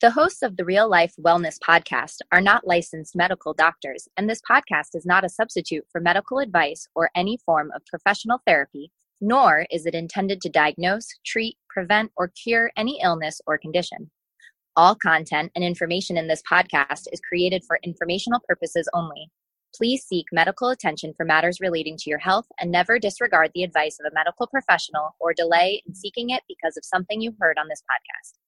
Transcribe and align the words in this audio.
The 0.00 0.12
hosts 0.12 0.40
of 0.40 0.56
the 0.56 0.64
Real 0.64 0.88
Life 0.88 1.12
Wellness 1.20 1.58
Podcast 1.58 2.20
are 2.32 2.40
not 2.40 2.66
licensed 2.66 3.14
medical 3.14 3.52
doctors, 3.52 4.08
and 4.16 4.30
this 4.30 4.40
podcast 4.50 4.94
is 4.94 5.04
not 5.04 5.26
a 5.26 5.28
substitute 5.28 5.84
for 5.92 6.00
medical 6.00 6.38
advice 6.38 6.88
or 6.94 7.10
any 7.14 7.36
form 7.44 7.70
of 7.76 7.84
professional 7.84 8.40
therapy, 8.46 8.92
nor 9.20 9.66
is 9.70 9.84
it 9.84 9.94
intended 9.94 10.40
to 10.40 10.48
diagnose, 10.48 11.06
treat, 11.26 11.58
prevent, 11.68 12.12
or 12.16 12.28
cure 12.28 12.70
any 12.78 12.98
illness 13.02 13.42
or 13.46 13.58
condition. 13.58 14.10
All 14.74 14.94
content 14.94 15.52
and 15.54 15.62
information 15.62 16.16
in 16.16 16.28
this 16.28 16.42
podcast 16.50 17.04
is 17.12 17.20
created 17.20 17.62
for 17.66 17.78
informational 17.82 18.40
purposes 18.48 18.88
only. 18.94 19.30
Please 19.76 20.02
seek 20.02 20.24
medical 20.32 20.70
attention 20.70 21.12
for 21.14 21.26
matters 21.26 21.60
relating 21.60 21.98
to 21.98 22.08
your 22.08 22.20
health 22.20 22.46
and 22.58 22.70
never 22.70 22.98
disregard 22.98 23.50
the 23.54 23.64
advice 23.64 23.98
of 24.00 24.10
a 24.10 24.14
medical 24.14 24.46
professional 24.46 25.10
or 25.20 25.34
delay 25.34 25.82
in 25.86 25.94
seeking 25.94 26.30
it 26.30 26.42
because 26.48 26.78
of 26.78 26.86
something 26.86 27.20
you 27.20 27.34
heard 27.38 27.58
on 27.58 27.68
this 27.68 27.82
podcast. 27.82 28.39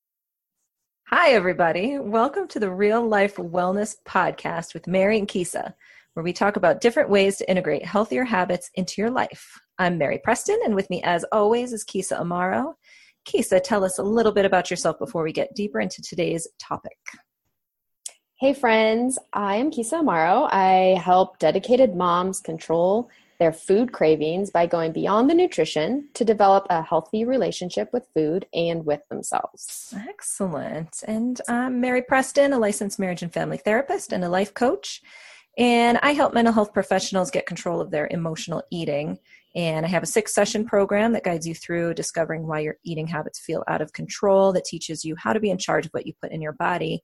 Hi, 1.15 1.33
everybody. 1.33 1.99
Welcome 1.99 2.49
to 2.49 2.59
the 2.59 2.71
Real 2.71 3.07
Life 3.07 3.37
Wellness 3.37 3.97
Podcast 4.09 4.73
with 4.73 4.87
Mary 4.87 5.19
and 5.19 5.29
Keysa, 5.29 5.75
where 6.15 6.25
we 6.25 6.33
talk 6.33 6.57
about 6.57 6.81
different 6.81 7.11
ways 7.11 7.37
to 7.37 7.51
integrate 7.51 7.85
healthier 7.85 8.25
habits 8.25 8.71
into 8.77 9.03
your 9.03 9.11
life. 9.11 9.61
I'm 9.79 9.99
Mary 9.99 10.21
Preston, 10.25 10.59
and 10.65 10.75
with 10.75 10.89
me, 10.89 11.03
as 11.03 11.23
always, 11.31 11.75
is 11.75 11.85
Keysa 11.85 12.19
Amaro. 12.19 12.73
Keysa, 13.27 13.63
tell 13.63 13.85
us 13.85 13.99
a 13.99 14.03
little 14.03 14.33
bit 14.33 14.47
about 14.47 14.71
yourself 14.71 14.99
before 14.99 15.23
we 15.23 15.35
get 15.35 15.55
deeper 15.55 15.81
into 15.81 16.01
today's 16.01 16.49
topic. 16.59 16.97
Hey, 18.41 18.55
friends. 18.55 19.19
I 19.35 19.57
am 19.57 19.71
Keysa 19.71 20.03
Amaro. 20.03 20.49
I 20.51 20.99
help 20.99 21.39
dedicated 21.39 21.95
moms 21.95 22.41
control 22.41 23.11
their 23.43 23.53
food 23.53 23.91
cravings 23.91 24.53
by 24.53 24.67
going 24.67 24.93
beyond 24.93 25.29
the 25.29 25.35
nutrition 25.35 26.09
to 26.15 26.25
develop 26.25 26.65
a 26.71 26.81
healthy 26.81 27.25
relationship 27.25 27.89
with 27.93 28.07
food 28.15 28.47
and 28.55 28.87
with 28.87 29.01
themselves. 29.09 29.93
Excellent. 30.09 31.03
And 31.09 31.41
I'm 31.49 31.81
Mary 31.81 32.03
Preston, 32.03 32.53
a 32.53 32.59
licensed 32.61 33.01
marriage 33.01 33.21
and 33.21 33.33
family 33.33 33.57
therapist 33.57 34.13
and 34.13 34.23
a 34.23 34.29
life 34.29 34.55
coach. 34.55 35.03
And 35.59 35.99
I 36.05 36.13
help 36.13 36.35
mental 36.35 36.55
health 36.55 36.73
professionals 36.73 37.33
get 37.33 37.47
control 37.47 37.81
of 37.81 37.91
their 37.91 38.07
emotional 38.13 38.63
eating. 38.71 39.19
And 39.57 39.85
I 39.85 39.89
have 39.89 40.05
a 40.05 40.07
six 40.07 40.33
session 40.33 40.65
program 40.65 41.13
that 41.15 41.25
guides 41.25 41.45
you 41.45 41.57
through 41.57 41.95
discovering 41.95 42.47
why 42.47 42.61
your 42.61 42.77
eating 42.85 43.09
habits 43.09 43.41
feel 43.41 43.65
out 43.67 43.83
of 43.83 43.93
control, 43.93 44.53
that 44.53 44.67
teaches 44.67 45.05
you 45.05 45.17
how 45.19 45.33
to 45.33 45.41
be 45.41 45.51
in 45.51 45.59
charge 45.59 45.85
of 45.85 45.91
what 45.91 46.07
you 46.07 46.13
put 46.23 46.31
in 46.31 46.41
your 46.41 46.53
body 46.53 47.03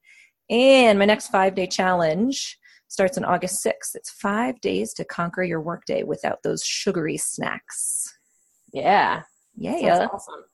and 0.50 0.98
my 0.98 1.04
next 1.04 1.28
five 1.28 1.54
day 1.54 1.66
challenge 1.66 2.58
starts 2.88 3.16
on 3.16 3.24
August 3.24 3.64
6th. 3.64 3.94
It's 3.94 4.10
five 4.10 4.60
days 4.60 4.92
to 4.94 5.04
conquer 5.04 5.42
your 5.42 5.60
workday 5.60 6.02
without 6.02 6.42
those 6.42 6.64
sugary 6.64 7.16
snacks. 7.16 8.18
Yeah. 8.72 9.22
Yeah. 9.56 9.98
That's 9.98 10.12
awesome. 10.12 10.44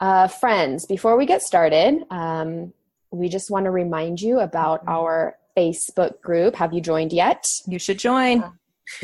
Uh, 0.00 0.28
friends, 0.28 0.86
before 0.86 1.16
we 1.16 1.26
get 1.26 1.42
started, 1.42 2.04
um, 2.10 2.72
we 3.10 3.28
just 3.28 3.50
want 3.50 3.64
to 3.64 3.70
remind 3.70 4.20
you 4.20 4.40
about 4.40 4.80
mm-hmm. 4.80 4.90
our 4.90 5.36
Facebook 5.56 6.20
group. 6.20 6.54
Have 6.56 6.72
you 6.72 6.80
joined 6.80 7.12
yet? 7.12 7.50
You 7.66 7.78
should 7.78 7.98
join. 7.98 8.44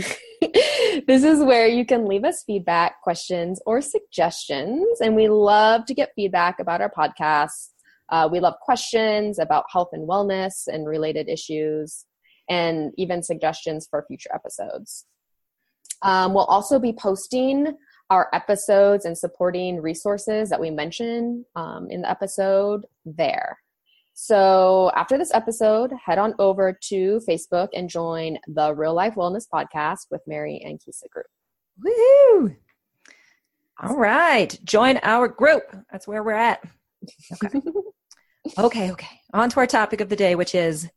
this 1.07 1.25
is 1.25 1.43
where 1.43 1.67
you 1.67 1.85
can 1.85 2.07
leave 2.07 2.25
us 2.25 2.45
feedback, 2.45 3.03
questions, 3.03 3.61
or 3.67 3.81
suggestions. 3.81 5.01
And 5.01 5.17
we 5.17 5.29
love 5.29 5.85
to 5.87 5.95
get 5.95 6.13
feedback 6.15 6.61
about 6.61 6.81
our 6.81 6.91
podcast 6.91 7.71
uh, 8.11 8.29
we 8.31 8.41
love 8.41 8.55
questions 8.61 9.39
about 9.39 9.65
health 9.71 9.91
and 9.93 10.09
wellness 10.09 10.67
and 10.67 10.87
related 10.87 11.29
issues, 11.29 12.07
and 12.49 12.93
even 12.97 13.23
suggestions 13.23 13.87
for 13.91 14.05
future 14.07 14.31
episodes. 14.35 15.07
Um, 16.03 16.35
we'll 16.35 16.45
also 16.45 16.79
be 16.79 16.93
posting 16.93 17.77
our 18.11 18.29
episodes 18.33 19.07
and 19.07 19.17
supporting 19.17 19.81
resources 19.81 20.51
that 20.51 20.61
we 20.61 20.71
mention 20.71 21.45
um, 21.57 21.89
in 21.91 22.03
the 22.03 22.11
episode 22.11 22.85
there. 23.07 23.59
So 24.13 24.93
after 24.95 25.19
this 25.19 25.35
episode, 25.35 25.91
head 26.05 26.19
on 26.19 26.35
over 26.39 26.79
to 26.89 27.21
Facebook 27.29 27.69
and 27.75 27.89
join 27.89 28.39
the 28.47 28.73
Real 28.75 28.95
Life 28.95 29.15
Wellness 29.15 29.47
Podcast 29.53 30.07
with 30.11 30.21
Mary 30.27 30.63
and 30.65 30.79
Keysa 30.79 31.09
Group. 31.11 31.27
Woohoo! 31.85 32.57
All 33.83 33.97
right, 33.97 34.57
join 34.65 35.01
our 35.03 35.27
group. 35.27 35.65
That's 35.91 36.07
where 36.07 36.23
we're 36.23 36.33
at. 36.33 36.63
Okay. 37.33 37.61
okay, 38.59 38.91
okay. 38.93 39.21
On 39.33 39.49
to 39.51 39.61
our 39.61 39.67
topic 39.67 40.01
of 40.01 40.09
the 40.09 40.17
day, 40.17 40.35
which 40.35 40.55
is 40.55 40.89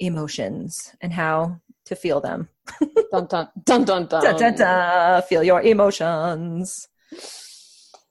emotions 0.00 0.94
and 1.00 1.12
how 1.12 1.60
to 1.86 1.96
feel 1.96 2.20
them. 2.20 2.48
dun, 3.10 3.26
dun, 3.26 3.48
dun, 3.64 3.84
dun, 3.84 4.06
dun. 4.06 4.22
dun, 4.22 4.36
dun, 4.36 4.54
dun. 4.54 5.22
Feel 5.22 5.44
your 5.44 5.62
emotions. 5.62 6.88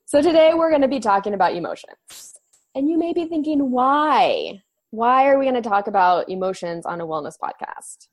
So, 0.05 0.21
today 0.21 0.53
we're 0.53 0.69
going 0.69 0.81
to 0.81 0.87
be 0.87 0.99
talking 0.99 1.33
about 1.33 1.55
emotions. 1.55 2.33
And 2.75 2.89
you 2.89 2.97
may 2.97 3.13
be 3.13 3.25
thinking, 3.25 3.71
why? 3.71 4.61
Why 4.91 5.27
are 5.27 5.39
we 5.39 5.45
going 5.45 5.61
to 5.61 5.67
talk 5.67 5.87
about 5.87 6.29
emotions 6.29 6.85
on 6.85 7.01
a 7.01 7.05
wellness 7.05 7.35
podcast? 7.41 8.07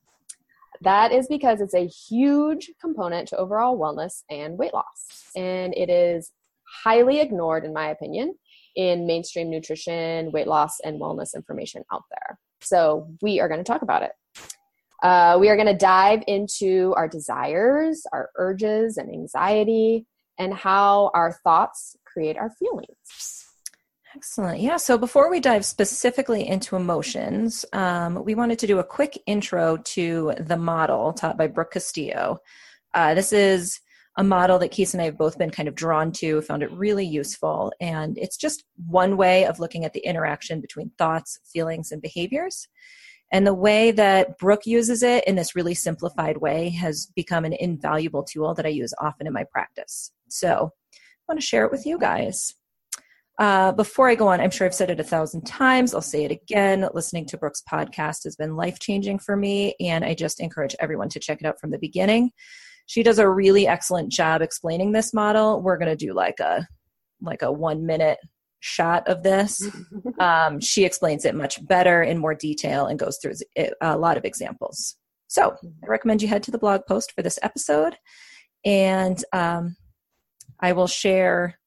That 0.83 1.13
is 1.13 1.29
because 1.29 1.61
it's 1.61 1.75
a 1.75 1.87
huge 1.87 2.71
component 2.81 3.29
to 3.29 3.37
overall 3.37 3.79
wellness 3.79 4.23
and 4.31 4.57
weight 4.57 4.73
loss. 4.73 5.31
And 5.37 5.75
it 5.77 5.91
is 5.91 6.33
highly 6.85 7.21
ignored, 7.21 7.65
in 7.65 7.75
my 7.75 7.91
opinion, 7.91 8.35
in 8.77 9.07
mainstream 9.07 9.51
nutrition, 9.51 10.31
weight 10.33 10.47
loss, 10.47 10.81
and 10.81 11.01
wellness 11.01 11.35
information 11.35 11.83
out 11.93 12.05
there. 12.11 12.39
So 12.61 13.09
we 13.23 13.41
are 13.41 13.49
going 13.49 13.61
to 13.61 13.65
talk 13.65 13.83
about 13.83 14.03
it. 14.03 14.13
Uh, 15.03 15.39
we 15.41 15.49
are 15.49 15.57
going 15.57 15.67
to 15.67 15.75
dive 15.75 16.23
into 16.27 16.93
our 16.97 17.09
desires, 17.09 18.05
our 18.13 18.31
urges, 18.37 18.99
and 18.99 19.11
anxiety, 19.11 20.07
and 20.39 20.53
how 20.53 21.11
our 21.15 21.33
thoughts 21.45 21.97
create 22.05 22.37
our 22.37 22.51
feelings. 22.51 23.47
Excellent. 24.15 24.61
Yeah. 24.61 24.77
So 24.77 24.99
before 24.99 25.31
we 25.31 25.39
dive 25.39 25.65
specifically 25.65 26.47
into 26.47 26.75
emotions, 26.75 27.65
um, 27.73 28.25
we 28.25 28.35
wanted 28.35 28.59
to 28.59 28.67
do 28.67 28.81
a 28.81 28.85
quick 28.85 29.17
intro 29.27 29.77
to 29.77 30.35
the 30.39 30.57
model 30.57 31.13
taught 31.13 31.39
by 31.39 31.47
Brooke 31.47 31.73
Castillo. 31.73 32.39
Uh, 32.93 33.15
this 33.15 33.33
is 33.33 33.81
a 34.17 34.25
model 34.25 34.59
that 34.59 34.73
Keysa 34.73 34.95
and 34.95 35.03
I 35.03 35.07
have 35.07 35.19
both 35.19 35.39
been 35.39 35.51
kind 35.51 35.69
of 35.69 35.75
drawn 35.75 36.13
to, 36.13 36.43
found 36.43 36.63
it 36.63 36.73
really 36.73 37.07
useful. 37.07 37.73
And 37.81 38.19
it's 38.19 38.37
just 38.37 38.65
one 38.87 39.17
way 39.17 39.47
of 39.47 39.61
looking 39.61 39.85
at 39.85 39.93
the 39.93 40.01
interaction 40.01 40.61
between 40.61 40.91
thoughts, 40.99 41.39
feelings, 41.53 41.93
and 41.93 42.03
behaviors. 42.03 42.69
And 43.33 43.47
the 43.47 43.55
way 43.55 43.93
that 43.93 44.39
Brooke 44.39 44.67
uses 44.67 45.05
it 45.05 45.25
in 45.29 45.37
this 45.37 45.55
really 45.55 45.75
simplified 45.75 46.39
way 46.39 46.71
has 46.71 47.07
become 47.15 47.45
an 47.45 47.53
invaluable 47.53 48.25
tool 48.25 48.55
that 48.55 48.67
I 48.67 48.71
use 48.71 48.93
often 48.99 49.29
in 49.29 49.33
my 49.33 49.45
practice. 49.45 50.11
So 50.29 50.73
I 50.97 50.99
want 51.29 51.41
to 51.41 51.47
share 51.47 51.65
it 51.65 51.71
with 51.71 51.87
you 51.87 51.97
guys. 51.97 52.55
Uh, 53.39 53.73
before 53.73 54.11
I 54.11 54.17
go 54.17 54.29
on, 54.29 54.41
I'm 54.41 54.51
sure 54.51 54.67
I've 54.67 54.75
said 54.75 54.91
it 54.91 55.01
a 55.01 55.05
thousand 55.05 55.47
times. 55.47 55.95
I'll 55.95 56.03
say 56.03 56.25
it 56.25 56.33
again. 56.33 56.87
Listening 56.93 57.25
to 57.27 57.39
Brooke's 57.39 57.63
podcast 57.63 58.25
has 58.25 58.37
been 58.37 58.57
life 58.57 58.81
changing 58.81 59.21
for 59.21 59.37
me, 59.37 59.77
and 59.81 60.05
I 60.05 60.15
just 60.15 60.41
encourage 60.41 60.75
everyone 60.81 61.09
to 61.11 61.21
check 61.21 61.41
it 61.41 61.47
out 61.47 61.59
from 61.59 61.71
the 61.71 61.79
beginning 61.79 62.33
she 62.91 63.05
does 63.05 63.21
a 63.21 63.31
really 63.31 63.69
excellent 63.69 64.11
job 64.11 64.43
explaining 64.43 64.91
this 64.91 65.15
model. 65.15 65.63
We're 65.63 65.77
going 65.77 65.97
to 65.97 66.07
do 66.07 66.13
like 66.13 66.41
a 66.41 66.67
like 67.23 67.43
a 67.43 67.53
1 67.53 67.87
minute 67.87 68.19
shot 68.59 69.07
of 69.07 69.23
this. 69.23 69.65
um, 70.19 70.59
she 70.59 70.85
explains 70.85 71.25
it 71.25 71.37
much 71.37 71.65
better 71.69 72.03
in 72.03 72.19
more 72.19 72.35
detail 72.35 72.87
and 72.87 72.99
goes 72.99 73.19
through 73.23 73.35
a 73.81 73.97
lot 73.97 74.17
of 74.17 74.25
examples. 74.25 74.97
So 75.29 75.55
I 75.85 75.87
recommend 75.87 76.21
you 76.21 76.27
head 76.27 76.43
to 76.43 76.51
the 76.51 76.59
blog 76.59 76.81
post 76.89 77.13
for 77.13 77.23
this 77.23 77.39
episode, 77.43 77.97
and 78.65 79.25
um, 79.33 79.77
I 80.59 80.73
will 80.73 80.89
share 80.89 81.61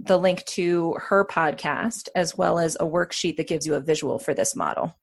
the 0.00 0.18
link 0.18 0.44
to 0.46 0.96
her 0.98 1.24
podcast 1.24 2.08
as 2.16 2.36
well 2.36 2.58
as 2.58 2.74
a 2.80 2.84
worksheet 2.84 3.36
that 3.36 3.46
gives 3.46 3.64
you 3.64 3.74
a 3.76 3.80
visual 3.80 4.18
for 4.18 4.34
this 4.34 4.56
model. 4.56 4.96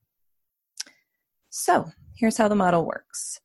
So 1.49 1.91
here's 2.17 2.35
how 2.35 2.49
the 2.49 2.55
model 2.55 2.85
works. 2.85 3.39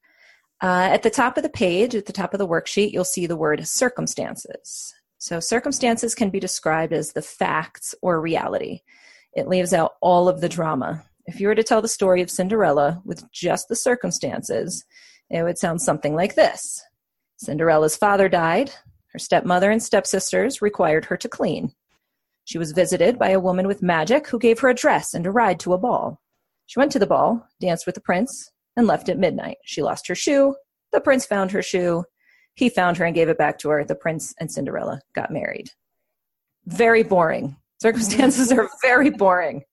Uh, 0.63 0.89
at 0.93 1.03
the 1.03 1.11
top 1.11 1.37
of 1.37 1.43
the 1.43 1.49
page, 1.49 1.95
at 1.95 2.07
the 2.07 2.13
top 2.13 2.33
of 2.33 2.39
the 2.39 2.47
worksheet, 2.47 2.93
you'll 2.93 3.05
see 3.05 3.27
the 3.27 3.37
word 3.37 3.67
circumstances. 3.67 4.95
So, 5.19 5.41
circumstances 5.41 6.15
can 6.15 6.31
be 6.31 6.41
described 6.41 6.93
as 6.93 7.13
the 7.13 7.23
facts 7.23 7.95
or 8.03 8.21
reality. 8.21 8.81
It 9.33 9.49
leaves 9.49 9.73
out 9.73 9.95
all 10.01 10.29
of 10.29 10.41
the 10.41 10.49
drama. 10.49 11.05
If 11.27 11.41
you 11.41 11.49
were 11.49 11.55
to 11.55 11.63
tell 11.65 11.83
the 11.83 11.89
story 11.89 12.23
of 12.23 12.31
Cinderella 12.31 13.03
with 13.05 13.31
just 13.33 13.69
the 13.69 13.77
circumstances, 13.77 14.85
it 15.31 15.43
would 15.43 15.59
sound 15.59 15.81
something 15.81 16.15
like 16.15 16.35
this 16.35 16.83
Cinderella's 17.37 17.97
father 17.97 18.29
died. 18.29 18.71
Her 19.13 19.19
stepmother 19.19 19.71
and 19.71 19.83
stepsisters 19.83 20.61
required 20.61 21.07
her 21.07 21.17
to 21.17 21.29
clean. 21.29 21.73
She 22.45 22.59
was 22.59 22.73
visited 22.73 23.19
by 23.19 23.31
a 23.31 23.41
woman 23.41 23.67
with 23.67 23.83
magic 23.83 24.29
who 24.29 24.39
gave 24.39 24.61
her 24.61 24.69
a 24.69 24.75
dress 24.75 25.15
and 25.15 25.27
a 25.27 25.31
ride 25.31 25.59
to 25.61 25.73
a 25.73 25.79
ball. 25.79 26.21
She 26.67 26.79
went 26.79 26.93
to 26.93 26.99
the 26.99 27.07
ball, 27.07 27.47
danced 27.61 27.87
with 27.87 27.95
the 27.95 28.01
prince, 28.01 28.51
and 28.77 28.87
left 28.87 29.09
at 29.09 29.19
midnight. 29.19 29.59
She 29.65 29.83
lost 29.83 30.09
her 30.09 30.15
shoe. 30.15 30.55
The 30.93 31.01
prince 31.01 31.27
found 31.27 31.51
her 31.53 31.63
shoe. 31.63 32.05
He 32.55 32.69
found 32.69 32.97
her 32.97 33.05
and 33.05 33.15
gave 33.15 33.29
it 33.29 33.39
back 33.39 33.59
to 33.59 33.69
her. 33.71 33.85
The 33.85 33.95
prince 33.95 34.35
and 34.39 34.51
Cinderella 34.51 35.01
got 35.15 35.31
married. 35.31 35.71
Very 36.67 37.03
boring. 37.03 37.57
Circumstances 37.81 38.53
are 38.53 38.71
very 38.83 39.11
boring. 39.11 39.65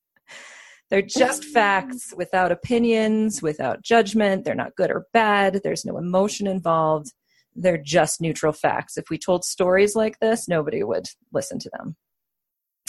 They're 0.90 1.02
just 1.02 1.46
facts 1.46 2.14
without 2.18 2.52
opinions, 2.52 3.42
without 3.42 3.82
judgment. 3.82 4.44
They're 4.44 4.56
not 4.56 4.76
good 4.76 4.92
or 4.92 5.06
bad. 5.14 5.62
There's 5.64 5.86
no 5.86 5.98
emotion 5.98 6.48
involved. 6.48 7.14
They're 7.56 7.78
just 7.78 8.20
neutral 8.20 8.52
facts. 8.52 8.98
If 8.98 9.10
we 9.10 9.18
told 9.18 9.46
stories 9.46 9.96
like 9.96 10.20
this, 10.20 10.50
nobody 10.50 10.84
would 10.84 11.06
listen 11.32 11.60
to 11.60 11.70
them. 11.78 11.96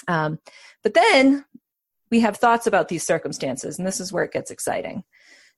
Um, 0.09 0.39
but 0.83 0.95
then 0.95 1.45
we 2.11 2.21
have 2.21 2.37
thoughts 2.37 2.67
about 2.67 2.89
these 2.89 3.05
circumstances, 3.05 3.79
and 3.79 3.87
this 3.87 4.01
is 4.01 4.13
where 4.13 4.25
it 4.25 4.33
gets 4.33 4.51
exciting. 4.51 5.05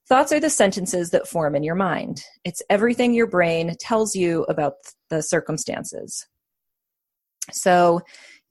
Thoughts 0.07 0.31
are 0.31 0.39
the 0.39 0.49
sentences 0.51 1.09
that 1.11 1.27
form 1.27 1.55
in 1.55 1.63
your 1.63 1.75
mind. 1.75 2.23
It's 2.43 2.61
everything 2.69 3.13
your 3.13 3.27
brain 3.27 3.75
tells 3.79 4.15
you 4.15 4.43
about 4.43 4.73
the 5.09 5.23
circumstances. 5.23 6.27
So 7.51 8.01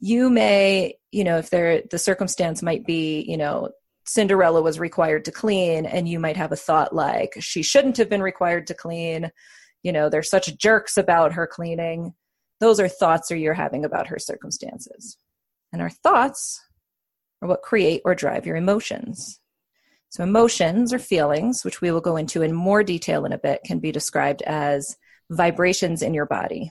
you 0.01 0.31
may, 0.31 0.99
you 1.13 1.23
know, 1.23 1.39
if 1.39 1.51
there 1.51 1.83
the 1.91 1.99
circumstance 1.99 2.63
might 2.63 2.85
be, 2.85 3.25
you 3.29 3.37
know, 3.37 3.71
Cinderella 4.05 4.61
was 4.63 4.79
required 4.79 5.25
to 5.25 5.33
clean, 5.33 5.87
and 5.87 6.09
you 6.09 6.21
might 6.21 6.37
have 6.37 6.53
a 6.53 6.57
thought 6.57 6.95
like, 6.95 7.37
she 7.41 7.63
shouldn't 7.63 7.97
have 7.97 8.11
been 8.11 8.23
required 8.23 8.67
to 8.67 8.75
clean. 8.75 9.31
You 9.83 9.93
know, 9.93 10.09
they're 10.09 10.23
such 10.23 10.57
jerks 10.59 10.97
about 10.97 11.33
her 11.33 11.47
cleaning. 11.47 12.15
Those 12.61 12.81
are 12.81 12.89
thoughts 12.89 13.31
or 13.31 13.37
you're 13.37 13.55
having 13.55 13.85
about 13.85 14.09
her 14.09 14.19
circumstances. 14.19 15.17
And 15.73 15.81
our 15.81 15.91
thoughts 15.91 16.61
are 17.41 17.49
what 17.49 17.63
create 17.63 18.03
or 18.05 18.15
drive 18.15 18.45
your 18.45 18.57
emotions. 18.57 19.41
So, 20.15 20.23
emotions 20.23 20.93
or 20.93 21.01
feelings, 21.01 21.65
which 21.65 21.81
we 21.81 21.91
will 21.91 22.01
go 22.01 22.15
into 22.15 22.43
in 22.43 22.55
more 22.55 22.85
detail 22.85 23.25
in 23.25 23.33
a 23.33 23.39
bit, 23.39 23.63
can 23.65 23.81
be 23.81 23.91
described 23.91 24.43
as 24.43 24.97
vibrations 25.29 26.03
in 26.03 26.15
your 26.15 26.25
body. 26.25 26.71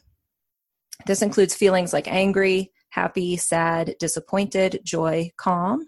This 1.08 1.22
includes 1.22 1.54
feelings 1.54 1.92
like 1.92 2.08
angry, 2.08 2.72
happy, 2.92 3.36
sad, 3.36 3.96
disappointed, 4.00 4.80
joy, 4.86 5.30
calm. 5.36 5.86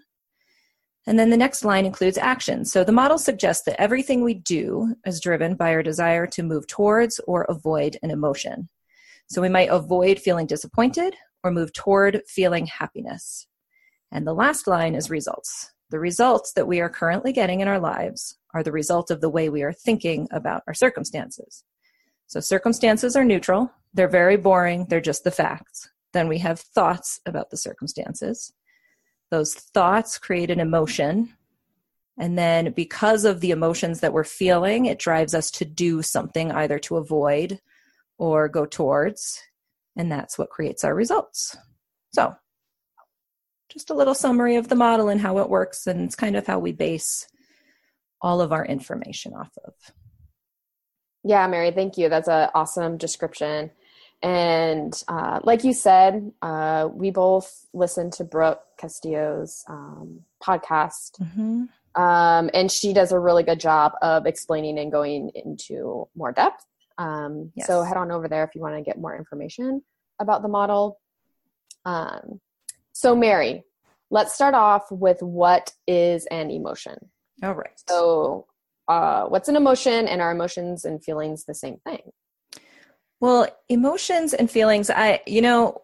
And 1.06 1.18
then 1.18 1.30
the 1.30 1.36
next 1.38 1.64
line 1.64 1.86
includes 1.86 2.18
action. 2.18 2.66
So 2.66 2.84
the 2.84 2.92
model 2.92 3.16
suggests 3.16 3.64
that 3.64 3.80
everything 3.80 4.22
we 4.22 4.34
do 4.34 4.94
is 5.06 5.18
driven 5.18 5.54
by 5.54 5.72
our 5.72 5.82
desire 5.82 6.26
to 6.26 6.42
move 6.42 6.66
towards 6.66 7.20
or 7.20 7.44
avoid 7.44 7.96
an 8.02 8.10
emotion. 8.10 8.68
So 9.28 9.40
we 9.40 9.48
might 9.48 9.70
avoid 9.70 10.18
feeling 10.18 10.46
disappointed 10.46 11.16
or 11.42 11.50
move 11.50 11.72
toward 11.72 12.20
feeling 12.28 12.66
happiness. 12.66 13.46
And 14.12 14.26
the 14.26 14.34
last 14.34 14.66
line 14.66 14.94
is 14.94 15.08
results. 15.08 15.72
The 15.90 15.98
results 16.00 16.52
that 16.54 16.66
we 16.66 16.80
are 16.80 16.88
currently 16.88 17.32
getting 17.32 17.60
in 17.60 17.68
our 17.68 17.78
lives 17.78 18.38
are 18.52 18.62
the 18.62 18.72
result 18.72 19.10
of 19.10 19.20
the 19.20 19.28
way 19.28 19.48
we 19.48 19.62
are 19.62 19.72
thinking 19.72 20.26
about 20.32 20.62
our 20.66 20.74
circumstances. 20.74 21.62
So, 22.26 22.40
circumstances 22.40 23.14
are 23.14 23.24
neutral, 23.24 23.70
they're 23.94 24.08
very 24.08 24.36
boring, 24.36 24.86
they're 24.88 25.00
just 25.00 25.22
the 25.22 25.30
facts. 25.30 25.88
Then 26.12 26.28
we 26.28 26.38
have 26.38 26.58
thoughts 26.58 27.20
about 27.24 27.50
the 27.50 27.56
circumstances. 27.56 28.52
Those 29.30 29.54
thoughts 29.54 30.18
create 30.18 30.50
an 30.50 30.60
emotion. 30.60 31.34
And 32.18 32.38
then, 32.38 32.72
because 32.72 33.24
of 33.24 33.40
the 33.40 33.50
emotions 33.50 34.00
that 34.00 34.12
we're 34.12 34.24
feeling, 34.24 34.86
it 34.86 34.98
drives 34.98 35.34
us 35.34 35.50
to 35.52 35.64
do 35.64 36.02
something 36.02 36.50
either 36.50 36.78
to 36.80 36.96
avoid 36.96 37.60
or 38.18 38.48
go 38.48 38.66
towards. 38.66 39.40
And 39.94 40.10
that's 40.10 40.38
what 40.38 40.50
creates 40.50 40.82
our 40.82 40.94
results. 40.94 41.56
So, 42.12 42.34
just 43.68 43.90
a 43.90 43.94
little 43.94 44.14
summary 44.14 44.56
of 44.56 44.68
the 44.68 44.74
model 44.74 45.08
and 45.08 45.20
how 45.20 45.38
it 45.38 45.48
works, 45.48 45.86
and 45.86 46.00
it's 46.00 46.16
kind 46.16 46.36
of 46.36 46.46
how 46.46 46.58
we 46.58 46.72
base 46.72 47.26
all 48.20 48.40
of 48.40 48.52
our 48.52 48.64
information 48.64 49.34
off 49.34 49.56
of. 49.64 49.74
Yeah, 51.24 51.46
Mary, 51.48 51.72
thank 51.72 51.98
you. 51.98 52.08
That's 52.08 52.28
an 52.28 52.50
awesome 52.54 52.96
description. 52.96 53.70
And 54.22 55.00
uh, 55.08 55.40
like 55.42 55.64
you 55.64 55.72
said, 55.72 56.32
uh, 56.40 56.88
we 56.92 57.10
both 57.10 57.66
listened 57.74 58.14
to 58.14 58.24
Brooke 58.24 58.62
Castillo's 58.78 59.64
um, 59.68 60.20
podcast. 60.42 61.20
Mm-hmm. 61.20 61.64
Um, 62.00 62.50
and 62.54 62.70
she 62.70 62.92
does 62.92 63.12
a 63.12 63.18
really 63.18 63.42
good 63.42 63.60
job 63.60 63.92
of 64.02 64.26
explaining 64.26 64.78
and 64.78 64.92
going 64.92 65.30
into 65.34 66.08
more 66.14 66.32
depth. 66.32 66.64
Um, 66.98 67.52
yes. 67.54 67.66
So 67.66 67.82
head 67.82 67.96
on 67.96 68.10
over 68.10 68.28
there 68.28 68.44
if 68.44 68.54
you 68.54 68.60
want 68.60 68.76
to 68.76 68.82
get 68.82 68.98
more 68.98 69.16
information 69.16 69.82
about 70.20 70.42
the 70.42 70.48
model. 70.48 70.98
Um, 71.84 72.40
so, 72.96 73.14
Mary, 73.14 73.62
let's 74.10 74.34
start 74.34 74.54
off 74.54 74.90
with 74.90 75.20
what 75.20 75.70
is 75.86 76.24
an 76.30 76.50
emotion. 76.50 76.96
All 77.42 77.52
right. 77.52 77.78
So, 77.86 78.46
uh, 78.88 79.26
what's 79.26 79.50
an 79.50 79.56
emotion, 79.56 80.08
and 80.08 80.22
are 80.22 80.32
emotions 80.32 80.86
and 80.86 81.04
feelings 81.04 81.44
the 81.44 81.52
same 81.52 81.76
thing? 81.84 82.00
Well, 83.20 83.48
emotions 83.68 84.32
and 84.32 84.50
feelings, 84.50 84.88
I, 84.88 85.20
you 85.26 85.42
know, 85.42 85.82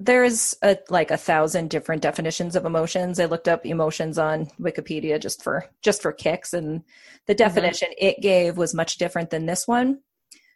there's 0.00 0.56
a, 0.62 0.78
like 0.88 1.10
a 1.10 1.18
thousand 1.18 1.68
different 1.68 2.00
definitions 2.00 2.56
of 2.56 2.64
emotions. 2.64 3.20
I 3.20 3.26
looked 3.26 3.46
up 3.46 3.66
emotions 3.66 4.16
on 4.16 4.46
Wikipedia 4.58 5.20
just 5.20 5.42
for 5.42 5.66
just 5.82 6.00
for 6.00 6.12
kicks, 6.12 6.54
and 6.54 6.82
the 7.26 7.34
mm-hmm. 7.34 7.44
definition 7.44 7.88
mm-hmm. 7.88 8.06
it 8.06 8.22
gave 8.22 8.56
was 8.56 8.72
much 8.72 8.96
different 8.96 9.28
than 9.28 9.44
this 9.44 9.68
one. 9.68 9.98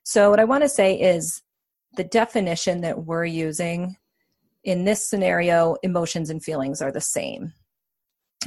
So, 0.04 0.30
what 0.30 0.40
I 0.40 0.44
want 0.44 0.62
to 0.62 0.70
say 0.70 0.98
is 0.98 1.42
the 1.98 2.04
definition 2.04 2.80
that 2.80 3.04
we're 3.04 3.26
using 3.26 3.98
in 4.64 4.84
this 4.84 5.08
scenario, 5.08 5.76
emotions 5.82 6.30
and 6.30 6.42
feelings 6.42 6.82
are 6.82 6.92
the 6.92 7.00
same. 7.00 7.52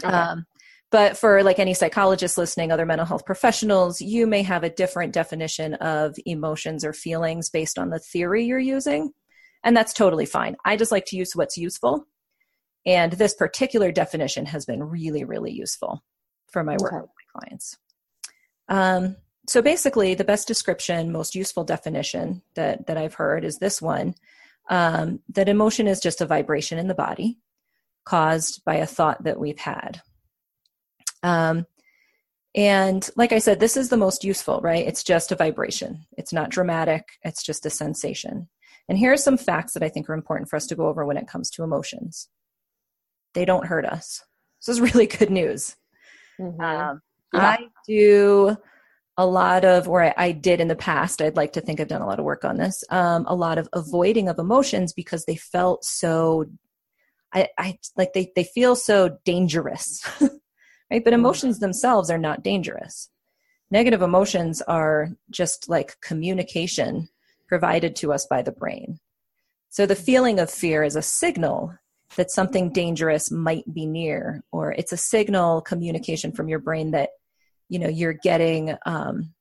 Okay. 0.03 0.13
Um, 0.13 0.45
but 0.91 1.17
for 1.17 1.41
like 1.41 1.57
any 1.57 1.73
psychologist 1.73 2.37
listening, 2.37 2.71
other 2.71 2.85
mental 2.85 3.05
health 3.05 3.25
professionals, 3.25 4.01
you 4.01 4.27
may 4.27 4.43
have 4.43 4.63
a 4.63 4.69
different 4.69 5.13
definition 5.13 5.75
of 5.75 6.15
emotions 6.25 6.83
or 6.83 6.91
feelings 6.91 7.49
based 7.49 7.79
on 7.79 7.89
the 7.89 7.99
theory 7.99 8.43
you're 8.43 8.59
using. 8.59 9.13
And 9.63 9.75
that's 9.75 9.93
totally 9.93 10.25
fine. 10.25 10.57
I 10.65 10.75
just 10.75 10.91
like 10.91 11.05
to 11.07 11.15
use 11.15 11.33
what's 11.33 11.57
useful. 11.57 12.05
And 12.85 13.13
this 13.13 13.33
particular 13.33 13.91
definition 13.91 14.45
has 14.47 14.65
been 14.65 14.83
really, 14.83 15.23
really 15.23 15.51
useful 15.51 16.03
for 16.51 16.63
my 16.63 16.75
work 16.79 16.93
okay. 16.93 17.01
with 17.01 17.09
my 17.09 17.39
clients. 17.39 17.77
Um, 18.67 19.15
so 19.47 19.61
basically, 19.61 20.13
the 20.13 20.23
best 20.23 20.47
description, 20.47 21.11
most 21.11 21.35
useful 21.35 21.63
definition 21.63 22.41
that, 22.55 22.87
that 22.87 22.97
I've 22.97 23.13
heard 23.13 23.45
is 23.45 23.57
this 23.57 23.81
one 23.81 24.15
um, 24.69 25.19
that 25.29 25.49
emotion 25.49 25.87
is 25.87 25.99
just 25.99 26.21
a 26.21 26.25
vibration 26.25 26.77
in 26.77 26.87
the 26.87 26.95
body 26.95 27.37
caused 28.05 28.63
by 28.65 28.75
a 28.75 28.85
thought 28.85 29.23
that 29.23 29.39
we've 29.39 29.59
had. 29.59 30.01
Um, 31.23 31.65
and 32.55 33.07
like 33.15 33.31
I 33.31 33.39
said, 33.39 33.59
this 33.59 33.77
is 33.77 33.89
the 33.89 33.97
most 33.97 34.23
useful, 34.23 34.59
right? 34.61 34.85
It's 34.85 35.03
just 35.03 35.31
a 35.31 35.35
vibration. 35.35 36.05
It's 36.17 36.33
not 36.33 36.49
dramatic, 36.49 37.07
it's 37.23 37.43
just 37.43 37.65
a 37.65 37.69
sensation. 37.69 38.49
And 38.89 38.97
here 38.97 39.13
are 39.13 39.17
some 39.17 39.37
facts 39.37 39.73
that 39.73 39.83
I 39.83 39.89
think 39.89 40.09
are 40.09 40.13
important 40.13 40.49
for 40.49 40.57
us 40.57 40.67
to 40.67 40.75
go 40.75 40.87
over 40.87 41.05
when 41.05 41.17
it 41.17 41.27
comes 41.27 41.49
to 41.51 41.63
emotions. 41.63 42.27
They 43.33 43.45
don't 43.45 43.67
hurt 43.67 43.85
us. 43.85 44.23
This 44.59 44.75
is 44.75 44.81
really 44.81 45.07
good 45.07 45.29
news. 45.29 45.75
Mm-hmm. 46.39 46.61
Um, 46.61 47.01
yeah. 47.33 47.39
I 47.39 47.67
do 47.87 48.57
a 49.21 49.25
lot 49.25 49.63
of, 49.63 49.87
or 49.87 50.03
I, 50.03 50.13
I, 50.17 50.31
did 50.31 50.59
in 50.59 50.67
the 50.67 50.75
past, 50.75 51.21
I'd 51.21 51.35
like 51.35 51.53
to 51.53 51.61
think 51.61 51.79
I've 51.79 51.87
done 51.87 52.01
a 52.01 52.07
lot 52.07 52.17
of 52.17 52.25
work 52.25 52.43
on 52.43 52.57
this, 52.57 52.83
um, 52.89 53.23
a 53.27 53.35
lot 53.35 53.59
of 53.59 53.69
avoiding 53.71 54.27
of 54.27 54.39
emotions 54.39 54.93
because 54.93 55.25
they 55.25 55.35
felt 55.35 55.85
so, 55.85 56.45
I, 57.31 57.49
I 57.55 57.77
like 57.95 58.13
they, 58.13 58.31
they 58.35 58.43
feel 58.43 58.75
so 58.75 59.19
dangerous, 59.23 60.03
right? 60.91 61.03
But 61.03 61.13
emotions 61.13 61.59
themselves 61.59 62.09
are 62.09 62.17
not 62.17 62.43
dangerous. 62.43 63.11
Negative 63.69 64.01
emotions 64.01 64.63
are 64.63 65.09
just 65.29 65.69
like 65.69 66.01
communication 66.01 67.07
provided 67.47 67.95
to 67.97 68.11
us 68.11 68.25
by 68.25 68.41
the 68.41 68.51
brain. 68.51 68.99
So 69.69 69.85
the 69.85 69.95
feeling 69.95 70.39
of 70.39 70.49
fear 70.49 70.83
is 70.83 70.95
a 70.95 71.03
signal 71.03 71.75
that 72.15 72.31
something 72.31 72.73
dangerous 72.73 73.29
might 73.29 73.71
be 73.71 73.85
near, 73.85 74.43
or 74.51 74.71
it's 74.71 74.91
a 74.91 74.97
signal 74.97 75.61
communication 75.61 76.31
from 76.31 76.49
your 76.49 76.59
brain 76.59 76.89
that 76.91 77.11
you 77.71 77.79
know 77.79 77.87
you're 77.87 78.13
getting 78.13 78.77
um, 78.85 79.33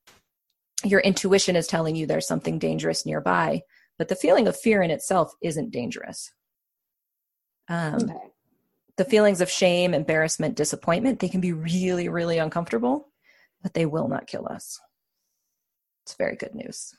your 0.84 1.00
intuition 1.00 1.56
is 1.56 1.66
telling 1.66 1.96
you 1.96 2.06
there's 2.06 2.28
something 2.28 2.60
dangerous 2.60 3.04
nearby 3.04 3.60
but 3.98 4.08
the 4.08 4.14
feeling 4.14 4.46
of 4.46 4.56
fear 4.56 4.80
in 4.80 4.90
itself 4.90 5.34
isn't 5.42 5.72
dangerous. 5.72 6.32
Um, 7.68 7.96
okay. 7.96 8.14
the 8.96 9.04
feelings 9.04 9.40
of 9.40 9.50
shame 9.50 9.92
embarrassment 9.92 10.56
disappointment 10.56 11.18
they 11.18 11.28
can 11.28 11.40
be 11.40 11.52
really 11.52 12.08
really 12.08 12.38
uncomfortable 12.38 13.08
but 13.62 13.74
they 13.74 13.84
will 13.84 14.08
not 14.08 14.28
kill 14.28 14.46
us. 14.46 14.80
It's 16.04 16.14
very 16.14 16.36
good 16.36 16.54
news. 16.54 16.94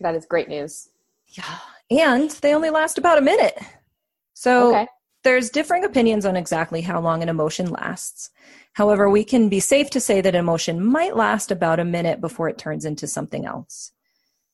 That 0.00 0.14
is 0.14 0.26
great 0.26 0.48
news. 0.48 0.88
Yeah. 1.26 1.58
And 1.90 2.30
they 2.42 2.54
only 2.54 2.70
last 2.70 2.98
about 2.98 3.18
a 3.18 3.22
minute. 3.22 3.58
So 4.34 4.70
okay. 4.70 4.88
There's 5.22 5.50
differing 5.50 5.84
opinions 5.84 6.24
on 6.24 6.36
exactly 6.36 6.80
how 6.80 7.00
long 7.00 7.22
an 7.22 7.28
emotion 7.28 7.70
lasts 7.70 8.30
However, 8.72 9.10
we 9.10 9.24
can 9.24 9.48
be 9.48 9.60
safe 9.60 9.90
to 9.90 10.00
say 10.00 10.20
that 10.20 10.34
emotion 10.34 10.84
might 10.84 11.16
last 11.16 11.50
about 11.50 11.80
a 11.80 11.84
minute 11.84 12.20
before 12.20 12.48
it 12.48 12.58
turns 12.58 12.84
into 12.84 13.06
something 13.06 13.44
else. 13.44 13.92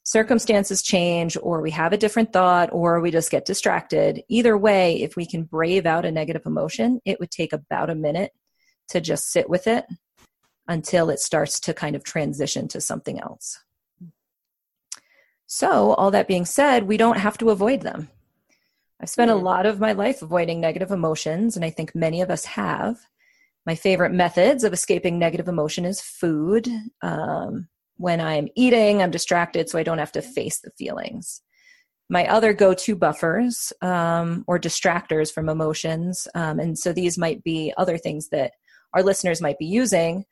Circumstances 0.05 0.83
change, 0.83 1.37
or 1.43 1.61
we 1.61 1.73
have 1.73 1.93
a 1.93 1.99
different 1.99 2.33
thought, 2.33 2.71
or 2.73 3.01
we 3.01 3.11
just 3.11 3.31
get 3.31 3.45
distracted. 3.45 4.23
Either 4.29 4.57
way, 4.57 5.03
if 5.03 5.17
we 5.17 5.27
can 5.27 5.43
brave 5.43 5.85
out 5.85 6.05
a 6.05 6.13
negative 6.13 6.43
emotion, 6.47 7.01
it 7.05 7.19
would 7.21 7.31
take 7.31 7.53
about 7.53 7.91
a 7.91 7.95
minute 7.95 8.33
to 8.89 9.01
just 9.01 9.31
sit 9.31 9.51
with 9.51 9.67
it 9.67 9.85
until 10.69 11.11
it 11.11 11.19
starts 11.19 11.61
to 11.61 11.75
kind 11.75 11.97
of 11.97 12.05
transition 12.05 12.69
to 12.69 12.81
something 12.81 13.21
else. 13.21 13.59
So, 15.49 15.93
all 15.95 16.11
that 16.13 16.29
being 16.29 16.45
said, 16.45 16.85
we 16.85 16.97
don't 16.97 17.19
have 17.19 17.39
to 17.39 17.51
avoid 17.51 17.83
them. 17.83 18.09
I've 19.01 19.11
spent 19.11 19.31
a 19.31 19.35
lot 19.35 19.67
of 19.67 19.79
my 19.81 19.93
life 19.93 20.23
avoiding 20.23 20.61
negative 20.61 20.91
emotions, 20.91 21.57
and 21.57 21.65
I 21.65 21.71
think 21.71 21.95
many 21.95 22.23
of 22.23 22.31
us 22.31 22.45
have. 22.47 22.97
My 23.67 23.75
favorite 23.75 24.13
methods 24.13 24.65
of 24.65 24.73
escaping 24.73 25.19
negative 25.19 25.49
emotion 25.49 25.85
is 25.85 26.01
food. 26.01 26.69
Um, 27.03 27.69
when 27.97 28.21
I'm 28.21 28.49
eating, 28.57 29.03
I'm 29.03 29.11
distracted, 29.11 29.69
so 29.69 29.79
I 29.79 29.83
don't 29.83 29.99
have 29.99 30.13
to 30.13 30.23
face 30.23 30.61
the 30.61 30.71
feelings. 30.79 31.43
my 32.09 32.27
other 32.27 32.53
go-to 32.53 32.95
buffers 32.95 33.73
um, 33.83 34.45
or 34.47 34.59
distractors 34.59 35.33
from 35.33 35.49
emotions 35.49 36.29
um, 36.35 36.61
and 36.61 36.79
so 36.79 36.93
these 36.93 37.19
might 37.19 37.43
be 37.43 37.73
other 37.77 37.99
things 37.99 38.29
that 38.29 38.53
our 38.95 39.03
listeners 39.03 39.43
might 39.43 39.59
be 39.59 39.67
using 39.67 40.25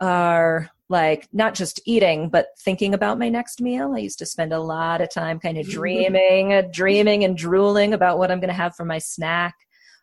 are 0.00 0.68
like 0.88 1.28
not 1.32 1.54
just 1.54 1.80
eating 1.84 2.28
but 2.28 2.48
thinking 2.60 2.94
about 2.94 3.18
my 3.18 3.28
next 3.28 3.60
meal. 3.60 3.92
I 3.94 3.98
used 3.98 4.18
to 4.20 4.26
spend 4.26 4.52
a 4.52 4.60
lot 4.60 5.00
of 5.00 5.10
time 5.12 5.40
kind 5.40 5.58
of 5.58 5.68
dreaming 5.68 6.62
dreaming 6.72 7.24
and 7.24 7.36
drooling 7.36 7.92
about 7.92 8.18
what 8.18 8.30
i'm 8.30 8.40
going 8.40 8.48
to 8.48 8.54
have 8.54 8.76
for 8.76 8.84
my 8.84 8.98
snack. 8.98 9.54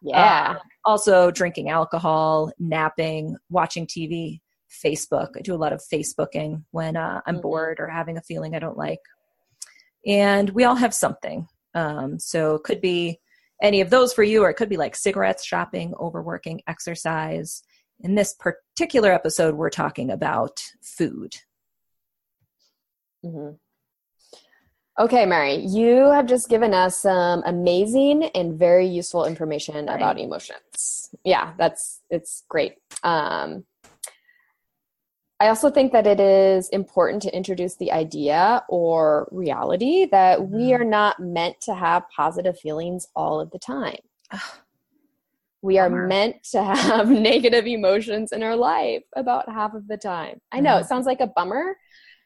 Yeah. 0.01 0.55
Uh, 0.57 0.59
also 0.85 1.31
drinking 1.31 1.69
alcohol 1.69 2.51
napping 2.59 3.37
watching 3.49 3.87
tv 3.87 4.41
facebook. 4.83 5.29
I 5.37 5.41
do 5.41 5.53
a 5.53 5.55
lot 5.55 5.73
of 5.73 5.81
facebooking 5.81 6.63
when 6.71 6.97
uh, 6.97 7.21
i'm 7.25 7.35
mm-hmm. 7.35 7.41
bored 7.41 7.79
or 7.79 7.87
having 7.87 8.17
a 8.17 8.21
feeling 8.21 8.55
i 8.55 8.59
don't 8.59 8.77
like. 8.77 8.99
And 10.05 10.49
we 10.49 10.65
all 10.65 10.75
have 10.75 10.93
something. 10.93 11.47
Um, 11.75 12.19
so 12.19 12.55
it 12.55 12.63
could 12.63 12.81
be 12.81 13.19
any 13.61 13.79
of 13.79 13.89
those 13.89 14.13
for 14.13 14.23
you 14.23 14.43
or 14.43 14.49
it 14.49 14.55
could 14.55 14.69
be 14.69 14.77
like 14.77 14.95
cigarettes 14.95 15.45
shopping 15.45 15.93
overworking 15.99 16.61
exercise 16.67 17.63
in 18.03 18.15
this 18.15 18.33
particular 18.33 19.11
episode, 19.11 19.55
we're 19.55 19.69
talking 19.69 20.11
about 20.11 20.61
food. 20.81 21.35
Mm-hmm. 23.25 23.55
Okay, 24.99 25.25
Mary, 25.25 25.55
you 25.55 26.11
have 26.11 26.27
just 26.27 26.49
given 26.49 26.73
us 26.73 26.99
some 26.99 27.41
amazing 27.47 28.25
and 28.35 28.59
very 28.59 28.85
useful 28.85 29.25
information 29.25 29.87
right. 29.87 29.95
about 29.95 30.19
emotions. 30.19 31.09
Yeah, 31.23 31.53
that's 31.57 32.01
it's 32.11 32.43
great. 32.47 32.75
Um, 33.01 33.65
I 35.39 35.47
also 35.47 35.71
think 35.71 35.93
that 35.93 36.05
it 36.05 36.19
is 36.19 36.69
important 36.69 37.23
to 37.23 37.35
introduce 37.35 37.75
the 37.75 37.91
idea 37.91 38.63
or 38.69 39.27
reality 39.31 40.05
that 40.11 40.39
mm-hmm. 40.39 40.55
we 40.55 40.73
are 40.73 40.85
not 40.85 41.19
meant 41.19 41.59
to 41.61 41.73
have 41.73 42.03
positive 42.15 42.59
feelings 42.59 43.07
all 43.15 43.39
of 43.39 43.49
the 43.49 43.59
time. 43.59 43.97
We 45.63 45.79
are 45.79 45.89
meant 45.89 46.43
to 46.51 46.61
have 46.61 47.09
negative 47.31 47.65
emotions 47.65 48.33
in 48.33 48.43
our 48.43 48.55
life 48.57 49.03
about 49.15 49.49
half 49.49 49.73
of 49.73 49.87
the 49.87 49.95
time. 49.97 50.41
I 50.51 50.59
know 50.59 50.77
it 50.77 50.87
sounds 50.87 51.05
like 51.05 51.21
a 51.21 51.27
bummer, 51.27 51.77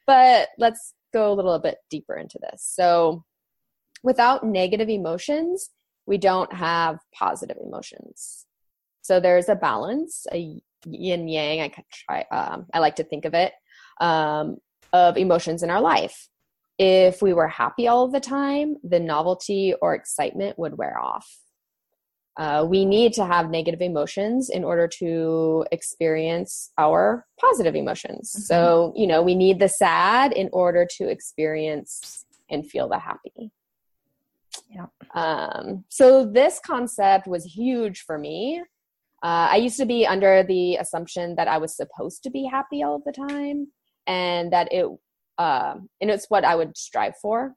but 0.07 0.49
let's 0.57 0.95
go 1.13 1.31
a 1.31 1.35
little 1.35 1.59
bit 1.59 1.77
deeper 1.91 2.15
into 2.15 2.39
this. 2.41 2.67
So, 2.67 3.23
without 4.01 4.43
negative 4.43 4.89
emotions, 4.89 5.69
we 6.07 6.17
don't 6.17 6.51
have 6.51 6.97
positive 7.13 7.57
emotions. 7.63 8.47
So 9.03 9.19
there's 9.19 9.49
a 9.49 9.55
balance, 9.55 10.25
a 10.33 10.59
yin 10.87 11.27
yang. 11.27 11.61
I 11.61 11.71
try. 11.93 12.25
Um, 12.31 12.65
I 12.73 12.79
like 12.79 12.95
to 12.95 13.03
think 13.03 13.25
of 13.25 13.35
it 13.35 13.53
um, 14.01 14.57
of 14.93 15.15
emotions 15.15 15.61
in 15.61 15.69
our 15.69 15.81
life. 15.81 16.27
If 16.79 17.21
we 17.21 17.33
were 17.33 17.47
happy 17.47 17.87
all 17.87 18.03
of 18.03 18.13
the 18.13 18.19
time, 18.19 18.77
the 18.83 18.99
novelty 18.99 19.75
or 19.79 19.93
excitement 19.93 20.57
would 20.57 20.77
wear 20.77 20.99
off 20.99 21.27
uh, 22.37 22.63
we 22.67 22.85
need 22.85 23.13
to 23.13 23.25
have 23.25 23.49
negative 23.49 23.81
emotions 23.81 24.49
in 24.49 24.63
order 24.63 24.87
to 24.87 25.65
experience 25.71 26.71
our 26.77 27.25
positive 27.39 27.75
emotions. 27.75 28.31
Mm-hmm. 28.31 28.41
So, 28.43 28.93
you 28.95 29.07
know, 29.07 29.23
we 29.23 29.33
need 29.33 29.59
the 29.59 29.67
sad 29.67 30.33
in 30.33 30.49
order 30.53 30.87
to 30.97 31.09
experience 31.09 32.25
and 32.49 32.69
feel 32.69 32.87
the 32.87 32.99
happy. 32.99 33.51
Yeah. 34.69 34.85
Um, 35.15 35.85
so, 35.89 36.25
this 36.25 36.59
concept 36.63 37.27
was 37.27 37.43
huge 37.43 38.01
for 38.01 38.17
me. 38.17 38.61
Uh, 39.23 39.49
I 39.51 39.55
used 39.55 39.77
to 39.77 39.85
be 39.85 40.05
under 40.05 40.43
the 40.43 40.75
assumption 40.75 41.35
that 41.35 41.47
I 41.47 41.57
was 41.57 41.75
supposed 41.75 42.21
to 42.23 42.29
be 42.29 42.45
happy 42.45 42.83
all 42.83 43.01
the 43.03 43.11
time 43.11 43.71
and 44.05 44.53
that 44.53 44.71
it, 44.71 44.85
uh, 45.39 45.75
and 46.01 46.11
it's 46.11 46.29
what 46.29 46.45
I 46.45 46.55
would 46.55 46.77
strive 46.77 47.15
for 47.19 47.55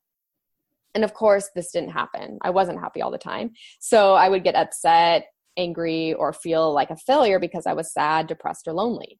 and 0.94 1.04
of 1.04 1.14
course, 1.14 1.50
this 1.54 1.72
didn't 1.72 1.90
happen. 1.90 2.38
I 2.42 2.50
wasn't 2.50 2.80
happy 2.80 3.02
all 3.02 3.10
the 3.10 3.18
time. 3.18 3.52
So 3.78 4.14
I 4.14 4.28
would 4.28 4.44
get 4.44 4.56
upset, 4.56 5.26
angry, 5.56 6.14
or 6.14 6.32
feel 6.32 6.72
like 6.72 6.90
a 6.90 6.96
failure 6.96 7.38
because 7.38 7.66
I 7.66 7.74
was 7.74 7.92
sad, 7.92 8.26
depressed, 8.26 8.66
or 8.66 8.72
lonely. 8.72 9.18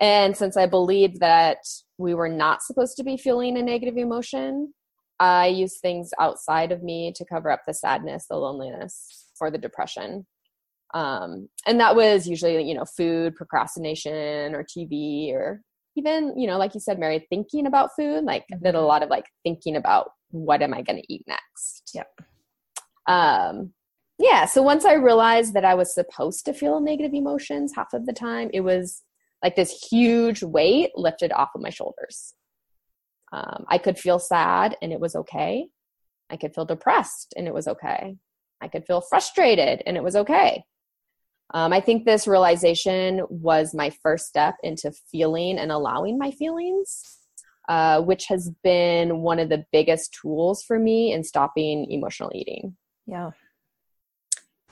And 0.00 0.36
since 0.36 0.56
I 0.56 0.66
believed 0.66 1.20
that 1.20 1.58
we 1.98 2.14
were 2.14 2.28
not 2.28 2.62
supposed 2.62 2.96
to 2.96 3.04
be 3.04 3.16
feeling 3.16 3.58
a 3.58 3.62
negative 3.62 3.96
emotion, 3.96 4.72
I 5.20 5.48
used 5.48 5.80
things 5.80 6.10
outside 6.20 6.70
of 6.70 6.82
me 6.82 7.12
to 7.16 7.24
cover 7.24 7.50
up 7.50 7.62
the 7.66 7.74
sadness, 7.74 8.26
the 8.28 8.36
loneliness, 8.36 9.26
or 9.40 9.50
the 9.50 9.58
depression. 9.58 10.26
Um, 10.94 11.48
and 11.66 11.80
that 11.80 11.96
was 11.96 12.26
usually, 12.26 12.62
you 12.62 12.74
know, 12.74 12.84
food, 12.84 13.34
procrastination, 13.34 14.54
or 14.54 14.64
TV, 14.64 15.32
or 15.32 15.60
even, 15.96 16.38
you 16.38 16.46
know, 16.46 16.56
like 16.56 16.74
you 16.74 16.80
said, 16.80 16.98
Mary, 16.98 17.26
thinking 17.28 17.66
about 17.66 17.90
food. 17.96 18.24
Like 18.24 18.44
I 18.52 18.56
did 18.56 18.74
a 18.74 18.78
mm-hmm. 18.78 18.86
lot 18.86 19.02
of 19.02 19.10
like 19.10 19.26
thinking 19.42 19.76
about 19.76 20.12
what 20.30 20.62
am 20.62 20.74
I 20.74 20.82
going 20.82 21.00
to 21.00 21.12
eat 21.12 21.24
next? 21.26 21.90
Yep. 21.94 22.08
Um, 23.06 23.72
yeah. 24.18 24.46
So 24.46 24.62
once 24.62 24.84
I 24.84 24.94
realized 24.94 25.54
that 25.54 25.64
I 25.64 25.74
was 25.74 25.94
supposed 25.94 26.44
to 26.46 26.52
feel 26.52 26.80
negative 26.80 27.14
emotions 27.14 27.72
half 27.74 27.92
of 27.92 28.06
the 28.06 28.12
time, 28.12 28.50
it 28.52 28.60
was 28.60 29.02
like 29.42 29.56
this 29.56 29.86
huge 29.90 30.42
weight 30.42 30.90
lifted 30.96 31.32
off 31.32 31.50
of 31.54 31.62
my 31.62 31.70
shoulders. 31.70 32.34
Um, 33.32 33.64
I 33.68 33.78
could 33.78 33.98
feel 33.98 34.18
sad 34.18 34.76
and 34.82 34.92
it 34.92 35.00
was 35.00 35.14
okay. 35.14 35.68
I 36.30 36.36
could 36.36 36.54
feel 36.54 36.64
depressed 36.64 37.34
and 37.36 37.46
it 37.46 37.54
was 37.54 37.68
okay. 37.68 38.16
I 38.60 38.68
could 38.68 38.84
feel 38.86 39.00
frustrated 39.00 39.82
and 39.86 39.96
it 39.96 40.02
was 40.02 40.16
okay. 40.16 40.64
Um, 41.54 41.72
I 41.72 41.80
think 41.80 42.04
this 42.04 42.26
realization 42.26 43.22
was 43.30 43.74
my 43.74 43.90
first 44.02 44.26
step 44.26 44.56
into 44.62 44.92
feeling 45.10 45.58
and 45.58 45.72
allowing 45.72 46.18
my 46.18 46.30
feelings 46.30 47.18
uh, 47.68 48.00
which 48.00 48.26
has 48.26 48.50
been 48.64 49.20
one 49.20 49.38
of 49.38 49.50
the 49.50 49.64
biggest 49.72 50.16
tools 50.20 50.62
for 50.62 50.78
me 50.78 51.12
in 51.12 51.22
stopping 51.22 51.90
emotional 51.90 52.30
eating. 52.34 52.76
Yeah. 53.06 53.30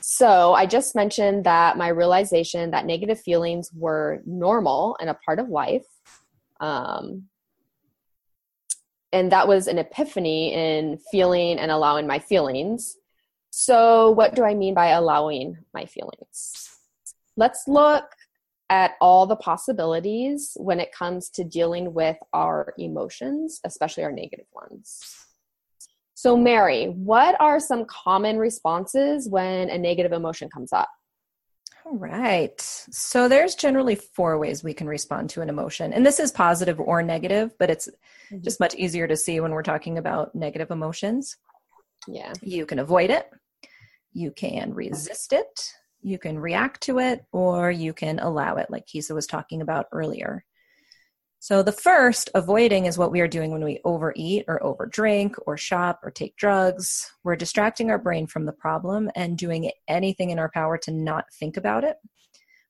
So 0.01 0.55
I 0.55 0.67
just 0.67 0.95
mentioned 0.95 1.45
that 1.45 1.77
my 1.77 1.89
realization 1.89 2.71
that 2.71 2.87
negative 2.87 3.21
feelings 3.21 3.71
were 3.75 4.23
normal 4.25 4.97
and 5.01 5.11
a 5.11 5.15
part 5.15 5.39
of 5.39 5.49
life. 5.49 5.87
Um, 6.61 7.25
and 9.13 9.33
that 9.33 9.49
was 9.49 9.67
an 9.67 9.79
epiphany 9.79 10.55
in 10.55 10.99
feeling 11.11 11.59
and 11.59 11.71
allowing 11.71 12.07
my 12.07 12.19
feelings. 12.19 12.97
So, 13.51 14.11
what 14.11 14.35
do 14.35 14.45
I 14.45 14.55
mean 14.55 14.75
by 14.75 14.89
allowing 14.89 15.57
my 15.73 15.87
feelings? 15.87 16.69
Let's 17.37 17.65
look 17.67 18.05
at 18.69 18.93
all 19.01 19.27
the 19.27 19.37
possibilities 19.37 20.57
when 20.57 20.81
it 20.81 20.93
comes 20.93 21.31
to 21.31 21.45
dealing 21.45 21.95
with 21.95 22.17
our 22.33 22.75
emotions, 22.79 23.61
especially 23.65 24.05
our 24.05 24.13
negative 24.13 24.47
ones. 24.53 25.01
So, 26.15 26.37
Mary, 26.37 26.87
what 26.87 27.41
are 27.41 27.61
some 27.61 27.85
common 27.85 28.39
responses 28.39 29.29
when 29.29 29.69
a 29.71 29.79
negative 29.79 30.13
emotion 30.13 30.49
comes 30.49 30.73
up? 30.73 30.89
All 31.85 31.97
right. 31.97 32.61
So 32.61 33.29
there's 33.29 33.55
generally 33.55 33.95
four 33.95 34.39
ways 34.39 34.65
we 34.65 34.75
can 34.75 34.89
respond 34.89 35.31
to 35.31 35.43
an 35.43 35.49
emotion. 35.49 35.93
And 35.93 36.05
this 36.05 36.19
is 36.19 36.33
positive 36.33 36.81
or 36.81 37.01
negative, 37.01 37.55
but 37.61 37.71
it's 37.71 37.87
mm-hmm. 37.87 38.43
just 38.43 38.59
much 38.59 38.75
easier 38.75 39.07
to 39.07 39.17
see 39.17 39.39
when 39.39 39.53
we're 39.53 39.63
talking 39.63 39.97
about 39.97 40.35
negative 40.35 40.73
emotions. 40.73 41.37
Yeah. 42.09 42.33
You 42.43 42.67
can 42.67 42.81
avoid 42.81 43.11
it. 43.11 43.31
You 44.13 44.33
can 44.33 44.75
resist 44.75 45.33
it 45.33 45.71
you 46.07 46.19
can 46.19 46.39
react 46.39 46.83
to 46.83 47.01
it 47.01 47.25
or 47.33 47.69
you 47.69 47.93
can 47.93 48.21
allow 48.21 48.57
it, 48.57 48.71
like 48.71 48.87
Keysa 48.87 49.13
was 49.13 49.27
talking 49.27 49.61
about 49.61 49.87
earlier. 49.91 50.45
So, 51.41 51.65
the 51.65 51.73
first, 51.73 52.31
avoiding, 52.33 52.87
is 52.87 52.97
what 52.97 53.11
we 53.11 53.21
are 53.21 53.29
doing 53.29 53.51
when 53.51 53.65
we 53.65 53.81
overeat 53.85 54.45
or 54.47 54.61
overdrink 54.61 55.35
or 55.47 55.57
shop 55.57 56.01
or 56.05 56.13
take 56.13 56.37
drugs. 56.37 57.11
We're 57.25 57.37
distracting 57.37 57.91
our 57.91 57.99
brain 57.99 58.29
from 58.29 58.47
the 58.47 58.53
problem 58.53 59.11
and 59.17 59.37
doing 59.37 59.71
anything 59.89 60.31
in 60.31 60.39
our 60.39 60.51
power 60.51 60.79
to 60.79 60.93
not 60.93 61.27
think 61.35 61.57
about 61.57 61.83
it. 61.83 61.97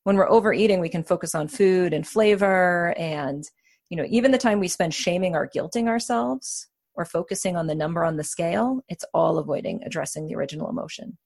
When 0.04 0.16
we're 0.16 0.30
overeating, 0.30 0.80
we 0.80 0.88
can 0.88 1.04
focus 1.04 1.34
on 1.34 1.48
food 1.48 1.92
and 1.92 2.06
flavor 2.06 2.94
and, 2.96 3.44
you 3.90 3.98
know, 3.98 4.06
even 4.08 4.30
the 4.30 4.38
time 4.38 4.60
we 4.60 4.68
spend 4.68 4.94
shaming 4.94 5.34
or 5.34 5.48
guilting 5.54 5.88
ourselves 5.88 6.68
or 6.94 7.04
focusing 7.04 7.54
on 7.54 7.66
the 7.66 7.74
number 7.74 8.02
on 8.02 8.16
the 8.16 8.24
scale, 8.24 8.80
it's 8.88 9.04
all 9.12 9.36
avoiding 9.36 9.82
addressing 9.84 10.26
the 10.26 10.34
original 10.34 10.70
emotion 10.70 11.18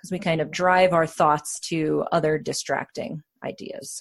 because 0.00 0.12
we 0.12 0.18
kind 0.18 0.40
of 0.40 0.50
drive 0.50 0.92
our 0.92 1.06
thoughts 1.06 1.60
to 1.60 2.04
other 2.10 2.38
distracting 2.38 3.22
ideas. 3.44 4.00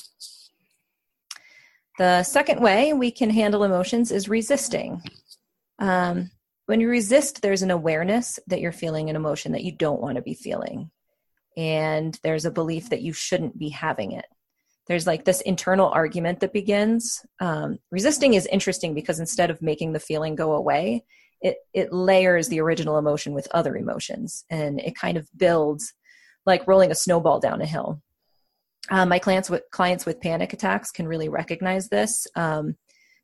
The 1.98 2.24
second 2.24 2.62
way 2.62 2.94
we 2.94 3.12
can 3.12 3.29
handle 3.29 3.65
emotions 3.65 4.12
is 4.12 4.29
resisting. 4.29 5.01
Um, 5.79 6.32
when 6.65 6.79
you 6.79 6.88
resist, 6.88 7.41
there's 7.41 7.62
an 7.62 7.72
awareness 7.72 8.39
that 8.48 8.62
you're 8.62 8.72
feeling 8.72 9.10
an 9.10 9.15
emotion 9.15 9.51
that 9.51 9.63
you 9.63 9.72
don't 9.72 10.01
want 10.01 10.15
to 10.15 10.22
be 10.22 10.34
feeling. 10.34 10.91
And 11.58 12.18
there's 12.24 12.46
a 12.46 12.51
belief 12.51 12.89
that 12.91 13.01
you 13.01 13.12
shouldn't 13.12 13.58
be 13.58 13.70
having 13.70 14.13
it. 14.13 14.25
There's 14.88 15.06
like 15.06 15.25
this 15.25 15.41
internal 15.41 15.89
argument 15.89 16.39
that 16.39 16.53
begins. 16.53 17.25
Um, 17.39 17.79
resisting 17.91 18.34
is 18.34 18.46
interesting 18.46 18.94
because 18.94 19.20
instead 19.20 19.50
of 19.50 19.62
making 19.62 19.91
the 19.94 20.00
feeling 20.00 20.36
go 20.36 20.53
away, 20.53 21.03
it 21.41 21.58
it 21.74 21.93
layers 21.93 22.48
the 22.48 22.60
original 22.60 22.98
emotion 22.98 23.34
with 23.34 23.48
other 23.51 23.75
emotions 23.75 24.43
and 24.50 24.79
it 24.79 24.96
kind 24.96 25.17
of 25.17 25.27
builds 25.38 25.93
like 26.46 26.67
rolling 26.67 26.91
a 26.91 26.96
snowball 26.96 27.39
down 27.39 27.62
a 27.62 27.65
hill 27.65 28.01
uh, 28.89 29.05
my 29.05 29.19
clients 29.19 29.50
with 29.50 29.63
clients 29.72 30.05
with 30.05 30.22
panic 30.22 30.53
attacks 30.53 30.91
can 30.91 31.08
really 31.08 31.29
recognize 31.29 31.89
this 31.89 32.27
um, 32.36 32.75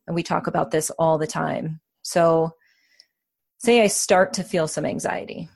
and 0.06 0.14
we 0.14 0.22
talk 0.22 0.46
about 0.46 0.70
this 0.70 0.90
all 0.98 1.18
the 1.18 1.26
time 1.26 1.80
so 2.02 2.52
say 3.58 3.82
I 3.82 3.86
start 3.86 4.34
to 4.34 4.44
feel 4.44 4.68
some 4.68 4.84
anxiety. 4.84 5.48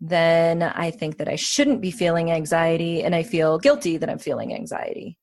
Then 0.00 0.62
I 0.62 0.90
think 0.90 1.18
that 1.18 1.28
I 1.28 1.36
shouldn't 1.36 1.80
be 1.80 1.90
feeling 1.90 2.30
anxiety 2.30 3.02
and 3.02 3.14
I 3.14 3.22
feel 3.22 3.58
guilty 3.58 3.96
that 3.96 4.10
I'm 4.10 4.18
feeling 4.18 4.54
anxiety. 4.54 5.18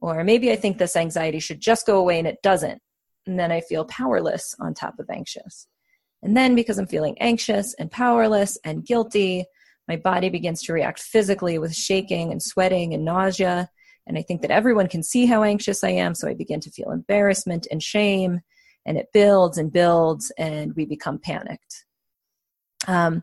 Or 0.00 0.24
maybe 0.24 0.50
I 0.50 0.56
think 0.56 0.78
this 0.78 0.96
anxiety 0.96 1.40
should 1.40 1.60
just 1.60 1.86
go 1.86 1.98
away 1.98 2.18
and 2.18 2.28
it 2.28 2.42
doesn't. 2.42 2.80
And 3.26 3.38
then 3.38 3.52
I 3.52 3.60
feel 3.60 3.84
powerless 3.84 4.54
on 4.60 4.74
top 4.74 4.98
of 4.98 5.08
anxious. 5.10 5.66
And 6.22 6.36
then 6.36 6.54
because 6.54 6.78
I'm 6.78 6.86
feeling 6.86 7.16
anxious 7.18 7.74
and 7.74 7.90
powerless 7.90 8.58
and 8.64 8.84
guilty, 8.84 9.44
my 9.88 9.96
body 9.96 10.28
begins 10.28 10.62
to 10.62 10.72
react 10.72 11.00
physically 11.00 11.58
with 11.58 11.74
shaking 11.74 12.30
and 12.30 12.42
sweating 12.42 12.94
and 12.94 13.04
nausea. 13.04 13.68
And 14.06 14.16
I 14.16 14.22
think 14.22 14.42
that 14.42 14.50
everyone 14.50 14.88
can 14.88 15.02
see 15.02 15.26
how 15.26 15.42
anxious 15.42 15.82
I 15.82 15.90
am. 15.90 16.14
So 16.14 16.28
I 16.28 16.34
begin 16.34 16.60
to 16.60 16.70
feel 16.70 16.90
embarrassment 16.90 17.66
and 17.70 17.82
shame. 17.82 18.40
And 18.84 18.98
it 18.98 19.08
builds 19.12 19.58
and 19.58 19.72
builds, 19.72 20.32
and 20.38 20.74
we 20.74 20.86
become 20.86 21.20
panicked. 21.20 21.84
Um, 22.88 23.22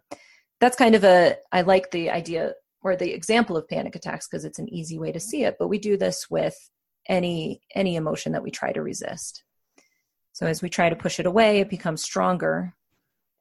that's 0.61 0.77
kind 0.77 0.95
of 0.95 1.03
a, 1.03 1.35
I 1.51 1.61
like 1.61 1.91
the 1.91 2.09
idea 2.09 2.53
or 2.81 2.95
the 2.95 3.13
example 3.13 3.57
of 3.57 3.67
panic 3.67 3.95
attacks 3.95 4.27
because 4.27 4.45
it's 4.45 4.59
an 4.59 4.73
easy 4.73 4.97
way 4.97 5.11
to 5.11 5.19
see 5.19 5.43
it. 5.43 5.57
But 5.59 5.67
we 5.67 5.77
do 5.77 5.97
this 5.97 6.29
with 6.29 6.55
any 7.07 7.61
any 7.75 7.95
emotion 7.95 8.31
that 8.33 8.43
we 8.43 8.51
try 8.51 8.71
to 8.71 8.81
resist. 8.81 9.43
So 10.31 10.45
as 10.45 10.61
we 10.61 10.69
try 10.69 10.89
to 10.89 10.95
push 10.95 11.19
it 11.19 11.25
away, 11.25 11.59
it 11.59 11.69
becomes 11.69 12.03
stronger 12.03 12.73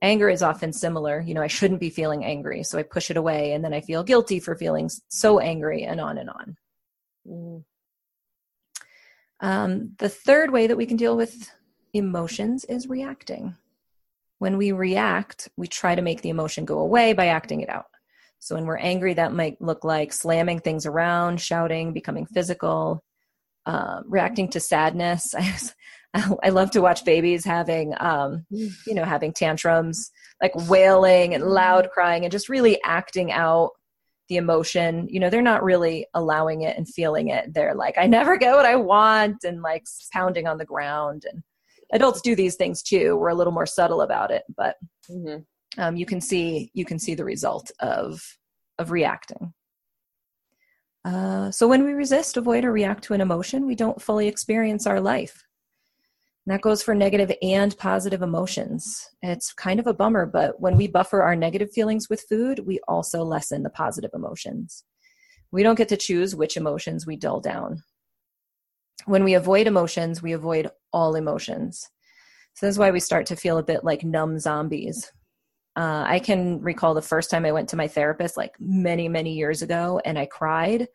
anger 0.02 0.28
is 0.28 0.42
often 0.42 0.72
similar. 0.72 1.20
You 1.20 1.34
know 1.34 1.42
i 1.42 1.46
shouldn't 1.46 1.80
be 1.80 1.90
feeling 1.90 2.24
angry 2.24 2.62
so 2.62 2.78
i 2.78 2.82
push 2.82 3.10
it 3.10 3.16
away 3.16 3.52
and 3.52 3.64
then 3.64 3.74
i 3.74 3.80
feel 3.80 4.02
guilty 4.02 4.40
for 4.40 4.54
feeling 4.54 4.90
so 5.08 5.38
angry 5.38 5.84
and 5.84 6.00
on 6.00 6.18
and 6.18 6.30
on. 6.30 6.56
Mm. 7.28 7.64
um, 9.40 9.92
the 9.98 10.08
third 10.08 10.50
way 10.50 10.66
that 10.66 10.76
we 10.76 10.86
can 10.86 10.96
deal 10.96 11.16
with 11.16 11.50
emotions 11.92 12.64
is 12.64 12.88
reacting. 12.88 13.56
When 14.38 14.56
we 14.56 14.72
react 14.72 15.48
we 15.56 15.66
try 15.66 15.94
to 15.94 16.02
make 16.02 16.22
the 16.22 16.30
emotion 16.30 16.64
go 16.64 16.78
away 16.78 17.12
by 17.12 17.26
acting 17.26 17.60
it 17.60 17.68
out. 17.68 17.86
So 18.38 18.54
when 18.54 18.66
we're 18.66 18.78
angry 18.78 19.14
that 19.14 19.32
might 19.32 19.60
look 19.60 19.84
like 19.84 20.12
slamming 20.12 20.60
things 20.60 20.86
around 20.86 21.40
shouting 21.40 21.92
becoming 21.92 22.26
physical 22.26 23.02
uh, 23.66 24.00
reacting 24.06 24.48
to 24.48 24.60
sadness 24.60 25.34
I 26.42 26.48
love 26.48 26.70
to 26.72 26.80
watch 26.80 27.04
babies 27.04 27.44
having, 27.44 27.94
um, 27.98 28.46
you 28.50 28.94
know, 28.94 29.04
having 29.04 29.32
tantrums, 29.32 30.10
like 30.42 30.52
wailing 30.68 31.34
and 31.34 31.44
loud 31.44 31.90
crying 31.90 32.24
and 32.24 32.32
just 32.32 32.48
really 32.48 32.80
acting 32.82 33.30
out 33.30 33.72
the 34.28 34.36
emotion. 34.36 35.08
You 35.10 35.20
know, 35.20 35.30
they're 35.30 35.42
not 35.42 35.62
really 35.62 36.06
allowing 36.14 36.62
it 36.62 36.76
and 36.76 36.88
feeling 36.88 37.28
it. 37.28 37.52
They're 37.52 37.74
like, 37.74 37.98
I 37.98 38.06
never 38.06 38.36
get 38.36 38.54
what 38.54 38.66
I 38.66 38.76
want 38.76 39.44
and 39.44 39.62
like 39.62 39.84
pounding 40.12 40.46
on 40.46 40.58
the 40.58 40.64
ground. 40.64 41.24
And 41.30 41.42
adults 41.92 42.20
do 42.20 42.34
these 42.34 42.56
things 42.56 42.82
too. 42.82 43.16
We're 43.16 43.28
a 43.28 43.34
little 43.34 43.52
more 43.52 43.66
subtle 43.66 44.00
about 44.00 44.30
it, 44.30 44.44
but 44.56 44.76
mm-hmm. 45.10 45.42
um, 45.80 45.96
you 45.96 46.06
can 46.06 46.20
see 46.20 46.70
you 46.74 46.84
can 46.84 46.98
see 46.98 47.14
the 47.14 47.24
result 47.24 47.70
of 47.80 48.22
of 48.78 48.90
reacting. 48.90 49.52
Uh, 51.04 51.50
so 51.50 51.66
when 51.66 51.84
we 51.84 51.92
resist, 51.92 52.36
avoid, 52.36 52.64
or 52.64 52.72
react 52.72 53.04
to 53.04 53.14
an 53.14 53.20
emotion, 53.20 53.66
we 53.66 53.74
don't 53.74 54.02
fully 54.02 54.28
experience 54.28 54.86
our 54.86 55.00
life. 55.00 55.44
That 56.48 56.62
goes 56.62 56.82
for 56.82 56.94
negative 56.94 57.30
and 57.42 57.76
positive 57.76 58.22
emotions. 58.22 59.10
It's 59.20 59.52
kind 59.52 59.78
of 59.78 59.86
a 59.86 59.92
bummer, 59.92 60.24
but 60.24 60.58
when 60.58 60.78
we 60.78 60.88
buffer 60.88 61.22
our 61.22 61.36
negative 61.36 61.70
feelings 61.70 62.08
with 62.08 62.24
food, 62.26 62.60
we 62.66 62.80
also 62.88 63.22
lessen 63.22 63.64
the 63.64 63.70
positive 63.70 64.12
emotions. 64.14 64.84
We 65.52 65.62
don't 65.62 65.74
get 65.74 65.90
to 65.90 65.96
choose 65.98 66.34
which 66.34 66.56
emotions 66.56 67.06
we 67.06 67.16
dull 67.16 67.40
down. 67.40 67.82
When 69.04 69.24
we 69.24 69.34
avoid 69.34 69.66
emotions, 69.66 70.22
we 70.22 70.32
avoid 70.32 70.70
all 70.90 71.16
emotions. 71.16 71.86
So 72.54 72.64
this 72.64 72.76
is 72.76 72.78
why 72.78 72.92
we 72.92 73.00
start 73.00 73.26
to 73.26 73.36
feel 73.36 73.58
a 73.58 73.62
bit 73.62 73.84
like 73.84 74.02
numb 74.02 74.38
zombies. 74.38 75.12
Uh, 75.76 76.04
I 76.06 76.18
can 76.18 76.62
recall 76.62 76.94
the 76.94 77.02
first 77.02 77.30
time 77.30 77.44
I 77.44 77.52
went 77.52 77.68
to 77.68 77.76
my 77.76 77.88
therapist, 77.88 78.38
like 78.38 78.54
many, 78.58 79.06
many 79.06 79.34
years 79.34 79.60
ago, 79.60 80.00
and 80.02 80.18
I 80.18 80.24
cried 80.24 80.88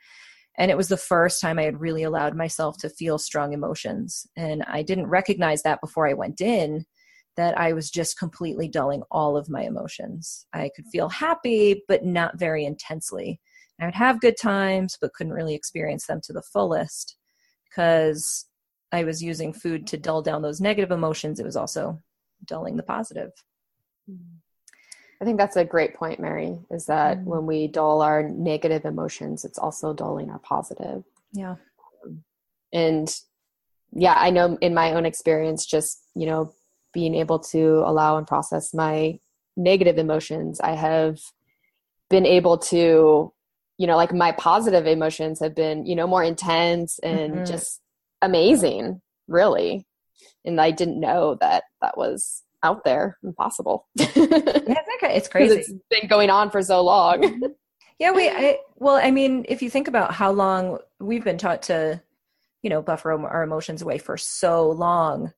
and 0.57 0.69
it 0.69 0.77
was 0.77 0.87
the 0.87 0.97
first 0.97 1.41
time 1.41 1.59
i 1.59 1.63
had 1.63 1.79
really 1.79 2.03
allowed 2.03 2.35
myself 2.35 2.77
to 2.77 2.89
feel 2.89 3.17
strong 3.17 3.53
emotions. 3.53 4.27
And 4.35 4.63
i 4.67 4.81
didn't 4.81 5.07
recognize 5.07 5.63
that 5.63 5.81
before 5.81 6.07
i 6.07 6.13
went 6.13 6.41
in 6.41 6.85
that 7.35 7.57
i 7.57 7.73
was 7.73 7.89
just 7.89 8.19
completely 8.19 8.67
dulling 8.67 9.03
all 9.11 9.37
of 9.37 9.49
my 9.49 9.63
emotions. 9.63 10.45
I 10.53 10.69
could 10.75 10.85
feel 10.87 11.09
happy 11.09 11.83
but 11.87 12.05
not 12.05 12.39
very 12.39 12.65
intensely. 12.65 13.39
I 13.81 13.85
would 13.85 13.95
have 13.95 14.21
good 14.21 14.37
times 14.41 14.97
but 14.99 15.13
couldn't 15.13 15.33
really 15.33 15.55
experience 15.55 16.05
them 16.05 16.21
to 16.23 16.33
the 16.33 16.43
fullest 16.43 17.17
because 17.69 18.45
i 18.91 19.03
was 19.03 19.23
using 19.23 19.53
food 19.53 19.87
to 19.87 19.97
dull 19.97 20.21
down 20.21 20.41
those 20.41 20.61
negative 20.61 20.91
emotions. 20.91 21.39
It 21.39 21.45
was 21.45 21.57
also 21.57 21.99
dulling 22.45 22.77
the 22.77 22.83
positive. 22.83 23.31
Mm-hmm. 24.09 24.42
I 25.23 25.25
think 25.25 25.37
that's 25.37 25.55
a 25.55 25.63
great 25.63 25.93
point, 25.95 26.19
Mary, 26.19 26.59
is 26.69 26.87
that 26.87 27.17
mm-hmm. 27.17 27.29
when 27.29 27.45
we 27.45 27.67
dull 27.69 28.01
our 28.01 28.23
negative 28.23 28.83
emotions, 28.83 29.45
it's 29.45 29.57
also 29.57 29.93
dulling 29.93 30.29
our 30.29 30.39
positive. 30.39 31.05
Yeah. 31.31 31.55
Um, 32.03 32.25
and 32.73 33.15
yeah, 33.93 34.15
I 34.17 34.31
know 34.31 34.57
in 34.59 34.73
my 34.73 34.91
own 34.91 35.05
experience, 35.05 35.65
just, 35.65 36.01
you 36.13 36.25
know, 36.25 36.53
being 36.93 37.15
able 37.15 37.39
to 37.39 37.83
allow 37.85 38.17
and 38.17 38.27
process 38.27 38.73
my 38.73 39.17
negative 39.55 39.97
emotions, 39.97 40.59
I 40.59 40.73
have 40.75 41.21
been 42.09 42.25
able 42.25 42.57
to, 42.57 43.31
you 43.77 43.87
know, 43.87 43.95
like 43.95 44.11
my 44.11 44.33
positive 44.33 44.87
emotions 44.87 45.39
have 45.39 45.55
been, 45.55 45.85
you 45.85 45.95
know, 45.95 46.05
more 46.05 46.25
intense 46.25 46.99
and 46.99 47.33
mm-hmm. 47.33 47.45
just 47.45 47.79
amazing, 48.21 49.01
really. 49.29 49.87
And 50.43 50.59
I 50.59 50.71
didn't 50.71 50.99
know 50.99 51.37
that 51.39 51.63
that 51.81 51.97
was 51.97 52.43
out 52.63 52.83
there 52.83 53.17
impossible. 53.23 53.87
yeah, 53.95 54.07
it's 54.15 55.27
crazy. 55.27 55.55
it's 55.55 55.73
been 55.89 56.07
going 56.07 56.29
on 56.29 56.49
for 56.49 56.61
so 56.61 56.81
long. 56.81 57.21
Mm-hmm. 57.21 57.45
yeah, 57.99 58.11
we. 58.11 58.29
I, 58.29 58.57
well, 58.75 58.95
I 58.95 59.11
mean, 59.11 59.45
if 59.47 59.61
you 59.61 59.69
think 59.69 59.87
about 59.87 60.13
how 60.13 60.31
long 60.31 60.79
we've 60.99 61.23
been 61.23 61.37
taught 61.37 61.63
to, 61.63 62.01
you 62.61 62.69
know, 62.69 62.81
buffer 62.81 63.11
our 63.11 63.43
emotions 63.43 63.81
away 63.81 63.97
for 63.97 64.17
so 64.17 64.71
long, 64.71 65.31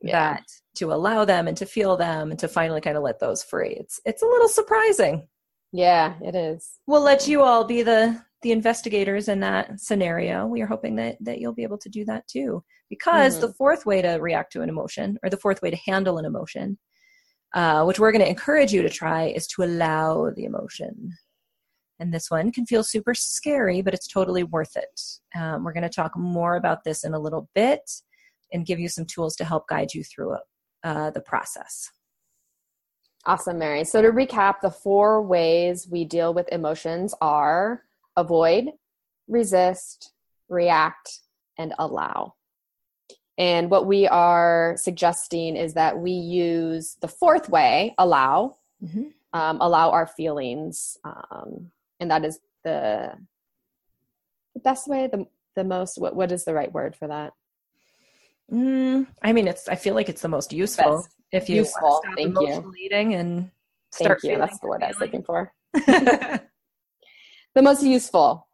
yeah. 0.00 0.34
that 0.34 0.44
to 0.76 0.92
allow 0.92 1.24
them 1.24 1.48
and 1.48 1.56
to 1.56 1.66
feel 1.66 1.96
them 1.96 2.30
and 2.30 2.38
to 2.40 2.48
finally 2.48 2.80
kind 2.80 2.96
of 2.96 3.02
let 3.02 3.18
those 3.18 3.42
free, 3.42 3.76
it's 3.78 4.00
it's 4.04 4.22
a 4.22 4.26
little 4.26 4.48
surprising. 4.48 5.28
Yeah, 5.72 6.14
it 6.22 6.34
is. 6.34 6.78
We'll 6.86 7.02
let 7.02 7.28
you 7.28 7.42
all 7.42 7.64
be 7.64 7.82
the 7.82 8.22
the 8.42 8.52
investigators 8.52 9.28
in 9.28 9.40
that 9.40 9.80
scenario. 9.80 10.46
We 10.46 10.62
are 10.62 10.66
hoping 10.66 10.96
that 10.96 11.16
that 11.20 11.40
you'll 11.40 11.54
be 11.54 11.64
able 11.64 11.78
to 11.78 11.88
do 11.88 12.04
that 12.06 12.26
too. 12.28 12.62
Because 12.90 13.34
mm-hmm. 13.34 13.46
the 13.46 13.52
fourth 13.54 13.84
way 13.86 14.02
to 14.02 14.12
react 14.14 14.52
to 14.52 14.62
an 14.62 14.68
emotion, 14.68 15.18
or 15.22 15.30
the 15.30 15.36
fourth 15.36 15.60
way 15.62 15.70
to 15.70 15.76
handle 15.76 16.18
an 16.18 16.24
emotion, 16.24 16.78
uh, 17.54 17.84
which 17.84 17.98
we're 17.98 18.12
going 18.12 18.24
to 18.24 18.28
encourage 18.28 18.72
you 18.72 18.82
to 18.82 18.90
try, 18.90 19.26
is 19.26 19.46
to 19.48 19.62
allow 19.62 20.30
the 20.30 20.44
emotion. 20.44 21.12
And 22.00 22.14
this 22.14 22.30
one 22.30 22.52
can 22.52 22.64
feel 22.64 22.84
super 22.84 23.14
scary, 23.14 23.82
but 23.82 23.92
it's 23.92 24.06
totally 24.06 24.44
worth 24.44 24.76
it. 24.76 25.00
Um, 25.38 25.64
we're 25.64 25.72
going 25.72 25.82
to 25.82 25.88
talk 25.88 26.16
more 26.16 26.56
about 26.56 26.84
this 26.84 27.04
in 27.04 27.12
a 27.12 27.18
little 27.18 27.48
bit 27.54 27.90
and 28.52 28.66
give 28.66 28.78
you 28.78 28.88
some 28.88 29.04
tools 29.04 29.36
to 29.36 29.44
help 29.44 29.68
guide 29.68 29.92
you 29.94 30.04
through 30.04 30.36
uh, 30.84 31.10
the 31.10 31.20
process. 31.20 31.90
Awesome, 33.26 33.58
Mary. 33.58 33.84
So, 33.84 34.00
to 34.00 34.10
recap, 34.10 34.60
the 34.62 34.70
four 34.70 35.20
ways 35.22 35.88
we 35.90 36.04
deal 36.04 36.32
with 36.32 36.48
emotions 36.52 37.14
are 37.20 37.82
avoid, 38.16 38.66
resist, 39.26 40.12
react, 40.48 41.20
and 41.58 41.74
allow. 41.78 42.34
And 43.38 43.70
what 43.70 43.86
we 43.86 44.08
are 44.08 44.74
suggesting 44.76 45.56
is 45.56 45.74
that 45.74 45.96
we 45.96 46.10
use 46.10 46.96
the 47.00 47.06
fourth 47.06 47.48
way, 47.48 47.94
allow, 47.96 48.56
mm-hmm. 48.84 49.04
um, 49.32 49.58
allow 49.60 49.90
our 49.90 50.08
feelings. 50.08 50.98
Um, 51.04 51.70
and 52.00 52.10
that 52.10 52.24
is 52.24 52.40
the, 52.64 53.12
the 54.54 54.60
best 54.60 54.88
way, 54.88 55.06
the, 55.06 55.24
the 55.54 55.62
most, 55.62 56.00
what, 56.00 56.16
what 56.16 56.32
is 56.32 56.44
the 56.44 56.52
right 56.52 56.72
word 56.72 56.96
for 56.96 57.06
that? 57.06 57.32
Mm, 58.52 59.06
I 59.22 59.32
mean, 59.32 59.46
it's, 59.46 59.68
I 59.68 59.76
feel 59.76 59.94
like 59.94 60.08
it's 60.08 60.22
the 60.22 60.28
most 60.28 60.52
useful 60.52 60.96
best. 60.96 61.14
if 61.30 61.48
you 61.48 61.56
useful. 61.56 62.00
stop 62.02 62.14
Thank 62.16 62.30
emotional 62.30 62.76
you. 62.76 62.86
eating 62.86 63.14
and 63.14 63.50
start 63.92 64.20
Thank 64.20 64.32
you. 64.32 64.38
That's 64.38 64.58
the 64.58 64.66
word 64.66 64.82
I 64.82 64.88
was 64.88 64.98
looking 64.98 65.22
for. 65.22 65.52
the 65.74 66.42
most 67.56 67.84
useful. 67.84 68.48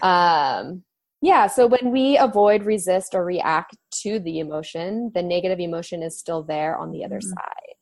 Um, 0.00 0.84
yeah, 1.20 1.48
so 1.48 1.66
when 1.66 1.90
we 1.90 2.18
avoid, 2.18 2.64
resist, 2.64 3.14
or 3.14 3.24
react 3.24 3.76
to 4.02 4.18
the 4.20 4.38
emotion, 4.38 5.10
the 5.14 5.22
negative 5.22 5.60
emotion 5.60 6.02
is 6.02 6.18
still 6.18 6.42
there 6.42 6.76
on 6.76 6.90
the 6.90 7.04
other 7.04 7.18
mm-hmm. 7.18 7.30
side. 7.30 7.76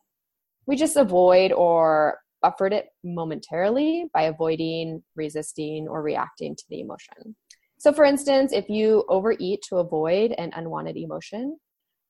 We 0.66 0.76
just 0.76 0.96
avoid 0.96 1.52
or 1.52 2.18
buffered 2.42 2.72
it 2.72 2.86
momentarily 3.04 4.06
by 4.12 4.22
avoiding, 4.22 5.02
resisting, 5.14 5.88
or 5.88 6.02
reacting 6.02 6.56
to 6.56 6.64
the 6.68 6.80
emotion. 6.80 7.36
So, 7.78 7.92
for 7.92 8.04
instance, 8.04 8.52
if 8.52 8.68
you 8.68 9.04
overeat 9.08 9.62
to 9.68 9.76
avoid 9.76 10.32
an 10.32 10.52
unwanted 10.54 10.96
emotion, 10.96 11.58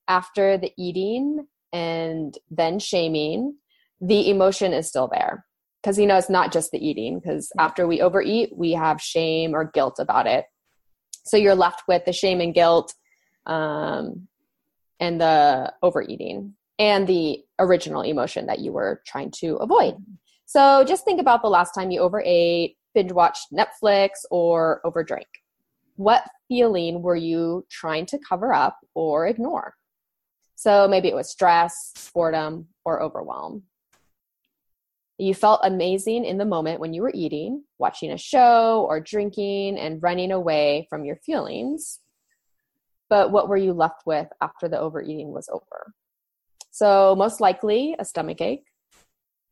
after 0.09 0.59
the 0.59 0.73
eating 0.77 1.47
and 1.73 2.37
then 2.51 2.79
shaming, 2.79 3.57
the 4.01 4.31
emotion 4.31 4.73
is 4.73 4.89
still 4.89 5.09
there 5.09 5.45
because 5.83 5.99
you 5.99 6.07
know 6.07 6.17
it's 6.17 6.31
not 6.31 6.53
just 6.53 6.71
the 6.71 6.85
eating 6.85 7.19
because 7.19 7.51
after 7.59 7.87
we 7.87 8.01
overeat 8.01 8.51
we 8.57 8.73
have 8.73 9.01
shame 9.01 9.55
or 9.55 9.71
guilt 9.73 9.97
about 9.99 10.27
it 10.27 10.47
so 11.25 11.37
you're 11.37 11.55
left 11.55 11.83
with 11.87 12.05
the 12.05 12.13
shame 12.13 12.41
and 12.41 12.55
guilt 12.55 12.95
um, 13.47 14.29
and 14.99 15.21
the 15.21 15.73
overeating 15.83 16.55
and 16.79 17.07
the 17.07 17.43
original 17.59 18.03
emotion 18.03 18.47
that 18.47 18.61
you 18.61 18.73
were 18.73 19.03
trying 19.07 19.31
to 19.31 19.57
avoid. 19.57 19.95
So 20.47 20.85
just 20.85 21.05
think 21.05 21.21
about 21.21 21.43
the 21.43 21.49
last 21.49 21.73
time 21.73 21.91
you 21.91 22.01
overate, 22.01 22.77
binge 22.95 23.13
watched 23.13 23.53
Netflix, 23.53 24.11
or 24.31 24.81
overdrank. 24.85 25.29
What 25.97 26.25
feeling 26.49 27.03
were 27.03 27.17
you 27.17 27.67
trying 27.71 28.07
to 28.07 28.19
cover 28.19 28.53
up 28.53 28.79
or 28.95 29.27
ignore? 29.27 29.75
So 30.57 30.89
maybe 30.89 31.09
it 31.09 31.15
was 31.15 31.31
stress, 31.31 31.93
boredom, 32.15 32.69
or 32.85 33.03
overwhelm. 33.03 33.63
You 35.19 35.35
felt 35.35 35.61
amazing 35.63 36.25
in 36.25 36.39
the 36.39 36.47
moment 36.47 36.81
when 36.81 36.95
you 36.95 37.03
were 37.03 37.13
eating, 37.15 37.65
watching 37.79 38.11
a 38.11 38.17
show, 38.19 38.87
or 38.89 39.01
drinking 39.01 39.79
and 39.79 40.03
running 40.03 40.33
away 40.33 40.87
from 40.89 41.05
your 41.05 41.17
feelings. 41.17 42.01
But 43.11 43.33
what 43.33 43.49
were 43.49 43.57
you 43.57 43.73
left 43.73 44.03
with 44.07 44.29
after 44.41 44.69
the 44.69 44.79
overeating 44.79 45.33
was 45.33 45.49
over? 45.49 45.93
So, 46.71 47.15
most 47.17 47.41
likely 47.41 47.97
a 47.99 48.05
stomach 48.05 48.41
ache, 48.41 48.65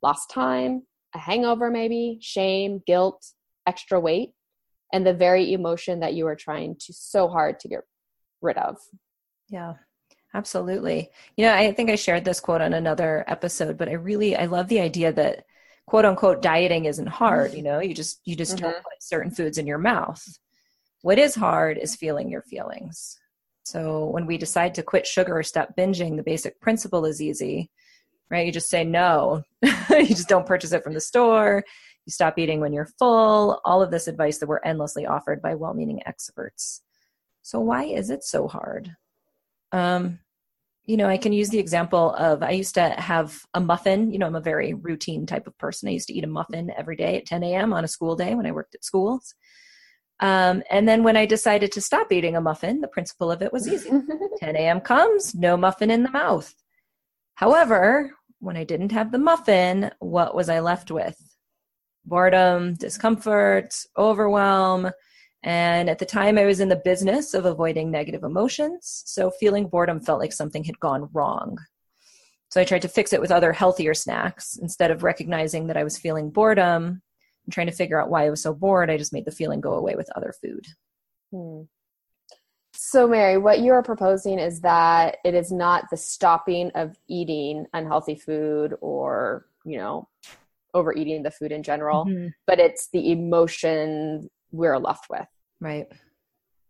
lost 0.00 0.30
time, 0.30 0.84
a 1.14 1.18
hangover, 1.18 1.70
maybe, 1.70 2.18
shame, 2.22 2.82
guilt, 2.86 3.26
extra 3.66 4.00
weight, 4.00 4.30
and 4.92 5.06
the 5.06 5.12
very 5.12 5.52
emotion 5.52 6.00
that 6.00 6.14
you 6.14 6.26
are 6.26 6.36
trying 6.36 6.76
to 6.80 6.92
so 6.92 7.28
hard 7.28 7.60
to 7.60 7.68
get 7.68 7.80
rid 8.40 8.56
of. 8.56 8.76
Yeah. 9.48 9.74
Absolutely. 10.34 11.10
You 11.36 11.46
know, 11.46 11.54
I 11.54 11.72
think 11.72 11.90
I 11.90 11.96
shared 11.96 12.24
this 12.24 12.40
quote 12.40 12.60
on 12.60 12.74
another 12.74 13.24
episode, 13.26 13.78
but 13.78 13.88
I 13.88 13.92
really 13.92 14.36
I 14.36 14.44
love 14.44 14.68
the 14.68 14.80
idea 14.80 15.10
that 15.14 15.44
quote 15.86 16.04
unquote 16.04 16.42
dieting 16.42 16.84
isn't 16.84 17.06
hard, 17.06 17.54
you 17.54 17.62
know, 17.62 17.80
you 17.80 17.94
just 17.94 18.20
you 18.24 18.36
just 18.36 18.56
mm-hmm. 18.56 18.66
don't 18.66 18.82
put 18.82 19.02
certain 19.02 19.30
foods 19.30 19.56
in 19.56 19.66
your 19.66 19.78
mouth. 19.78 20.22
What 21.00 21.18
is 21.18 21.34
hard 21.34 21.78
is 21.78 21.96
feeling 21.96 22.28
your 22.28 22.42
feelings. 22.42 23.18
So 23.68 24.06
when 24.06 24.24
we 24.24 24.38
decide 24.38 24.74
to 24.76 24.82
quit 24.82 25.06
sugar 25.06 25.36
or 25.36 25.42
stop 25.42 25.76
binging, 25.76 26.16
the 26.16 26.22
basic 26.22 26.58
principle 26.58 27.04
is 27.04 27.20
easy, 27.20 27.70
right? 28.30 28.46
You 28.46 28.50
just 28.50 28.70
say 28.70 28.82
no. 28.82 29.42
you 29.62 30.06
just 30.06 30.26
don't 30.26 30.46
purchase 30.46 30.72
it 30.72 30.82
from 30.82 30.94
the 30.94 31.02
store. 31.02 31.62
You 32.06 32.10
stop 32.10 32.38
eating 32.38 32.60
when 32.60 32.72
you're 32.72 32.88
full. 32.98 33.60
All 33.66 33.82
of 33.82 33.90
this 33.90 34.08
advice 34.08 34.38
that 34.38 34.48
we're 34.48 34.62
endlessly 34.64 35.04
offered 35.04 35.42
by 35.42 35.54
well 35.54 35.74
meaning 35.74 36.00
experts. 36.06 36.80
So, 37.42 37.60
why 37.60 37.84
is 37.84 38.08
it 38.08 38.24
so 38.24 38.48
hard? 38.48 38.96
Um, 39.70 40.20
you 40.86 40.96
know, 40.96 41.06
I 41.06 41.18
can 41.18 41.34
use 41.34 41.50
the 41.50 41.58
example 41.58 42.14
of 42.14 42.42
I 42.42 42.52
used 42.52 42.74
to 42.76 42.88
have 42.88 43.38
a 43.52 43.60
muffin. 43.60 44.10
You 44.10 44.18
know, 44.18 44.24
I'm 44.24 44.34
a 44.34 44.40
very 44.40 44.72
routine 44.72 45.26
type 45.26 45.46
of 45.46 45.58
person. 45.58 45.90
I 45.90 45.92
used 45.92 46.08
to 46.08 46.14
eat 46.14 46.24
a 46.24 46.26
muffin 46.26 46.72
every 46.74 46.96
day 46.96 47.18
at 47.18 47.26
10 47.26 47.42
a.m. 47.42 47.74
on 47.74 47.84
a 47.84 47.88
school 47.88 48.16
day 48.16 48.34
when 48.34 48.46
I 48.46 48.52
worked 48.52 48.74
at 48.74 48.82
schools. 48.82 49.34
Um, 50.20 50.62
and 50.70 50.88
then 50.88 51.04
when 51.04 51.16
I 51.16 51.26
decided 51.26 51.70
to 51.72 51.80
stop 51.80 52.10
eating 52.12 52.36
a 52.36 52.40
muffin, 52.40 52.80
the 52.80 52.88
principle 52.88 53.30
of 53.30 53.42
it 53.42 53.52
was 53.52 53.68
easy 53.68 53.90
10 54.38 54.56
a.m. 54.56 54.80
comes, 54.80 55.34
no 55.34 55.56
muffin 55.56 55.90
in 55.90 56.02
the 56.02 56.10
mouth. 56.10 56.54
However, 57.34 58.12
when 58.40 58.56
I 58.56 58.64
didn't 58.64 58.92
have 58.92 59.12
the 59.12 59.18
muffin, 59.18 59.90
what 60.00 60.34
was 60.34 60.48
I 60.48 60.60
left 60.60 60.90
with? 60.90 61.16
Boredom, 62.04 62.74
discomfort, 62.74 63.76
overwhelm. 63.96 64.90
And 65.44 65.88
at 65.88 65.98
the 65.98 66.06
time, 66.06 66.36
I 66.36 66.46
was 66.46 66.58
in 66.58 66.68
the 66.68 66.82
business 66.84 67.32
of 67.32 67.44
avoiding 67.44 67.90
negative 67.90 68.24
emotions. 68.24 69.02
So 69.06 69.30
feeling 69.30 69.68
boredom 69.68 70.00
felt 70.00 70.18
like 70.18 70.32
something 70.32 70.64
had 70.64 70.80
gone 70.80 71.08
wrong. 71.12 71.58
So 72.50 72.60
I 72.60 72.64
tried 72.64 72.82
to 72.82 72.88
fix 72.88 73.12
it 73.12 73.20
with 73.20 73.30
other 73.30 73.52
healthier 73.52 73.94
snacks. 73.94 74.56
Instead 74.56 74.90
of 74.90 75.04
recognizing 75.04 75.66
that 75.66 75.76
I 75.76 75.84
was 75.84 75.98
feeling 75.98 76.30
boredom, 76.30 77.02
and 77.48 77.52
trying 77.54 77.66
to 77.66 77.72
figure 77.72 77.98
out 77.98 78.10
why 78.10 78.26
I 78.26 78.30
was 78.30 78.42
so 78.42 78.52
bored, 78.52 78.90
I 78.90 78.98
just 78.98 79.14
made 79.14 79.24
the 79.24 79.30
feeling 79.30 79.62
go 79.62 79.72
away 79.72 79.94
with 79.96 80.10
other 80.14 80.34
food. 80.38 80.66
Hmm. 81.32 81.62
So, 82.74 83.08
Mary, 83.08 83.38
what 83.38 83.60
you 83.60 83.72
are 83.72 83.82
proposing 83.82 84.38
is 84.38 84.60
that 84.60 85.16
it 85.24 85.34
is 85.34 85.50
not 85.50 85.84
the 85.90 85.96
stopping 85.96 86.70
of 86.74 86.94
eating 87.08 87.64
unhealthy 87.72 88.16
food 88.16 88.74
or, 88.82 89.46
you 89.64 89.78
know, 89.78 90.08
overeating 90.74 91.22
the 91.22 91.30
food 91.30 91.52
in 91.52 91.62
general, 91.62 92.04
mm-hmm. 92.04 92.28
but 92.46 92.60
it's 92.60 92.90
the 92.92 93.12
emotion 93.12 94.28
we're 94.52 94.78
left 94.78 95.06
with. 95.08 95.26
Right. 95.58 95.86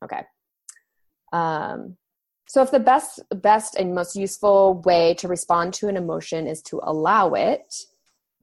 Okay. 0.04 0.22
Um, 1.32 1.96
so 2.46 2.62
if 2.62 2.70
the 2.70 2.78
best 2.80 3.20
best 3.34 3.74
and 3.74 3.96
most 3.96 4.14
useful 4.14 4.80
way 4.86 5.14
to 5.14 5.26
respond 5.26 5.74
to 5.74 5.88
an 5.88 5.96
emotion 5.96 6.46
is 6.46 6.62
to 6.62 6.80
allow 6.84 7.34
it, 7.34 7.74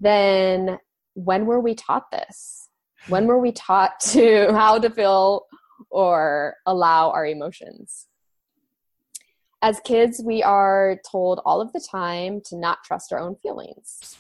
then 0.02 0.78
when 1.16 1.46
were 1.46 1.60
we 1.60 1.74
taught 1.74 2.12
this? 2.12 2.70
When 3.08 3.26
were 3.26 3.40
we 3.40 3.52
taught 3.52 4.00
to 4.12 4.52
how 4.52 4.78
to 4.78 4.90
feel 4.90 5.46
or 5.90 6.56
allow 6.66 7.10
our 7.10 7.26
emotions? 7.26 8.08
As 9.62 9.80
kids, 9.80 10.22
we 10.24 10.44
are 10.44 11.00
told 11.10 11.42
all 11.44 11.60
of 11.60 11.74
the 11.74 11.80
time 11.80 12.42
to 12.46 12.56
not 12.56 12.84
trust 12.84 13.12
our 13.12 13.20
own 13.20 13.36
feelings. 13.36 14.18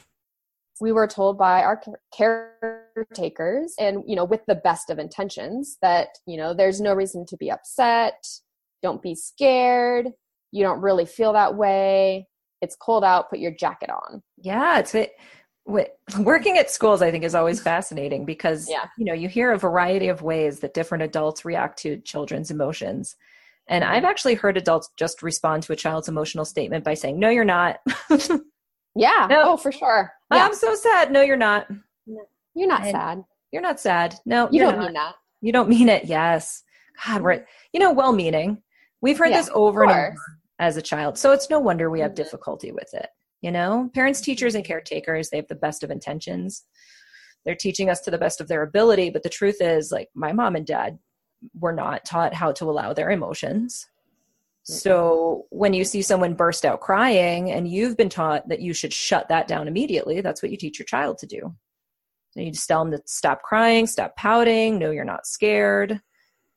We 0.81 0.91
were 0.91 1.07
told 1.07 1.37
by 1.37 1.63
our 1.63 1.81
caretakers 2.13 3.75
and 3.79 4.03
you 4.07 4.15
know 4.15 4.25
with 4.25 4.45
the 4.45 4.55
best 4.55 4.89
of 4.89 4.99
intentions 4.99 5.77
that 5.81 6.09
you 6.25 6.35
know 6.35 6.53
there's 6.53 6.81
no 6.81 6.93
reason 6.93 7.25
to 7.27 7.37
be 7.37 7.49
upset, 7.49 8.27
don't 8.81 9.01
be 9.01 9.15
scared, 9.15 10.11
you 10.51 10.63
don't 10.63 10.81
really 10.81 11.05
feel 11.05 11.33
that 11.33 11.55
way. 11.55 12.27
It's 12.61 12.75
cold 12.75 13.03
out, 13.03 13.29
put 13.29 13.39
your 13.39 13.51
jacket 13.51 13.89
on. 13.89 14.21
Yeah, 14.37 14.79
it's 14.79 14.95
it 14.95 15.13
working 16.19 16.57
at 16.57 16.69
schools 16.69 17.01
i 17.01 17.09
think 17.09 17.23
is 17.23 17.33
always 17.33 17.59
fascinating 17.59 18.23
because 18.23 18.69
yeah. 18.69 18.85
you 18.97 19.05
know 19.05 19.13
you 19.13 19.27
hear 19.27 19.51
a 19.51 19.57
variety 19.57 20.07
of 20.09 20.21
ways 20.21 20.59
that 20.59 20.73
different 20.73 21.03
adults 21.03 21.43
react 21.43 21.79
to 21.79 21.97
children's 22.01 22.51
emotions. 22.51 23.15
And 23.67 23.83
mm-hmm. 23.83 23.93
i've 23.93 24.05
actually 24.05 24.35
heard 24.35 24.57
adults 24.57 24.89
just 24.97 25.23
respond 25.23 25.63
to 25.63 25.73
a 25.73 25.75
child's 25.75 26.07
emotional 26.07 26.45
statement 26.45 26.83
by 26.83 26.93
saying 26.93 27.19
no 27.19 27.29
you're 27.29 27.45
not. 27.45 27.79
Yeah. 28.97 29.27
No. 29.29 29.41
oh 29.43 29.57
for 29.57 29.73
sure. 29.73 30.13
Yeah. 30.31 30.45
i'm 30.45 30.55
so 30.55 30.73
sad. 30.73 31.11
No 31.11 31.21
you're 31.21 31.35
not. 31.35 31.67
You're 32.53 32.69
not 32.69 32.83
and 32.83 32.91
sad. 32.91 33.23
You're 33.51 33.61
not 33.61 33.77
sad. 33.77 34.15
No 34.25 34.47
you 34.51 34.61
don't 34.61 34.77
not. 34.77 34.85
mean 34.85 34.93
that. 34.93 35.15
You 35.41 35.51
don't 35.51 35.67
mean 35.67 35.89
it. 35.89 36.05
Yes. 36.05 36.63
God 37.05 37.21
we're 37.21 37.45
you 37.73 37.79
know 37.79 37.91
well 37.91 38.13
meaning 38.13 38.61
we've 39.01 39.17
heard 39.17 39.31
yeah, 39.31 39.41
this 39.41 39.49
over 39.53 39.83
and 39.83 39.91
over 39.91 40.15
as 40.59 40.77
a 40.77 40.81
child 40.81 41.17
so 41.17 41.31
it's 41.31 41.49
no 41.49 41.59
wonder 41.59 41.89
we 41.89 41.99
have 41.99 42.11
mm-hmm. 42.11 42.15
difficulty 42.15 42.71
with 42.71 42.93
it 42.93 43.09
you 43.45 43.51
know? 43.51 43.91
Parents 43.93 44.21
teachers 44.21 44.55
and 44.55 44.65
caretakers 44.65 45.29
they 45.29 45.37
have 45.37 45.47
the 45.47 45.53
best 45.55 45.83
of 45.83 45.91
intentions. 45.91 46.65
They're 47.45 47.53
teaching 47.53 47.91
us 47.91 48.01
to 48.01 48.11
the 48.11 48.17
best 48.17 48.41
of 48.41 48.47
their 48.47 48.63
ability 48.63 49.11
but 49.11 49.21
the 49.21 49.29
truth 49.29 49.57
is 49.61 49.91
like 49.91 50.09
my 50.15 50.33
mom 50.33 50.55
and 50.55 50.65
dad 50.65 50.97
were 51.53 51.71
not 51.71 52.05
taught 52.05 52.33
how 52.33 52.51
to 52.53 52.65
allow 52.65 52.91
their 52.91 53.11
emotions. 53.11 53.87
So 54.63 55.45
when 55.51 55.73
you 55.73 55.85
see 55.85 56.01
someone 56.01 56.33
burst 56.33 56.65
out 56.65 56.81
crying 56.81 57.51
and 57.51 57.67
you've 57.67 57.95
been 57.95 58.09
taught 58.09 58.49
that 58.49 58.61
you 58.61 58.73
should 58.73 58.91
shut 58.91 59.29
that 59.29 59.47
down 59.47 59.67
immediately 59.67 60.21
that's 60.21 60.41
what 60.41 60.51
you 60.51 60.57
teach 60.57 60.79
your 60.79 60.87
child 60.87 61.19
to 61.19 61.27
do. 61.27 61.55
So 62.31 62.41
you 62.41 62.51
just 62.51 62.67
tell 62.67 62.83
them 62.83 62.91
to 62.93 63.01
stop 63.05 63.43
crying 63.43 63.85
stop 63.85 64.15
pouting 64.15 64.79
no 64.79 64.89
you're 64.89 65.05
not 65.05 65.27
scared. 65.27 66.01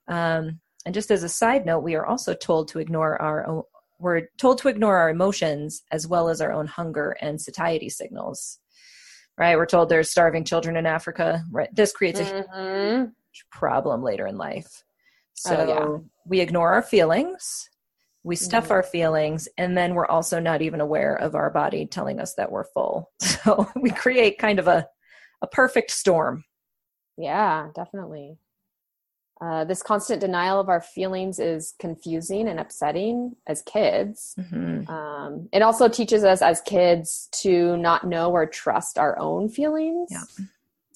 Um, 0.09 0.61
and 0.87 0.95
just 0.95 1.11
as 1.11 1.23
a 1.23 1.29
side 1.29 1.67
note 1.67 1.81
we 1.81 1.97
are 1.97 2.07
also 2.07 2.33
told 2.33 2.69
to 2.69 2.79
ignore 2.79 3.21
our 3.21 3.67
we're 3.99 4.29
told 4.39 4.59
to 4.59 4.69
ignore 4.69 4.97
our 4.97 5.11
emotions 5.11 5.83
as 5.91 6.07
well 6.07 6.29
as 6.29 6.41
our 6.41 6.53
own 6.53 6.67
hunger 6.67 7.17
and 7.21 7.41
satiety 7.41 7.89
signals 7.89 8.59
right 9.37 9.57
we're 9.57 9.67
told 9.67 9.89
there's 9.89 10.11
starving 10.11 10.45
children 10.45 10.77
in 10.77 10.87
africa 10.87 11.45
right 11.51 11.75
this 11.75 11.93
creates 11.93 12.21
a 12.21 12.25
mm-hmm. 12.25 12.97
huge 13.05 13.45
problem 13.51 14.03
later 14.03 14.27
in 14.27 14.37
life 14.37 14.85
so 15.35 15.57
oh, 15.57 15.69
yeah. 15.69 16.09
we 16.27 16.41
ignore 16.41 16.73
our 16.73 16.83
feelings 16.83 17.69
we 18.25 18.37
stuff 18.37 18.65
mm-hmm. 18.65 18.75
our 18.75 18.83
feelings 18.83 19.49
and 19.57 19.77
then 19.77 19.95
we're 19.95 20.07
also 20.07 20.41
not 20.41 20.63
even 20.63 20.81
aware 20.81 21.15
of 21.15 21.35
our 21.35 21.51
body 21.51 21.87
telling 21.87 22.21
us 22.21 22.35
that 22.35 22.51
we're 22.51 22.65
full 22.65 23.11
so 23.21 23.69
we 23.77 23.91
create 23.91 24.39
kind 24.39 24.59
of 24.59 24.69
a 24.69 24.87
a 25.43 25.47
perfect 25.47 25.91
storm 25.91 26.45
yeah 27.17 27.69
definitely 27.75 28.39
uh, 29.41 29.65
this 29.65 29.83
constant 29.83 30.21
denial 30.21 30.59
of 30.59 30.69
our 30.69 30.81
feelings 30.81 31.39
is 31.39 31.75
confusing 31.79 32.49
and 32.49 32.59
upsetting 32.59 33.37
as 33.47 33.63
kids. 33.63 34.35
Mm-hmm. 34.39 34.91
Um, 34.91 35.49
it 35.53 35.63
also 35.63 35.89
teaches 35.89 36.25
us 36.25 36.43
as 36.43 36.61
kids 36.63 37.29
to 37.43 37.77
not 37.77 38.05
know 38.05 38.33
or 38.33 38.47
trust 38.47 38.99
our 38.99 39.17
own 39.19 39.49
feelings 39.49 40.11
yeah. 40.11 40.25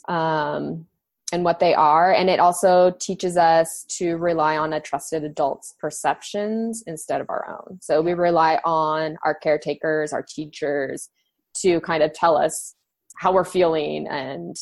um, 0.09 0.87
and 1.33 1.44
what 1.44 1.61
they 1.61 1.72
are. 1.72 2.12
And 2.12 2.28
it 2.28 2.40
also 2.40 2.90
teaches 2.98 3.37
us 3.37 3.85
to 3.98 4.16
rely 4.16 4.57
on 4.57 4.72
a 4.72 4.81
trusted 4.81 5.22
adult's 5.22 5.74
perceptions 5.78 6.83
instead 6.88 7.20
of 7.20 7.31
our 7.31 7.48
own. 7.48 7.78
So 7.81 8.02
we 8.02 8.12
rely 8.14 8.61
on 8.64 9.18
our 9.24 9.35
caretakers, 9.35 10.12
our 10.12 10.22
teachers 10.22 11.11
to 11.59 11.81
kind 11.83 12.02
of 12.02 12.12
tell 12.12 12.37
us 12.37 12.74
how 13.18 13.33
we're 13.33 13.44
feeling 13.44 14.09
and 14.09 14.57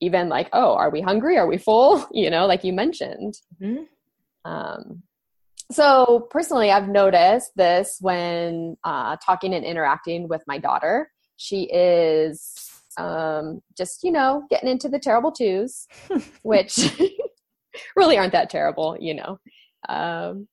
even 0.00 0.28
like 0.28 0.48
oh 0.52 0.74
are 0.74 0.90
we 0.90 1.00
hungry? 1.00 1.36
Are 1.38 1.46
we 1.46 1.58
full? 1.58 2.06
You 2.12 2.30
know 2.30 2.46
like 2.46 2.64
you 2.64 2.72
mentioned. 2.72 3.34
Mm-hmm. 3.62 3.84
um, 4.50 5.02
so 5.70 6.26
personally 6.30 6.70
i've 6.70 6.88
noticed 6.88 7.50
this 7.54 7.98
when 8.00 8.76
uh, 8.84 9.16
talking 9.24 9.54
and 9.54 9.64
interacting 9.64 10.28
with 10.28 10.42
my 10.46 10.58
daughter. 10.58 11.10
She 11.36 11.68
is 11.72 12.54
um, 12.98 13.60
just 13.76 14.02
you 14.02 14.10
know 14.10 14.44
getting 14.50 14.68
into 14.68 14.88
the 14.88 14.98
terrible 14.98 15.30
twos 15.30 15.86
which 16.42 17.00
really 17.96 18.18
aren't 18.18 18.32
that 18.32 18.50
terrible 18.50 18.96
you 18.98 19.14
know. 19.14 19.38
Um, 19.88 20.48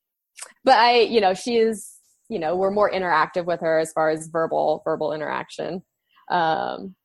but 0.64 0.78
i 0.78 1.00
you 1.00 1.22
know 1.22 1.34
she 1.34 1.58
is 1.58 1.94
you 2.30 2.40
know 2.40 2.56
we're 2.56 2.72
more 2.72 2.92
interactive 2.92 3.46
with 3.46 3.62
her 3.62 3.80
as 3.80 3.92
far 3.94 4.10
as 4.10 4.28
verbal 4.28 4.82
verbal 4.84 5.14
interaction. 5.14 5.82
Um 6.30 6.96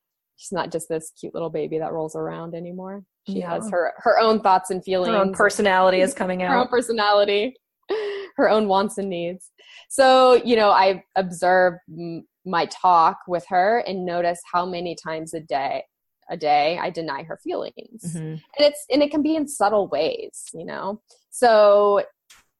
she's 0.41 0.51
not 0.51 0.71
just 0.71 0.89
this 0.89 1.11
cute 1.19 1.33
little 1.35 1.51
baby 1.51 1.77
that 1.77 1.93
rolls 1.93 2.15
around 2.15 2.55
anymore. 2.55 3.03
She 3.29 3.39
Yeah. 3.39 3.53
has 3.53 3.69
her 3.69 3.93
her 3.97 4.19
own 4.19 4.41
thoughts 4.41 4.71
and 4.71 4.83
feelings 4.83 5.13
Her 5.13 5.21
own 5.21 5.33
personality 5.33 6.01
is 6.01 6.13
coming 6.15 6.41
out. 6.41 6.49
her 6.53 6.57
own 6.57 6.67
personality. 6.67 7.55
Her 8.37 8.49
own 8.49 8.67
wants 8.69 8.97
and 8.97 9.09
needs. 9.09 9.51
So 9.89 10.33
you 10.35 10.55
know 10.55 10.71
i 10.71 11.03
observe 11.15 11.73
m- 11.89 12.25
my 12.45 12.65
talk 12.67 13.17
with 13.27 13.45
her 13.49 13.79
and 13.85 14.03
notice 14.05 14.39
how 14.51 14.65
many 14.65 14.95
times 14.95 15.33
a 15.35 15.41
day 15.41 15.83
a 16.29 16.37
day 16.37 16.79
i 16.81 16.89
deny 16.89 17.21
her 17.23 17.37
feelings. 17.43 18.01
Mhm. 18.15 18.31
and 18.31 18.41
it's 18.59 18.85
and 18.89 19.03
it 19.03 19.11
can 19.11 19.21
be 19.21 19.35
in 19.35 19.47
subtle 19.47 19.87
ways 19.89 20.45
you 20.53 20.65
know? 20.65 21.01
So 21.29 22.03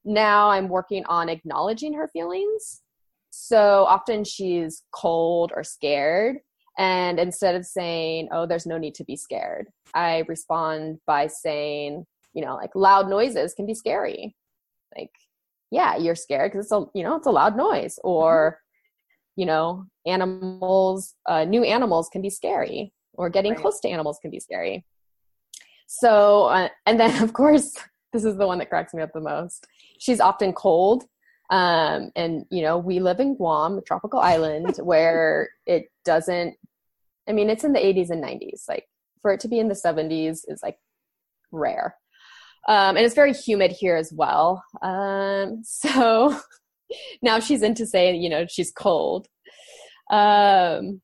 now 0.05 0.49
i'm 0.51 0.67
working 0.69 1.03
on 1.05 1.29
acknowledging 1.29 1.93
her 1.93 2.07
feelings. 2.09 2.81
So 3.31 3.85
often 3.85 4.23
she's 4.25 4.83
cold 4.93 5.51
or 5.55 5.63
scared 5.63 6.37
and 6.77 7.19
instead 7.19 7.55
of 7.55 7.65
saying 7.65 8.29
oh 8.31 8.45
there's 8.45 8.65
no 8.65 8.77
need 8.77 8.95
to 8.95 9.03
be 9.03 9.15
scared 9.15 9.67
i 9.93 10.23
respond 10.27 10.99
by 11.05 11.27
saying 11.27 12.05
you 12.33 12.43
know 12.43 12.55
like 12.55 12.71
loud 12.75 13.09
noises 13.09 13.53
can 13.53 13.65
be 13.65 13.73
scary. 13.73 14.35
Like 14.97 15.11
yeah 15.69 15.97
you're 15.97 16.15
scared 16.15 16.51
because 16.51 16.65
it's 16.65 16.71
a 16.71 16.85
you 16.93 17.03
know 17.03 17.15
it's 17.15 17.27
a 17.27 17.31
loud 17.31 17.55
noise 17.55 17.99
or 18.03 18.59
you 19.35 19.45
know 19.45 19.85
animals 20.05 21.15
uh, 21.27 21.45
new 21.45 21.63
animals 21.63 22.09
can 22.09 22.21
be 22.21 22.29
scary 22.29 22.93
or 23.13 23.29
getting 23.29 23.53
Right. 23.53 23.61
close 23.61 23.79
to 23.81 23.89
animals 23.89 24.19
can 24.21 24.31
be 24.31 24.39
scary. 24.39 24.85
So 25.87 26.45
uh, 26.45 26.69
and 26.85 26.99
then 26.99 27.23
of 27.27 27.33
course 27.33 27.73
this 28.13 28.25
is 28.25 28.35
the 28.35 28.47
one 28.47 28.57
that 28.59 28.69
cracks 28.69 28.93
me 28.93 29.01
up 29.01 29.13
the 29.13 29.21
most. 29.21 29.67
She's 29.99 30.19
often 30.19 30.51
cold 30.53 31.05
um, 31.51 32.11
and 32.15 32.45
you 32.49 32.63
know 32.63 32.77
we 32.77 32.99
live 32.99 33.19
in 33.19 33.35
guam 33.35 33.77
a 33.77 33.81
tropical 33.81 34.19
island 34.19 34.75
where 34.81 35.49
it 35.65 35.85
doesn't 36.03 36.55
i 37.29 37.31
mean 37.31 37.49
it's 37.49 37.63
in 37.63 37.73
the 37.73 37.79
80s 37.79 38.09
and 38.09 38.23
90s 38.23 38.67
like 38.67 38.87
for 39.21 39.31
it 39.31 39.39
to 39.41 39.47
be 39.47 39.59
in 39.59 39.67
the 39.67 39.75
70s 39.75 40.39
is 40.47 40.61
like 40.63 40.77
rare. 41.51 41.95
Um, 42.67 42.95
and 42.95 43.05
it's 43.05 43.15
very 43.15 43.33
humid 43.33 43.71
here 43.71 43.95
as 43.95 44.11
well. 44.13 44.63
Um, 44.81 45.61
so 45.63 46.39
now 47.21 47.39
she's 47.39 47.61
into 47.61 47.85
saying 47.85 48.21
you 48.21 48.29
know 48.29 48.45
she's 48.47 48.71
cold. 48.71 49.27
Um, 50.11 51.01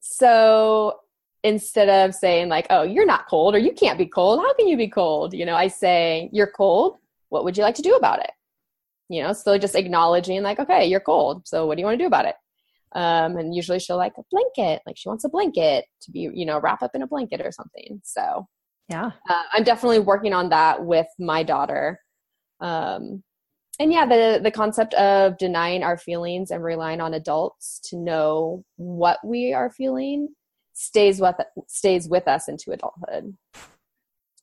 so 0.00 0.98
instead 1.42 1.88
of 1.88 2.14
saying 2.14 2.48
like 2.48 2.66
oh 2.70 2.82
you're 2.82 3.06
not 3.06 3.28
cold 3.28 3.54
or 3.54 3.58
you 3.58 3.72
can't 3.72 3.98
be 3.98 4.06
cold. 4.06 4.40
How 4.40 4.54
can 4.54 4.68
you 4.68 4.76
be 4.76 4.88
cold? 4.88 5.34
You 5.34 5.46
know 5.46 5.56
i 5.56 5.68
say 5.68 6.28
you're 6.32 6.46
cold. 6.50 6.96
What 7.30 7.44
would 7.44 7.56
you 7.56 7.64
like 7.64 7.74
to 7.76 7.82
do 7.82 7.96
about 7.96 8.20
it 8.20 8.30
you 9.08 9.22
know 9.22 9.32
so 9.32 9.58
just 9.58 9.74
acknowledging 9.74 10.42
like 10.42 10.58
okay 10.58 10.86
you're 10.86 11.00
cold 11.00 11.46
so 11.46 11.66
what 11.66 11.76
do 11.76 11.80
you 11.80 11.86
want 11.86 11.98
to 11.98 12.02
do 12.02 12.06
about 12.06 12.26
it? 12.26 12.34
Um, 12.96 13.36
and 13.38 13.54
usually 13.54 13.80
she'll 13.80 13.96
like 13.96 14.12
a 14.18 14.22
blanket 14.30 14.80
like 14.86 14.96
she 14.96 15.08
wants 15.08 15.24
a 15.24 15.28
blanket 15.28 15.84
to 16.02 16.10
be 16.12 16.30
you 16.32 16.46
know 16.46 16.60
wrap 16.60 16.82
up 16.82 16.92
in 16.94 17.02
a 17.02 17.06
blanket 17.06 17.40
or 17.40 17.50
something 17.50 18.00
so 18.04 18.46
Yeah. 18.88 19.10
uh, 19.28 19.42
i'm 19.52 19.64
definitely 19.64 19.98
working 19.98 20.32
on 20.32 20.50
that 20.50 20.84
with 20.84 21.08
my 21.18 21.42
daughter. 21.42 22.00
Um, 22.60 23.24
and 23.80 23.92
yeah 23.92 24.06
the 24.06 24.40
the 24.42 24.52
concept 24.52 24.94
of 24.94 25.36
denying 25.38 25.82
our 25.82 25.98
feelings 25.98 26.52
and 26.52 26.62
relying 26.62 27.00
on 27.00 27.14
adults 27.14 27.80
to 27.90 27.96
know 27.96 28.64
what 28.76 29.18
we 29.24 29.52
are 29.52 29.70
feeling 29.70 30.28
stays 30.72 31.20
with 31.20 31.34
stays 31.66 32.08
with 32.08 32.28
us 32.28 32.46
into 32.48 32.70
adulthood. 32.70 33.36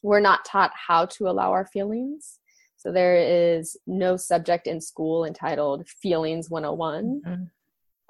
We're 0.04 0.20
not 0.20 0.44
taught 0.46 0.72
how 0.88 1.06
to 1.06 1.30
allow 1.30 1.52
our 1.52 1.66
feelings 1.66 2.40
so 2.82 2.92
there 2.92 3.16
is 3.16 3.78
no 3.86 4.18
subject 4.18 4.66
in 4.66 4.82
school 4.82 5.24
entitled 5.26 5.88
feelings 5.88 6.50
101 6.50 7.22
Mhm. 7.26 7.50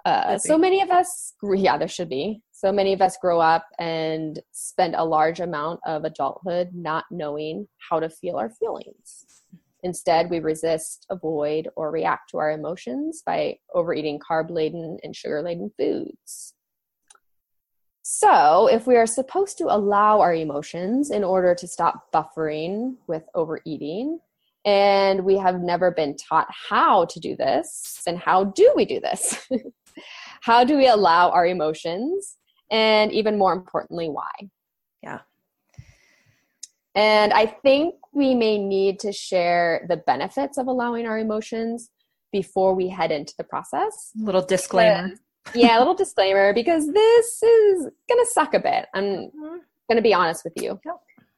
uh, 0.05 0.37
so 0.37 0.57
many 0.57 0.81
of 0.81 0.89
us 0.89 1.33
yeah 1.53 1.77
there 1.77 1.87
should 1.87 2.09
be. 2.09 2.41
So 2.51 2.71
many 2.71 2.93
of 2.93 3.01
us 3.01 3.17
grow 3.17 3.39
up 3.39 3.65
and 3.79 4.39
spend 4.51 4.95
a 4.95 5.03
large 5.03 5.39
amount 5.39 5.79
of 5.85 6.05
adulthood 6.05 6.69
not 6.73 7.05
knowing 7.11 7.67
how 7.89 7.99
to 7.99 8.09
feel 8.09 8.37
our 8.37 8.49
feelings. 8.49 9.25
Instead 9.83 10.29
we 10.29 10.39
resist 10.39 11.07
avoid 11.09 11.67
or 11.75 11.91
react 11.91 12.29
to 12.29 12.37
our 12.37 12.51
emotions 12.51 13.23
by 13.25 13.57
overeating 13.73 14.19
carb 14.19 14.51
laden 14.51 14.97
and 15.03 15.15
sugar 15.15 15.41
laden 15.41 15.71
foods. 15.77 16.53
So 18.03 18.67
if 18.67 18.87
we 18.87 18.95
are 18.95 19.07
supposed 19.07 19.57
to 19.57 19.73
allow 19.73 20.21
our 20.21 20.33
emotions 20.33 21.11
in 21.11 21.23
order 21.23 21.55
to 21.55 21.67
stop 21.67 22.11
buffering 22.11 22.97
with 23.07 23.23
overeating 23.33 24.19
and 24.65 25.23
we 25.23 25.37
have 25.37 25.59
never 25.61 25.91
been 25.91 26.15
taught 26.15 26.47
how 26.69 27.05
to 27.05 27.19
do 27.19 27.35
this. 27.35 28.01
And 28.05 28.17
how 28.17 28.45
do 28.45 28.71
we 28.75 28.85
do 28.85 28.99
this? 28.99 29.47
How 30.41 30.63
do 30.63 30.75
we 30.75 30.87
allow 30.87 31.29
our 31.29 31.45
emotions? 31.45 32.37
And 32.71 33.11
even 33.11 33.37
more 33.37 33.53
importantly 33.53 34.09
why? 34.09 34.31
Yeah. 35.03 35.19
and 36.95 37.33
i 37.33 37.45
think 37.45 37.95
we 38.13 38.35
may 38.35 38.57
need 38.59 38.99
to 38.99 39.11
share 39.11 39.85
the 39.89 39.97
benefits 39.97 40.57
of 40.59 40.67
allowing 40.67 41.07
our 41.07 41.17
emotions 41.17 41.89
before 42.31 42.75
we 42.75 42.87
head 42.87 43.11
into 43.11 43.33
the 43.37 43.43
process. 43.43 44.11
Little 44.15 44.45
disclaimer. 44.45 45.11
yeah 45.55 45.77
a 45.77 45.79
little 45.79 45.95
disclaimer 45.95 46.53
because 46.53 46.85
this 46.91 47.43
is 47.43 47.87
gonna 48.09 48.25
suck 48.31 48.53
a 48.53 48.59
bit. 48.59 48.85
I'm 48.93 49.03
mm-hmm. 49.03 49.57
gonna 49.89 50.01
be 50.01 50.13
honest 50.13 50.43
with 50.43 50.53
you. 50.57 50.79
Yep. 50.85 50.95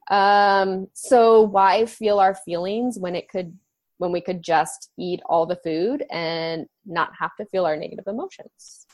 Um 0.10 0.88
so 0.94 1.42
why 1.42 1.86
feel 1.86 2.20
our 2.20 2.36
feelings 2.36 3.00
when 3.00 3.16
it 3.16 3.30
could 3.30 3.58
when 3.98 4.12
we 4.12 4.22
could 4.22 4.42
just 4.42 4.92
eat 4.98 5.22
all 5.28 5.46
the 5.46 5.56
food 5.58 6.04
and 6.12 6.66
not 6.86 7.12
have 7.18 7.36
to 7.38 7.46
feel 7.46 7.66
our 7.66 7.78
negative 7.78 8.06
emotions? 8.08 8.86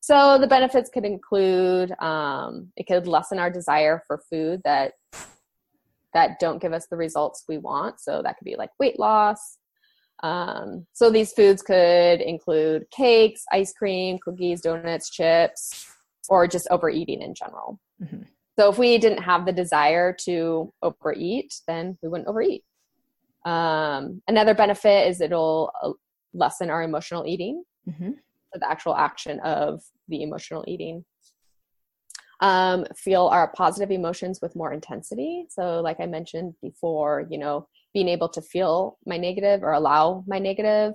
So 0.00 0.38
the 0.38 0.46
benefits 0.46 0.88
could 0.88 1.04
include 1.04 1.90
um, 2.00 2.70
it 2.76 2.86
could 2.86 3.08
lessen 3.08 3.40
our 3.40 3.50
desire 3.50 4.02
for 4.06 4.22
food 4.30 4.60
that 4.64 4.92
that 6.14 6.38
don't 6.38 6.62
give 6.62 6.72
us 6.72 6.86
the 6.86 6.96
results 6.96 7.44
we 7.48 7.58
want. 7.58 8.00
So 8.00 8.22
that 8.22 8.38
could 8.38 8.44
be 8.44 8.56
like 8.56 8.70
weight 8.78 8.98
loss. 9.00 9.58
Um, 10.22 10.86
so 10.92 11.10
these 11.10 11.32
foods 11.32 11.60
could 11.60 12.20
include 12.20 12.86
cakes 12.90 13.44
ice 13.52 13.72
cream 13.72 14.18
cookies 14.24 14.60
donuts 14.60 15.10
chips 15.10 15.86
or 16.28 16.46
just 16.46 16.68
overeating 16.70 17.20
in 17.20 17.34
general. 17.34 17.80
Mhm. 18.00 18.26
So 18.58 18.70
if 18.70 18.78
we 18.78 18.98
didn't 18.98 19.22
have 19.22 19.44
the 19.46 19.52
desire 19.52 20.12
to 20.24 20.72
overeat 20.82 21.54
then 21.68 21.98
we 22.02 22.08
wouldn't 22.08 22.28
overeat. 22.28 22.64
Um, 23.44 24.22
another 24.26 24.54
benefit 24.54 25.08
is 25.08 25.20
it'll 25.20 25.72
uh, 25.82 25.92
lessen 26.34 26.70
our 26.70 26.82
emotional 26.82 27.26
eating. 27.26 27.62
Mhm. 27.88 28.16
the 28.52 28.68
actual 28.70 28.96
action 28.96 29.38
of 29.40 29.82
the 30.08 30.22
emotional 30.22 30.64
eating. 30.66 31.04
Um, 32.40 32.84
feel 32.96 33.26
our 33.28 33.48
positive 33.52 33.90
emotions 33.90 34.40
with 34.42 34.56
more 34.56 34.72
intensity. 34.72 35.46
So 35.48 35.80
like 35.80 36.00
i 36.00 36.06
mentioned 36.06 36.54
before 36.62 37.26
you 37.30 37.38
know 37.38 37.66
being 37.94 38.08
able 38.08 38.28
to 38.28 38.42
feel 38.42 38.98
my 39.06 39.16
negative 39.16 39.62
or 39.62 39.72
allow 39.72 40.22
my 40.26 40.38
negative 40.38 40.92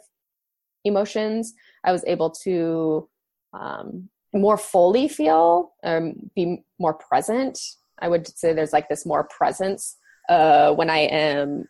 emotions. 0.85 1.53
I 1.83 1.91
was 1.91 2.03
able 2.05 2.29
to 2.45 3.09
um, 3.53 4.09
more 4.33 4.57
fully 4.57 5.07
feel 5.07 5.73
um, 5.83 6.13
be 6.35 6.63
more 6.79 6.93
present 6.93 7.59
i 7.99 8.07
would 8.07 8.25
say 8.27 8.53
there's 8.53 8.73
like 8.73 8.87
this 8.89 9.05
more 9.05 9.23
presence 9.25 9.97
uh, 10.29 10.71
when 10.73 10.89
i 10.89 10.99
am 10.99 11.65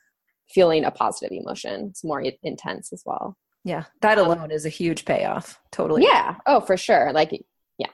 feeling 0.50 0.84
a 0.86 0.92
positive 0.92 1.32
emotion 1.32 1.88
it's 1.90 2.04
more 2.04 2.22
intense 2.44 2.92
as 2.94 3.04
well 3.06 3.36
Yeah. 3.64 3.84
That 4.02 4.18
Um, 4.18 4.26
alone 4.26 4.52
is 4.52 4.66
a 4.66 4.70
huge 4.70 5.06
payoff. 5.06 5.60
Totally. 5.72 6.02
yeah. 6.04 6.36
Oh, 6.48 6.60
for 6.62 6.76
sure. 6.78 7.14
Like, 7.14 7.30
yeah. 7.78 7.94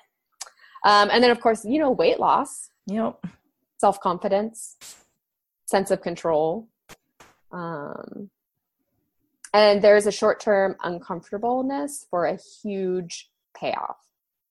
Um, 0.85 1.09
and 1.11 1.21
then, 1.21 1.29
of 1.29 1.39
course, 1.41 1.65
you 1.65 1.77
know, 1.77 1.91
weight 1.91 2.19
loss, 2.21 2.69
Yep. 2.87 3.25
self 3.77 3.99
confidence, 3.99 4.77
sense 5.65 5.91
of 5.91 5.99
control. 6.01 6.69
Um, 7.51 8.29
and 9.53 9.81
there's 9.81 10.07
a 10.07 10.11
short 10.11 10.39
term 10.39 10.75
uncomfortableness 10.83 12.07
for 12.09 12.25
a 12.25 12.37
huge 12.63 13.29
payoff. 13.53 13.99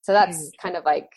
So 0.06 0.12
that's 0.12 0.40
Huge. 0.40 0.54
kind 0.62 0.76
of 0.76 0.84
like 0.84 1.10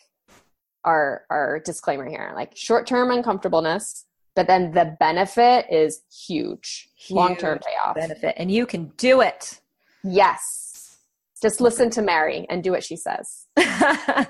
our 0.83 1.21
our 1.29 1.59
disclaimer 1.63 2.09
here. 2.09 2.31
Like 2.35 2.57
short 2.57 2.87
term 2.87 3.11
uncomfortableness, 3.11 4.07
but 4.35 4.47
then 4.47 4.71
the 4.71 4.97
benefit 4.99 5.67
is 5.69 6.01
huge, 6.11 6.89
long 7.11 7.35
term 7.35 7.59
payoff. 7.59 7.93
Benefit. 7.93 8.33
And 8.37 8.49
you 8.49 8.65
can 8.65 8.91
do 8.97 9.21
it. 9.21 9.61
Yes. 10.03 10.97
Just 11.39 11.61
listen 11.61 11.91
to 11.91 12.01
Mary 12.01 12.47
and 12.49 12.63
do 12.63 12.71
what 12.71 12.83
she 12.83 12.95
says. 12.95 13.45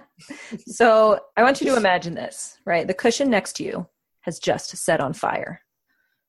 so 0.68 1.22
I 1.38 1.44
want 1.44 1.62
you 1.62 1.72
to 1.72 1.78
imagine 1.78 2.14
this, 2.14 2.58
right? 2.66 2.86
The 2.86 2.94
cushion 2.94 3.30
next 3.30 3.54
to 3.54 3.64
you 3.64 3.88
has 4.24 4.40
just 4.40 4.76
set 4.76 5.00
on 5.00 5.14
fire. 5.14 5.62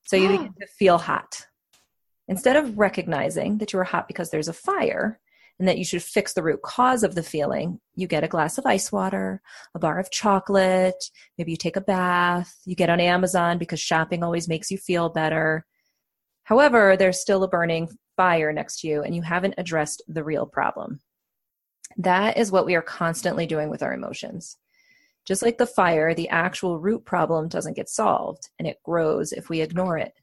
So 0.07 0.15
you 0.15 0.29
begin 0.39 0.55
to 0.61 0.67
feel 0.79 0.99
hot. 0.99 1.47
Instead 2.29 2.55
of 2.55 2.79
recognizing 2.79 3.59
that 3.59 3.73
you 3.73 3.81
are 3.81 3.85
hot 3.85 4.07
because 4.07 4.31
there's 4.31 4.47
a 4.47 4.53
fire 4.53 5.19
and 5.61 5.69
that 5.69 5.77
you 5.77 5.85
should 5.85 6.03
fix 6.03 6.33
the 6.33 6.43
root 6.43 6.63
cause 6.63 7.03
of 7.03 7.15
the 7.15 7.23
feeling, 7.23 7.79
you 7.95 8.07
get 8.07 8.25
a 8.25 8.29
glass 8.29 8.57
of 8.57 8.65
ice 8.65 8.91
water, 8.91 9.43
a 9.75 9.79
bar 9.79 10.01
of 10.01 10.11
chocolate, 10.11 11.05
maybe 11.37 11.51
you 11.51 11.57
take 11.57 11.77
a 11.77 11.83
bath, 11.83 12.57
you 12.65 12.75
get 12.75 12.89
on 12.89 12.99
Amazon 12.99 13.59
because 13.59 13.79
shopping 13.79 14.25
always 14.25 14.49
makes 14.49 14.71
you 14.71 14.79
feel 14.79 15.11
better. 15.11 15.67
However, 16.45 16.97
there's 16.97 17.21
still 17.21 17.45
a 17.45 17.49
burning 17.49 17.91
fire 18.17 18.55
next 18.55 18.81
to 18.81 18.89
you 18.89 19.03
and 19.03 19.15
you 19.15 19.21
haven't 19.21 19.55
addressed 19.59 20.03
the 20.09 20.25
real 20.25 20.47
problem. 20.47 21.01
That 21.99 22.39
is 22.39 22.51
what 22.51 22.65
we 22.65 22.75
are 22.75 22.83
constantly 22.83 23.47
doing 23.47 23.69
with 23.69 23.83
our 23.83 23.93
emotions. 23.93 24.57
Just 25.27 25.43
like 25.43 25.59
the 25.59 25.67
fire, 25.67 26.15
the 26.15 26.31
actual 26.31 26.81
root 26.81 27.05
problem 27.05 27.49
doesn't 27.49 27.77
get 27.77 27.91
solved 27.91 28.49
and 28.59 28.67
it 28.67 28.83
grows 28.83 29.33
if 29.33 29.51
we 29.51 29.61
ignore 29.61 29.99
it. 29.99 30.15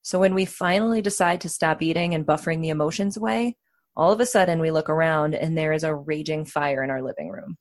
So 0.00 0.18
when 0.18 0.34
we 0.34 0.46
finally 0.46 1.02
decide 1.02 1.42
to 1.42 1.50
stop 1.50 1.82
eating 1.82 2.14
and 2.14 2.24
buffering 2.24 2.62
the 2.62 2.70
emotions 2.70 3.18
away, 3.18 3.58
all 3.98 4.12
of 4.12 4.20
a 4.20 4.26
sudden 4.26 4.60
we 4.60 4.70
look 4.70 4.88
around 4.88 5.34
and 5.34 5.58
there 5.58 5.72
is 5.72 5.82
a 5.82 5.94
raging 5.94 6.44
fire 6.44 6.84
in 6.84 6.90
our 6.90 7.02
living 7.02 7.28
room. 7.28 7.56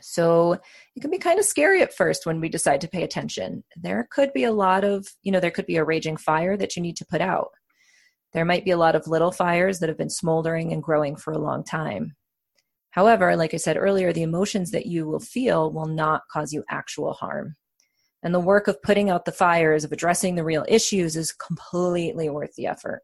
So 0.00 0.54
it 0.94 1.00
can 1.00 1.10
be 1.10 1.18
kind 1.18 1.38
of 1.38 1.44
scary 1.44 1.82
at 1.82 1.94
first 1.94 2.26
when 2.26 2.40
we 2.40 2.48
decide 2.48 2.80
to 2.80 2.88
pay 2.88 3.02
attention. 3.02 3.62
There 3.76 4.08
could 4.10 4.32
be 4.32 4.44
a 4.44 4.52
lot 4.52 4.82
of, 4.82 5.06
you 5.22 5.30
know, 5.30 5.40
there 5.40 5.50
could 5.50 5.66
be 5.66 5.76
a 5.76 5.84
raging 5.84 6.16
fire 6.16 6.56
that 6.56 6.74
you 6.74 6.82
need 6.82 6.96
to 6.96 7.06
put 7.06 7.20
out. 7.20 7.50
There 8.32 8.44
might 8.44 8.64
be 8.64 8.70
a 8.70 8.76
lot 8.78 8.94
of 8.94 9.06
little 9.06 9.30
fires 9.30 9.78
that 9.78 9.88
have 9.88 9.98
been 9.98 10.10
smoldering 10.10 10.72
and 10.72 10.82
growing 10.82 11.16
for 11.16 11.32
a 11.32 11.38
long 11.38 11.64
time. 11.64 12.16
However, 12.90 13.36
like 13.36 13.52
I 13.52 13.58
said 13.58 13.76
earlier, 13.76 14.12
the 14.12 14.22
emotions 14.22 14.70
that 14.70 14.86
you 14.86 15.06
will 15.06 15.20
feel 15.20 15.70
will 15.70 15.86
not 15.86 16.22
cause 16.32 16.52
you 16.52 16.64
actual 16.70 17.12
harm. 17.12 17.56
And 18.22 18.34
the 18.34 18.40
work 18.40 18.68
of 18.68 18.82
putting 18.82 19.10
out 19.10 19.26
the 19.26 19.32
fires, 19.32 19.84
of 19.84 19.92
addressing 19.92 20.34
the 20.34 20.44
real 20.44 20.64
issues, 20.66 21.14
is 21.14 21.32
completely 21.32 22.30
worth 22.30 22.54
the 22.56 22.66
effort. 22.66 23.02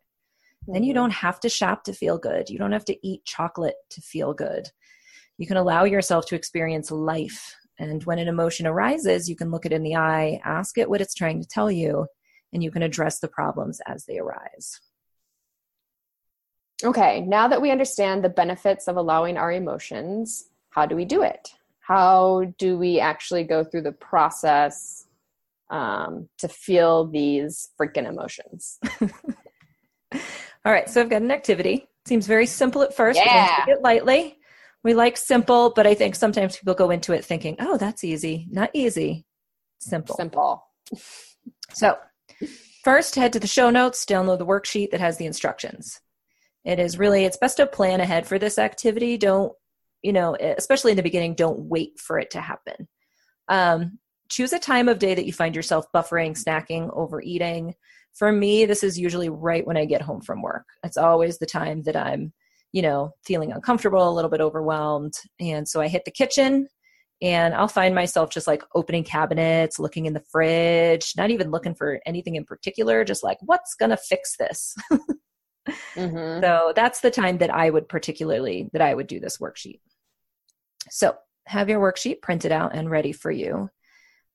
Mm-hmm. 0.63 0.73
Then 0.73 0.83
you 0.85 0.93
mm-hmm. 0.93 1.03
don't 1.03 1.13
have 1.13 1.41
to 1.41 1.49
shop 1.49 1.85
to 1.85 1.93
feel 1.93 2.19
good. 2.19 2.51
You 2.51 2.59
don't 2.59 2.73
have 2.73 2.85
to 2.87 3.07
eat 3.07 3.25
chocolate 3.25 3.77
to 3.91 4.01
feel 4.01 4.35
good 4.35 4.71
you 5.39 5.47
can 5.47 5.57
allow 5.57 5.85
yourself 5.85 6.27
to 6.27 6.37
experience 6.37 6.91
life. 6.91 7.57
And 7.79 8.05
when 8.05 8.19
an 8.19 8.29
emotion 8.29 8.67
arises, 8.67 9.29
you 9.29 9.37
can 9.37 9.51
look 9.51 9.67
it 9.67 9.73
in 9.73 9.83
the 9.83 9.97
eye, 9.97 10.41
ask 10.45 10.79
it 10.79 10.89
what 10.89 11.01
it's 11.01 11.15
trying 11.15 11.41
to 11.41 11.49
tell 11.49 11.71
you, 11.71 12.07
and 12.53 12.63
you 12.63 12.71
can 12.71 12.83
address 12.83 13.19
the 13.19 13.29
problems 13.29 13.81
as 13.87 14.05
they 14.05 14.19
arise. 14.19 14.81
Okay, 16.85 17.23
now 17.23 17.49
that 17.49 17.63
we 17.63 17.71
understand 17.71 18.23
the 18.23 18.29
benefits 18.29 18.89
of 18.89 18.97
allowing 18.97 19.37
our 19.37 19.51
emotions, 19.51 20.49
how 20.71 20.87
do 20.87 20.97
we 20.97 21.05
do 21.05 21.23
it? 21.23 21.49
How 21.81 22.45
do 22.59 22.79
we 22.79 23.01
actually 23.01 23.45
go 23.45 23.65
through 23.65 23.83
the 23.83 23.93
process 23.93 25.07
um, 25.71 26.29
to 26.39 26.49
feel 26.49 27.07
these 27.07 27.71
freaking 27.81 28.09
emotions? 28.09 28.79
All 30.65 30.73
right, 30.73 30.89
so 30.89 31.01
I've 31.01 31.11
got 31.11 31.23
an 31.23 31.31
activity. 31.31 31.89
Seems 32.07 32.27
very 32.27 32.47
simple 32.47 32.83
at 32.83 32.95
first. 32.95 33.19
Yeah. 33.19 33.63
Take 33.65 33.77
it 33.77 33.83
lightly 33.83 34.39
we 34.85 34.95
like 34.95 35.17
simple, 35.17 35.73
but 35.75 35.87
I 35.87 35.95
think 35.95 36.15
sometimes 36.15 36.57
people 36.57 36.75
go 36.75 36.91
into 36.91 37.13
it 37.13 37.25
thinking, 37.25 37.57
oh, 37.61 37.77
that's 37.77 38.05
easy. 38.05 38.49
Not 38.51 38.71
easy, 38.73 39.27
simple. 39.79 40.17
Simple. 40.17 40.67
so, 41.73 41.99
first, 42.83 43.15
head 43.15 43.33
to 43.35 43.41
the 43.41 43.47
show 43.47 43.71
notes, 43.71 44.05
download 44.05 44.39
the 44.39 44.47
worksheet 44.47 44.91
that 44.91 45.01
has 45.01 45.19
the 45.19 45.27
instructions. 45.27 46.01
It 46.65 46.79
is 46.79 46.99
really, 46.99 47.25
it's 47.25 47.37
best 47.37 47.59
to 47.59 47.67
plan 47.67 48.01
ahead 48.01 48.27
for 48.27 48.39
this 48.39 48.59
activity. 48.59 49.17
Don't, 49.17 49.53
you 50.03 50.13
know, 50.13 50.37
especially 50.37 50.93
in 50.93 50.97
the 50.97 51.03
beginning, 51.03 51.35
don't 51.35 51.61
wait 51.61 51.99
for 52.01 52.19
it 52.19 52.33
to 52.33 52.41
happen. 52.41 52.89
Um, 53.49 53.99
choose 54.29 54.53
a 54.53 54.59
time 54.59 54.89
of 54.89 54.99
day 54.99 55.15
that 55.15 55.27
you 55.27 55.33
find 55.33 55.55
yourself 55.55 55.87
buffering, 55.95 56.41
snacking, 56.41 56.91
overeating. 56.93 57.75
For 58.15 58.31
me, 58.31 58.67
this 58.67 58.83
is 58.83 58.99
usually 58.99 59.29
right 59.29 59.67
when 59.67 59.77
I 59.77 59.85
get 59.85 60.03
home 60.03 60.21
from 60.21 60.43
work. 60.43 60.67
It's 60.85 60.97
always 60.97 61.39
the 61.39 61.47
time 61.47 61.83
that 61.83 61.97
I'm 61.97 62.33
you 62.73 62.81
know, 62.83 63.13
feeling 63.25 63.53
uncomfortable, 63.53 64.09
a 64.09 64.13
little 64.13 64.31
bit 64.31 64.41
overwhelmed. 64.41 65.15
And 65.39 65.69
so 65.69 65.81
I 65.81 65.89
hit 65.89 66.05
the 66.05 66.11
kitchen 66.11 66.69
and 67.21 67.55
I'll 67.55 67.69
find 67.69 67.95
myself 67.95 68.31
just 68.31 68.47
like 68.47 68.65
opening 68.75 69.05
cabinets, 69.05 69.79
looking 69.79 70.07
in 70.07 70.15
the 70.15 70.25
fridge, 70.33 71.13
not 71.17 71.31
even 71.31 71.51
looking 71.51 71.75
for 71.75 72.01
anything 72.07 72.35
in 72.35 72.45
particular, 72.45 73.05
just 73.05 73.23
like, 73.23 73.39
what's 73.43 73.75
going 73.75 73.91
to 73.91 73.97
fix 73.97 74.37
this? 74.39 74.75
mm-hmm. 75.69 76.41
So 76.41 76.73
that's 76.75 77.01
the 77.01 77.11
time 77.11 77.39
that 77.39 77.55
I 77.55 77.69
would 77.69 77.89
particularly, 77.89 78.71
that 78.73 78.83
I 78.83 78.95
would 78.95 79.07
do 79.07 79.21
this 79.21 79.37
worksheet. 79.37 79.81
So 80.91 81.15
have 81.47 81.69
your 81.69 81.81
worksheet 81.81 82.23
printed 82.23 82.53
out 82.53 82.75
and 82.75 82.91
ready 82.91 83.13
for 83.13 83.31
you. 83.31 83.69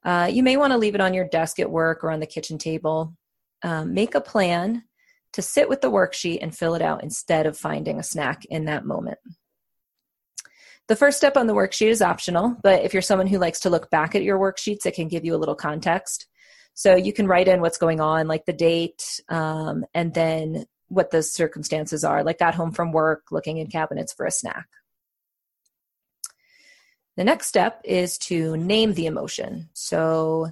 Uh, 0.06 0.30
you 0.32 0.44
may 0.44 0.56
want 0.56 0.72
to 0.72 0.78
leave 0.78 0.96
it 0.96 1.02
on 1.02 1.14
your 1.14 1.28
desk 1.28 1.60
at 1.60 1.72
work 1.72 2.04
or 2.04 2.12
on 2.12 2.20
the 2.20 2.28
kitchen 2.28 2.58
table. 2.58 3.18
Um, 3.64 3.94
make 3.94 4.16
a 4.16 4.22
plan 4.22 4.84
to 5.34 5.42
sit 5.42 5.70
with 5.70 5.82
the 5.82 5.92
worksheet 5.92 6.40
and 6.42 6.56
fill 6.56 6.76
it 6.76 6.82
out 6.82 7.04
instead 7.04 7.46
of 7.46 7.58
finding 7.58 8.00
a 8.00 8.04
snack 8.04 8.46
in 8.46 8.66
that 8.66 8.86
moment. 8.86 9.20
The 10.88 10.96
first 10.96 11.18
step 11.18 11.36
on 11.36 11.48
the 11.48 11.54
worksheet 11.54 11.90
is 11.90 12.02
optional, 12.02 12.56
but 12.64 12.84
if 12.84 12.94
you're 12.94 13.02
someone 13.02 13.28
who 13.28 13.40
likes 13.40 13.60
to 13.62 13.70
look 13.70 13.90
back 13.90 14.16
at 14.16 14.24
your 14.24 14.40
worksheets, 14.40 14.86
it 14.86 14.96
can 14.96 15.10
give 15.10 15.26
you 15.26 15.36
a 15.36 15.38
little 15.38 15.56
context. 15.56 16.28
So 16.74 16.96
you 16.96 17.12
can 17.12 17.28
write 17.28 17.48
in 17.48 17.60
what's 17.60 17.78
going 17.78 18.00
on, 18.00 18.28
like 18.28 18.46
the 18.46 18.54
date, 18.54 19.20
um, 19.30 19.86
and 19.94 20.14
then 20.14 20.66
what 20.88 21.12
the 21.12 21.24
circumstances 21.24 22.04
are, 22.04 22.24
like 22.24 22.40
got 22.40 22.56
home 22.56 22.72
from 22.72 22.92
work, 22.92 23.32
looking 23.32 23.58
in 23.58 23.68
cabinets 23.68 24.14
for 24.14 24.26
a 24.26 24.32
snack. 24.32 24.68
The 27.18 27.24
next 27.24 27.48
step 27.48 27.82
is 27.84 28.18
to 28.20 28.56
name 28.56 28.94
the 28.94 29.08
emotion. 29.08 29.70
So 29.74 30.52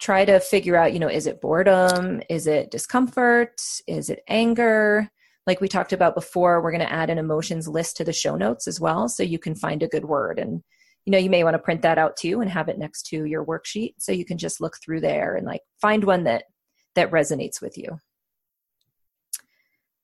try 0.00 0.24
to 0.24 0.40
figure 0.40 0.76
out, 0.76 0.92
you 0.92 0.98
know, 0.98 1.08
is 1.08 1.26
it 1.26 1.40
boredom? 1.40 2.22
Is 2.28 2.46
it 2.46 2.70
discomfort? 2.70 3.60
Is 3.86 4.08
it 4.08 4.22
anger? 4.28 5.08
Like 5.46 5.60
we 5.60 5.68
talked 5.68 5.92
about 5.92 6.14
before, 6.14 6.62
we're 6.62 6.72
going 6.72 6.86
to 6.86 6.92
add 6.92 7.10
an 7.10 7.18
emotions 7.18 7.68
list 7.68 7.96
to 7.98 8.04
the 8.04 8.12
show 8.12 8.36
notes 8.36 8.66
as 8.66 8.80
well. 8.80 9.08
So 9.08 9.22
you 9.22 9.38
can 9.38 9.54
find 9.54 9.82
a 9.82 9.88
good 9.88 10.04
word. 10.04 10.38
And, 10.38 10.62
you 11.04 11.10
know, 11.10 11.18
you 11.18 11.28
may 11.28 11.44
want 11.44 11.54
to 11.54 11.58
print 11.58 11.82
that 11.82 11.98
out 11.98 12.16
too 12.16 12.40
and 12.40 12.50
have 12.50 12.68
it 12.68 12.78
next 12.78 13.06
to 13.08 13.24
your 13.24 13.44
worksheet. 13.44 13.94
So 13.98 14.12
you 14.12 14.24
can 14.24 14.38
just 14.38 14.60
look 14.60 14.76
through 14.82 15.00
there 15.00 15.36
and 15.36 15.46
like 15.46 15.62
find 15.80 16.04
one 16.04 16.24
that, 16.24 16.44
that 16.94 17.10
resonates 17.10 17.60
with 17.60 17.76
you. 17.76 17.98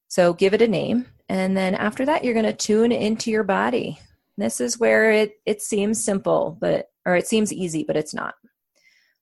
So 0.09 0.35
give 0.35 0.55
it 0.55 0.63
a 0.63 0.69
name. 0.69 1.07
And 1.29 1.57
then 1.57 1.75
after 1.75 2.05
that, 2.07 2.23
you're 2.23 2.35
going 2.35 2.47
to 2.47 2.53
tune 2.53 2.93
into 2.93 3.31
your 3.31 3.45
body. 3.45 3.99
This 4.37 4.61
is 4.61 4.79
where 4.79 5.11
it, 5.11 5.35
it 5.47 5.63
seems 5.63 6.05
simple, 6.05 6.57
but, 6.61 6.91
or 7.07 7.17
it 7.17 7.27
seems 7.27 7.53
easy, 7.53 7.85
but 7.85 7.97
it's 7.97 8.15
not. 8.15 8.35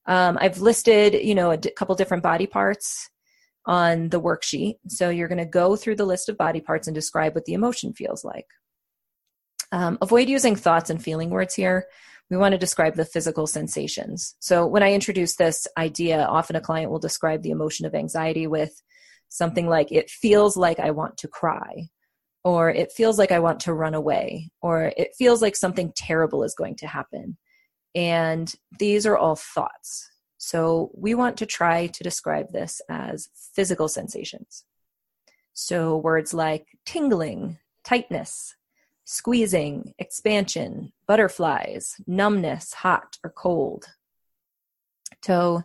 Um, 0.06 0.38
I've 0.40 0.60
listed, 0.60 1.14
you 1.14 1.34
know, 1.34 1.50
a 1.50 1.56
d- 1.56 1.70
couple 1.70 1.94
different 1.94 2.22
body 2.22 2.46
parts 2.46 3.08
on 3.66 4.10
the 4.10 4.20
worksheet. 4.20 4.74
So 4.88 5.08
you're 5.08 5.28
going 5.28 5.38
to 5.38 5.46
go 5.46 5.76
through 5.76 5.96
the 5.96 6.04
list 6.04 6.28
of 6.28 6.36
body 6.36 6.60
parts 6.60 6.86
and 6.86 6.94
describe 6.94 7.34
what 7.34 7.46
the 7.46 7.54
emotion 7.54 7.94
feels 7.94 8.24
like. 8.24 8.46
Um, 9.72 9.98
avoid 10.02 10.28
using 10.28 10.56
thoughts 10.56 10.90
and 10.90 11.02
feeling 11.02 11.30
words 11.30 11.54
here. 11.54 11.86
We 12.30 12.36
want 12.36 12.52
to 12.52 12.58
describe 12.58 12.94
the 12.94 13.04
physical 13.04 13.46
sensations. 13.46 14.34
So 14.40 14.66
when 14.66 14.82
I 14.82 14.92
introduce 14.92 15.36
this 15.36 15.66
idea, 15.76 16.24
often 16.24 16.56
a 16.56 16.60
client 16.60 16.90
will 16.90 16.98
describe 16.98 17.42
the 17.42 17.50
emotion 17.50 17.86
of 17.86 17.94
anxiety 17.94 18.46
with 18.46 18.82
something 19.28 19.68
like, 19.68 19.90
it 19.90 20.10
feels 20.10 20.56
like 20.56 20.78
I 20.78 20.90
want 20.90 21.16
to 21.18 21.28
cry, 21.28 21.88
or 22.44 22.70
it 22.70 22.92
feels 22.92 23.18
like 23.18 23.32
I 23.32 23.40
want 23.40 23.60
to 23.60 23.74
run 23.74 23.94
away, 23.94 24.50
or 24.60 24.92
it 24.96 25.10
feels 25.18 25.42
like 25.42 25.56
something 25.56 25.92
terrible 25.96 26.44
is 26.44 26.54
going 26.54 26.76
to 26.76 26.86
happen. 26.86 27.36
And 27.94 28.52
these 28.78 29.06
are 29.06 29.16
all 29.16 29.36
thoughts. 29.36 30.10
So 30.38 30.90
we 30.94 31.14
want 31.14 31.36
to 31.38 31.46
try 31.46 31.86
to 31.86 32.04
describe 32.04 32.52
this 32.52 32.80
as 32.88 33.28
physical 33.54 33.88
sensations. 33.88 34.64
So 35.52 35.96
words 35.96 36.34
like 36.34 36.66
tingling, 36.84 37.58
tightness, 37.84 38.56
squeezing, 39.04 39.94
expansion, 39.98 40.92
butterflies, 41.06 41.96
numbness, 42.06 42.74
hot 42.74 43.18
or 43.22 43.30
cold. 43.30 43.84
So 45.24 45.62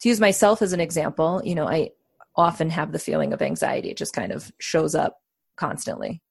to 0.00 0.08
use 0.08 0.20
myself 0.20 0.62
as 0.62 0.72
an 0.72 0.80
example, 0.80 1.40
you 1.44 1.54
know, 1.54 1.66
I 1.66 1.90
often 2.36 2.70
have 2.70 2.92
the 2.92 2.98
feeling 2.98 3.32
of 3.32 3.42
anxiety. 3.42 3.90
It 3.90 3.96
just 3.96 4.12
kind 4.12 4.30
of 4.30 4.52
shows 4.60 4.94
up 4.94 5.16
constantly. 5.56 6.22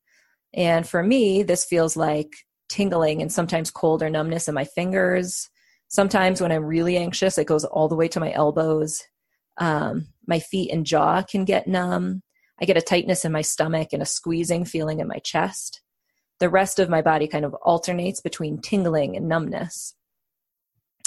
And 0.53 0.87
for 0.87 1.03
me, 1.03 1.43
this 1.43 1.65
feels 1.65 1.97
like 1.97 2.31
tingling 2.69 3.21
and 3.21 3.31
sometimes 3.31 3.71
cold 3.71 4.03
or 4.03 4.09
numbness 4.09 4.47
in 4.47 4.55
my 4.55 4.65
fingers. 4.65 5.49
Sometimes 5.87 6.41
when 6.41 6.51
I'm 6.51 6.65
really 6.65 6.97
anxious, 6.97 7.37
it 7.37 7.47
goes 7.47 7.63
all 7.63 7.87
the 7.87 7.95
way 7.95 8.07
to 8.09 8.19
my 8.19 8.33
elbows. 8.33 9.03
Um, 9.57 10.07
my 10.27 10.39
feet 10.39 10.71
and 10.71 10.85
jaw 10.85 11.23
can 11.23 11.45
get 11.45 11.67
numb. 11.67 12.21
I 12.59 12.65
get 12.65 12.77
a 12.77 12.81
tightness 12.81 13.23
in 13.23 13.31
my 13.31 13.41
stomach 13.41 13.89
and 13.93 14.01
a 14.01 14.05
squeezing 14.05 14.65
feeling 14.65 14.99
in 14.99 15.07
my 15.07 15.19
chest. 15.19 15.81
The 16.39 16.49
rest 16.49 16.79
of 16.79 16.89
my 16.89 17.01
body 17.01 17.27
kind 17.27 17.45
of 17.45 17.53
alternates 17.55 18.21
between 18.21 18.61
tingling 18.61 19.15
and 19.15 19.27
numbness. 19.27 19.95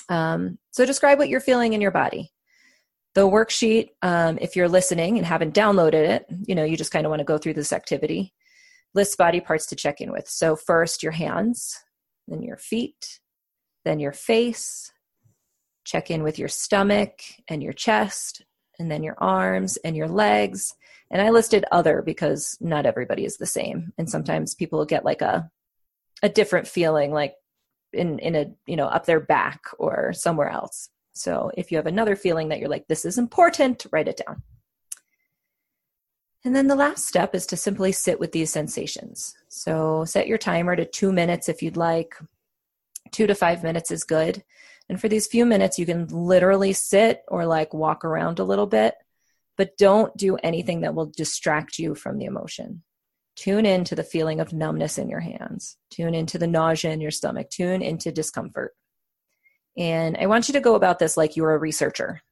Um, 0.08 0.58
so 0.72 0.84
describe 0.84 1.18
what 1.18 1.28
you're 1.28 1.40
feeling 1.40 1.72
in 1.72 1.80
your 1.80 1.92
body. 1.92 2.32
The 3.14 3.22
worksheet, 3.28 3.90
um, 4.02 4.38
if 4.40 4.56
you're 4.56 4.68
listening 4.68 5.18
and 5.18 5.26
haven't 5.26 5.54
downloaded 5.54 6.08
it, 6.08 6.26
you 6.46 6.54
know, 6.54 6.64
you 6.64 6.76
just 6.76 6.92
kind 6.92 7.06
of 7.06 7.10
want 7.10 7.20
to 7.20 7.24
go 7.24 7.38
through 7.38 7.54
this 7.54 7.72
activity 7.72 8.32
list 8.94 9.16
body 9.18 9.40
parts 9.40 9.66
to 9.66 9.76
check 9.76 10.00
in 10.00 10.12
with. 10.12 10.28
So, 10.28 10.56
first 10.56 11.02
your 11.02 11.12
hands, 11.12 11.78
then 12.28 12.42
your 12.42 12.56
feet, 12.56 13.20
then 13.84 14.00
your 14.00 14.12
face. 14.12 14.92
Check 15.84 16.10
in 16.10 16.22
with 16.22 16.38
your 16.38 16.48
stomach 16.48 17.20
and 17.48 17.62
your 17.62 17.72
chest, 17.72 18.42
and 18.78 18.90
then 18.90 19.02
your 19.02 19.16
arms 19.18 19.76
and 19.78 19.96
your 19.96 20.08
legs. 20.08 20.74
And 21.10 21.20
I 21.20 21.30
listed 21.30 21.64
other 21.72 22.02
because 22.02 22.56
not 22.60 22.86
everybody 22.86 23.24
is 23.24 23.36
the 23.36 23.46
same. 23.46 23.92
And 23.98 24.08
sometimes 24.08 24.54
people 24.54 24.84
get 24.84 25.04
like 25.04 25.22
a 25.22 25.50
a 26.22 26.28
different 26.28 26.68
feeling 26.68 27.12
like 27.12 27.34
in 27.92 28.18
in 28.18 28.36
a 28.36 28.46
you 28.66 28.76
know 28.76 28.86
up 28.86 29.06
their 29.06 29.20
back 29.20 29.62
or 29.78 30.12
somewhere 30.12 30.50
else. 30.50 30.90
So 31.12 31.50
if 31.56 31.70
you 31.70 31.76
have 31.76 31.86
another 31.86 32.16
feeling 32.16 32.48
that 32.48 32.60
you're 32.60 32.68
like 32.68 32.86
this 32.88 33.04
is 33.04 33.18
important, 33.18 33.86
write 33.90 34.08
it 34.08 34.20
down. 34.26 34.42
And 36.44 36.56
then 36.56 36.68
the 36.68 36.76
last 36.76 37.06
step 37.06 37.34
is 37.34 37.46
to 37.46 37.56
simply 37.56 37.92
sit 37.92 38.18
with 38.18 38.32
these 38.32 38.50
sensations. 38.50 39.34
So 39.48 40.04
set 40.06 40.26
your 40.26 40.38
timer 40.38 40.74
to 40.74 40.86
two 40.86 41.12
minutes 41.12 41.48
if 41.48 41.62
you'd 41.62 41.76
like. 41.76 42.14
Two 43.12 43.26
to 43.26 43.34
five 43.34 43.62
minutes 43.62 43.90
is 43.90 44.04
good. 44.04 44.42
And 44.88 45.00
for 45.00 45.08
these 45.08 45.26
few 45.26 45.44
minutes, 45.44 45.78
you 45.78 45.86
can 45.86 46.06
literally 46.06 46.72
sit 46.72 47.22
or 47.28 47.46
like 47.46 47.74
walk 47.74 48.04
around 48.04 48.38
a 48.38 48.44
little 48.44 48.66
bit, 48.66 48.94
but 49.56 49.76
don't 49.76 50.16
do 50.16 50.36
anything 50.36 50.80
that 50.80 50.94
will 50.94 51.06
distract 51.06 51.78
you 51.78 51.94
from 51.94 52.18
the 52.18 52.24
emotion. 52.24 52.82
Tune 53.36 53.66
in 53.66 53.84
to 53.84 53.94
the 53.94 54.02
feeling 54.02 54.40
of 54.40 54.52
numbness 54.52 54.98
in 54.98 55.08
your 55.08 55.20
hands. 55.20 55.76
Tune 55.90 56.14
into 56.14 56.38
the 56.38 56.46
nausea 56.46 56.90
in 56.90 57.00
your 57.00 57.10
stomach. 57.10 57.50
Tune 57.50 57.82
into 57.82 58.10
discomfort. 58.10 58.74
And 59.76 60.16
I 60.16 60.26
want 60.26 60.48
you 60.48 60.54
to 60.54 60.60
go 60.60 60.74
about 60.74 60.98
this 60.98 61.16
like 61.16 61.36
you're 61.36 61.54
a 61.54 61.58
researcher. 61.58 62.22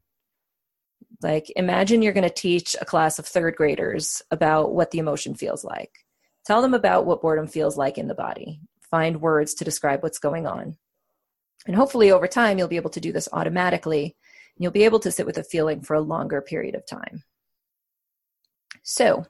Like, 1.21 1.53
imagine 1.57 2.03
you're 2.03 2.13
going 2.13 2.29
to 2.29 2.35
teach 2.35 2.77
a 2.81 2.85
class 2.85 3.19
of 3.19 3.27
third 3.27 3.57
graders 3.57 4.23
about 4.31 4.73
what 4.73 4.93
the 4.93 4.99
emotion 4.99 5.35
feels 5.35 5.65
like. 5.65 6.05
Tell 6.45 6.63
them 6.63 6.75
about 6.75 7.07
what 7.07 7.21
boredom 7.21 7.49
feels 7.49 7.77
like 7.77 7.99
in 7.99 8.09
the 8.09 8.15
body. 8.15 8.61
Find 8.91 9.21
words 9.21 9.55
to 9.55 9.65
describe 9.65 10.03
what's 10.03 10.19
going 10.19 10.47
on. 10.47 10.77
And 11.67 11.77
hopefully, 11.77 12.11
over 12.13 12.29
time, 12.29 12.57
you'll 12.57 12.69
be 12.69 12.77
able 12.77 12.91
to 12.91 13.01
do 13.01 13.13
this 13.13 13.29
automatically. 13.33 14.17
And 14.57 14.63
you'll 14.63 14.73
be 14.73 14.85
able 14.85 15.01
to 15.01 15.11
sit 15.11 15.27
with 15.27 15.39
a 15.39 15.45
feeling 15.45 15.83
for 15.83 15.95
a 15.95 16.01
longer 16.01 16.41
period 16.41 16.75
of 16.75 16.87
time. 16.87 17.25
So, 18.83 19.27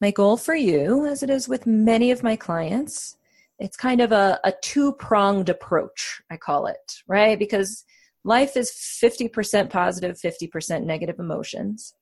my 0.00 0.10
goal 0.10 0.36
for 0.36 0.54
you, 0.54 1.06
as 1.06 1.22
it 1.22 1.30
is 1.30 1.48
with 1.48 1.66
many 1.66 2.10
of 2.10 2.22
my 2.22 2.36
clients, 2.36 3.16
it's 3.58 3.76
kind 3.76 4.00
of 4.00 4.12
a, 4.12 4.38
a 4.44 4.52
two 4.62 4.92
pronged 4.92 5.48
approach, 5.48 6.22
I 6.30 6.36
call 6.36 6.66
it, 6.66 7.02
right? 7.06 7.38
Because 7.38 7.84
life 8.24 8.56
is 8.56 8.70
50% 8.70 9.70
positive, 9.70 10.18
50% 10.18 10.84
negative 10.84 11.18
emotions. 11.18 11.94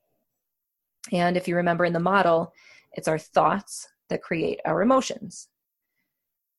And 1.13 1.37
if 1.37 1.49
you 1.49 1.57
remember 1.57 1.85
in 1.85 1.93
the 1.93 2.01
model, 2.01 2.53
it's 2.93 3.09
our 3.09 3.19
thoughts 3.19 3.89
that 4.09 4.23
create 4.23 4.61
our 4.65 4.83
emotions. 4.83 5.49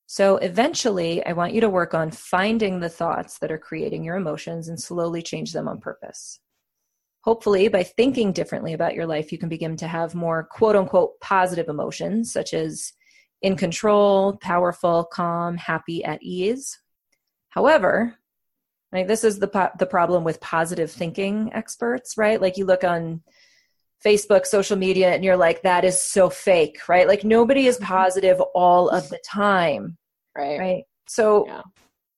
So 0.06 0.38
eventually, 0.38 1.24
I 1.26 1.34
want 1.34 1.54
you 1.54 1.62
to 1.62 1.70
work 1.70 1.94
on 1.94 2.10
finding 2.10 2.80
the 2.80 2.90
thoughts 2.90 3.38
that 3.40 3.52
are 3.52 3.60
creating 3.60 4.04
your 4.04 4.16
emotions 4.16 4.68
and 4.68 4.80
slowly 4.80 5.22
change 5.22 5.54
them 5.54 5.68
on 5.68 5.80
purpose. 5.80 6.40
Hopefully, 7.26 7.68
by 7.68 7.84
thinking 7.84 8.32
differently 8.32 8.74
about 8.74 8.96
your 8.96 9.06
life, 9.06 9.32
you 9.32 9.38
can 9.38 9.50
begin 9.50 9.76
to 9.78 9.88
have 9.88 10.16
more 10.16 10.48
quote 10.50 10.76
unquote 10.76 11.20
positive 11.20 11.68
emotions, 11.68 12.34
such 12.34 12.54
as 12.54 12.94
in 13.42 13.56
control, 13.56 14.38
powerful, 14.38 15.04
calm, 15.04 15.58
happy, 15.58 16.04
at 16.04 16.24
ease. 16.24 16.80
However, 17.50 18.19
like 18.92 19.08
this 19.08 19.24
is 19.24 19.40
the 19.40 19.48
po- 19.48 19.72
the 19.78 19.86
problem 19.86 20.24
with 20.24 20.42
positive 20.42 20.92
thinking 20.92 21.52
experts, 21.54 22.18
right? 22.18 22.42
Like 22.42 22.58
you 22.58 22.66
look 22.66 22.84
on 22.84 23.22
Facebook, 24.04 24.46
social 24.46 24.78
media, 24.78 25.14
and 25.14 25.24
you're 25.24 25.38
like, 25.38 25.62
that 25.64 25.84
is 25.84 26.02
so 26.02 26.30
fake, 26.30 26.78
right? 26.88 27.08
Like 27.08 27.24
nobody 27.24 27.68
is 27.68 27.78
positive 27.78 28.40
all 28.56 28.90
of 28.90 29.10
the 29.10 29.20
time, 29.30 29.98
right? 30.36 30.60
Right. 30.60 30.84
So, 31.08 31.46
yeah. 31.48 31.62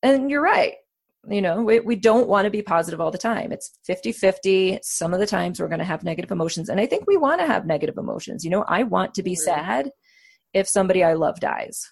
and 0.03 0.30
you're 0.30 0.43
right. 0.43 0.76
You 1.30 1.41
know, 1.41 1.61
we, 1.61 1.80
we 1.80 1.95
don't 1.95 2.28
want 2.28 2.45
to 2.45 2.51
be 2.51 2.63
positive 2.63 2.99
all 2.99 3.11
the 3.11 3.17
time. 3.17 3.51
It's 3.51 3.78
50 3.86 4.11
50. 4.11 4.80
Some 4.82 5.13
of 5.13 5.19
the 5.19 5.28
times 5.28 5.59
we're 5.59 5.67
going 5.67 5.80
to 5.80 5.86
have 5.86 6.03
negative 6.03 6.32
emotions. 6.32 6.69
And 6.69 6.80
I 6.80 6.88
think 6.88 7.05
we 7.05 7.17
want 7.17 7.41
to 7.41 7.47
have 7.47 7.65
negative 7.65 7.97
emotions. 7.97 8.43
You 8.43 8.49
know, 8.49 8.65
I 8.67 8.84
want 8.84 9.13
to 9.15 9.24
be 9.24 9.34
mm-hmm. 9.34 9.43
sad 9.43 9.91
if 10.53 10.67
somebody 10.67 11.03
I 11.03 11.13
love 11.13 11.39
dies. 11.39 11.88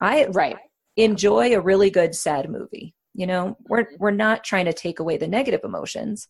I 0.00 0.26
right. 0.26 0.56
enjoy 0.96 1.54
a 1.54 1.60
really 1.60 1.90
good 1.90 2.14
sad 2.14 2.50
movie. 2.50 2.93
You 3.14 3.26
know, 3.26 3.56
we're 3.68 3.86
we're 3.98 4.10
not 4.10 4.44
trying 4.44 4.64
to 4.66 4.72
take 4.72 4.98
away 4.98 5.16
the 5.16 5.28
negative 5.28 5.60
emotions. 5.64 6.28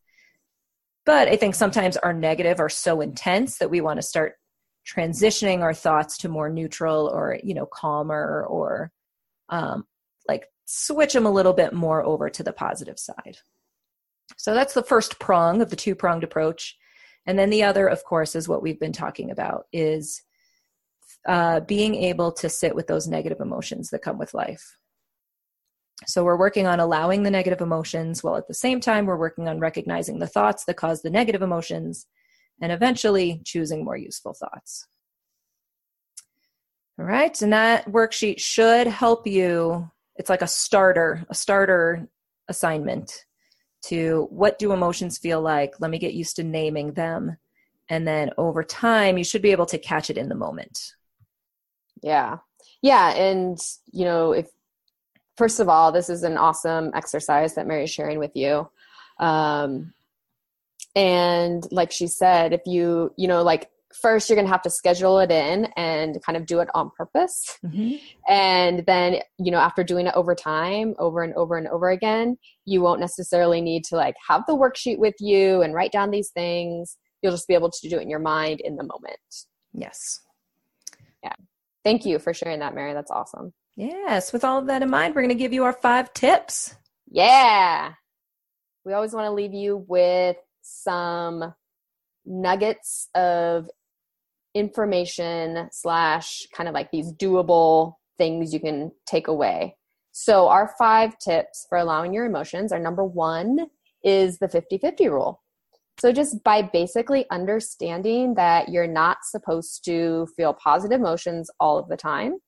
But 1.06 1.28
I 1.28 1.36
think 1.36 1.54
sometimes 1.54 1.96
our 1.98 2.12
negative 2.12 2.60
are 2.60 2.68
so 2.68 3.00
intense 3.00 3.58
that 3.58 3.70
we 3.70 3.80
want 3.80 3.98
to 3.98 4.06
start 4.06 4.34
transitioning 4.86 5.60
our 5.60 5.74
thoughts 5.74 6.18
to 6.18 6.28
more 6.28 6.48
neutral 6.48 7.10
or, 7.12 7.38
you 7.42 7.54
know, 7.54 7.66
calmer 7.66 8.44
or 8.48 8.90
um, 9.48 9.84
like 10.28 10.46
switch 10.66 11.12
them 11.12 11.26
a 11.26 11.30
little 11.30 11.52
bit 11.52 11.72
more 11.72 12.02
over 12.02 12.30
to 12.30 12.42
the 12.42 12.52
positive 12.52 12.98
side. 12.98 13.38
So 14.36 14.54
that's 14.54 14.74
the 14.74 14.82
first 14.82 15.18
prong 15.18 15.60
of 15.60 15.70
the 15.70 15.76
two 15.76 15.94
pronged 15.94 16.24
approach. 16.24 16.76
And 17.26 17.38
then 17.38 17.50
the 17.50 17.62
other, 17.62 17.86
of 17.86 18.04
course, 18.04 18.34
is 18.34 18.48
what 18.48 18.62
we've 18.62 18.80
been 18.80 18.92
talking 18.92 19.30
about 19.30 19.66
is 19.72 20.22
uh, 21.26 21.60
being 21.60 21.94
able 21.94 22.32
to 22.32 22.48
sit 22.48 22.74
with 22.74 22.86
those 22.86 23.08
negative 23.08 23.40
emotions 23.40 23.90
that 23.90 24.02
come 24.02 24.18
with 24.18 24.34
life. 24.34 24.78
So 26.06 26.24
we're 26.24 26.38
working 26.38 26.66
on 26.66 26.80
allowing 26.80 27.22
the 27.22 27.30
negative 27.30 27.60
emotions 27.60 28.22
while 28.22 28.36
at 28.36 28.48
the 28.48 28.54
same 28.54 28.80
time 28.80 29.06
we're 29.06 29.16
working 29.16 29.48
on 29.48 29.60
recognizing 29.60 30.18
the 30.18 30.26
thoughts 30.26 30.64
that 30.64 30.76
cause 30.76 31.02
the 31.02 31.10
negative 31.10 31.42
emotions 31.42 32.06
and 32.60 32.72
eventually 32.72 33.40
choosing 33.44 33.84
more 33.84 33.96
useful 33.96 34.34
thoughts. 34.34 34.86
All 36.98 37.04
right, 37.04 37.40
and 37.42 37.52
that 37.52 37.86
worksheet 37.86 38.38
should 38.38 38.86
help 38.86 39.26
you. 39.26 39.90
It's 40.16 40.30
like 40.30 40.42
a 40.42 40.46
starter, 40.46 41.24
a 41.28 41.34
starter 41.34 42.08
assignment 42.48 43.24
to 43.86 44.28
what 44.30 44.58
do 44.58 44.72
emotions 44.72 45.18
feel 45.18 45.40
like? 45.40 45.74
Let 45.80 45.90
me 45.90 45.98
get 45.98 46.14
used 46.14 46.36
to 46.36 46.44
naming 46.44 46.92
them. 46.92 47.36
And 47.90 48.06
then 48.06 48.30
over 48.38 48.62
time, 48.62 49.18
you 49.18 49.24
should 49.24 49.42
be 49.42 49.52
able 49.52 49.66
to 49.66 49.78
catch 49.78 50.08
it 50.08 50.16
in 50.16 50.28
the 50.28 50.34
moment. 50.34 50.92
Yeah. 52.02 52.38
Yeah. 52.80 53.10
And, 53.14 53.58
you 53.92 54.04
know, 54.04 54.32
if 54.32 54.48
first 55.36 55.60
of 55.60 55.68
all, 55.68 55.92
this 55.92 56.08
is 56.08 56.22
an 56.22 56.36
awesome 56.36 56.90
exercise 56.94 57.54
that 57.54 57.66
Mary's 57.66 57.90
sharing 57.90 58.18
with 58.18 58.32
you. 58.34 58.68
Um, 59.18 59.92
and 60.94 61.66
like 61.70 61.92
she 61.92 62.06
said, 62.06 62.52
if 62.52 62.62
you, 62.66 63.12
you 63.16 63.26
know, 63.26 63.42
like 63.42 63.70
first 64.00 64.28
you're 64.28 64.36
going 64.36 64.46
to 64.46 64.52
have 64.52 64.62
to 64.62 64.70
schedule 64.70 65.18
it 65.20 65.30
in 65.30 65.66
and 65.76 66.22
kind 66.24 66.36
of 66.36 66.46
do 66.46 66.60
it 66.60 66.68
on 66.74 66.90
purpose. 66.96 67.58
Mm-hmm. 67.64 67.96
And 68.28 68.84
then, 68.86 69.20
you 69.38 69.50
know, 69.50 69.58
after 69.58 69.84
doing 69.84 70.06
it 70.06 70.14
over 70.14 70.34
time, 70.34 70.94
over 70.98 71.22
and 71.22 71.34
over 71.34 71.56
and 71.56 71.68
over 71.68 71.90
again, 71.90 72.36
you 72.64 72.80
won't 72.80 73.00
necessarily 73.00 73.60
need 73.60 73.84
to 73.84 73.96
like 73.96 74.14
have 74.28 74.42
the 74.46 74.56
worksheet 74.56 74.98
with 74.98 75.14
you 75.20 75.62
and 75.62 75.74
write 75.74 75.92
down 75.92 76.10
these 76.10 76.30
things. 76.30 76.96
You'll 77.22 77.32
just 77.32 77.48
be 77.48 77.54
able 77.54 77.70
to 77.70 77.88
do 77.88 77.98
it 77.98 78.02
in 78.02 78.10
your 78.10 78.18
mind 78.18 78.60
in 78.60 78.76
the 78.76 78.84
moment. 78.84 79.18
Yes. 79.72 80.20
Yeah. 81.22 81.32
Thank 81.84 82.04
you 82.04 82.18
for 82.18 82.34
sharing 82.34 82.60
that, 82.60 82.74
Mary. 82.74 82.94
That's 82.94 83.10
awesome. 83.10 83.52
Yes, 83.76 84.32
with 84.32 84.44
all 84.44 84.58
of 84.58 84.66
that 84.66 84.82
in 84.82 84.90
mind, 84.90 85.14
we're 85.14 85.22
going 85.22 85.28
to 85.30 85.34
give 85.34 85.52
you 85.52 85.64
our 85.64 85.72
five 85.72 86.12
tips. 86.12 86.74
Yeah. 87.10 87.92
We 88.84 88.92
always 88.92 89.12
want 89.12 89.26
to 89.26 89.32
leave 89.32 89.54
you 89.54 89.84
with 89.88 90.36
some 90.62 91.54
nuggets 92.24 93.08
of 93.14 93.68
information 94.54 95.68
slash 95.72 96.46
kind 96.54 96.68
of 96.68 96.74
like 96.74 96.90
these 96.90 97.12
doable 97.12 97.94
things 98.16 98.52
you 98.52 98.60
can 98.60 98.92
take 99.06 99.26
away. 99.26 99.76
So, 100.12 100.46
our 100.48 100.72
five 100.78 101.18
tips 101.18 101.66
for 101.68 101.76
allowing 101.76 102.14
your 102.14 102.24
emotions 102.24 102.72
are 102.72 102.78
number 102.78 103.04
one 103.04 103.66
is 104.04 104.38
the 104.38 104.48
50 104.48 104.78
50 104.78 105.08
rule. 105.08 105.42
So, 106.00 106.12
just 106.12 106.44
by 106.44 106.62
basically 106.62 107.26
understanding 107.32 108.34
that 108.34 108.68
you're 108.68 108.86
not 108.86 109.18
supposed 109.24 109.84
to 109.86 110.28
feel 110.36 110.54
positive 110.54 111.00
emotions 111.00 111.50
all 111.58 111.78
of 111.78 111.88
the 111.88 111.96
time, 111.96 112.38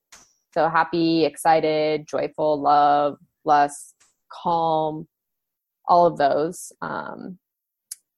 so 0.56 0.70
happy, 0.70 1.26
excited, 1.26 2.06
joyful, 2.08 2.58
love, 2.58 3.18
lust, 3.44 3.94
calm, 4.32 5.06
all 5.86 6.06
of 6.06 6.16
those. 6.16 6.72
Um, 6.80 7.38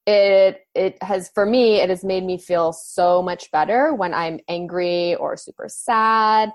it 0.07 0.61
it 0.73 0.97
has 1.03 1.29
for 1.35 1.45
me 1.45 1.81
it 1.81 1.89
has 1.89 2.03
made 2.03 2.23
me 2.23 2.37
feel 2.37 2.71
so 2.71 3.21
much 3.21 3.51
better 3.51 3.93
when 3.93 4.13
I'm 4.13 4.39
angry 4.47 5.15
or 5.15 5.35
super 5.35 5.67
sad 5.67 6.49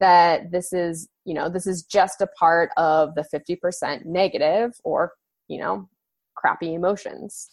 that 0.00 0.50
this 0.50 0.72
is 0.72 1.08
you 1.24 1.34
know 1.34 1.50
this 1.50 1.66
is 1.66 1.84
just 1.84 2.22
a 2.22 2.26
part 2.28 2.70
of 2.78 3.14
the 3.14 3.24
50% 3.32 4.06
negative 4.06 4.72
or 4.84 5.12
you 5.48 5.60
know 5.60 5.88
crappy 6.34 6.74
emotions. 6.74 7.50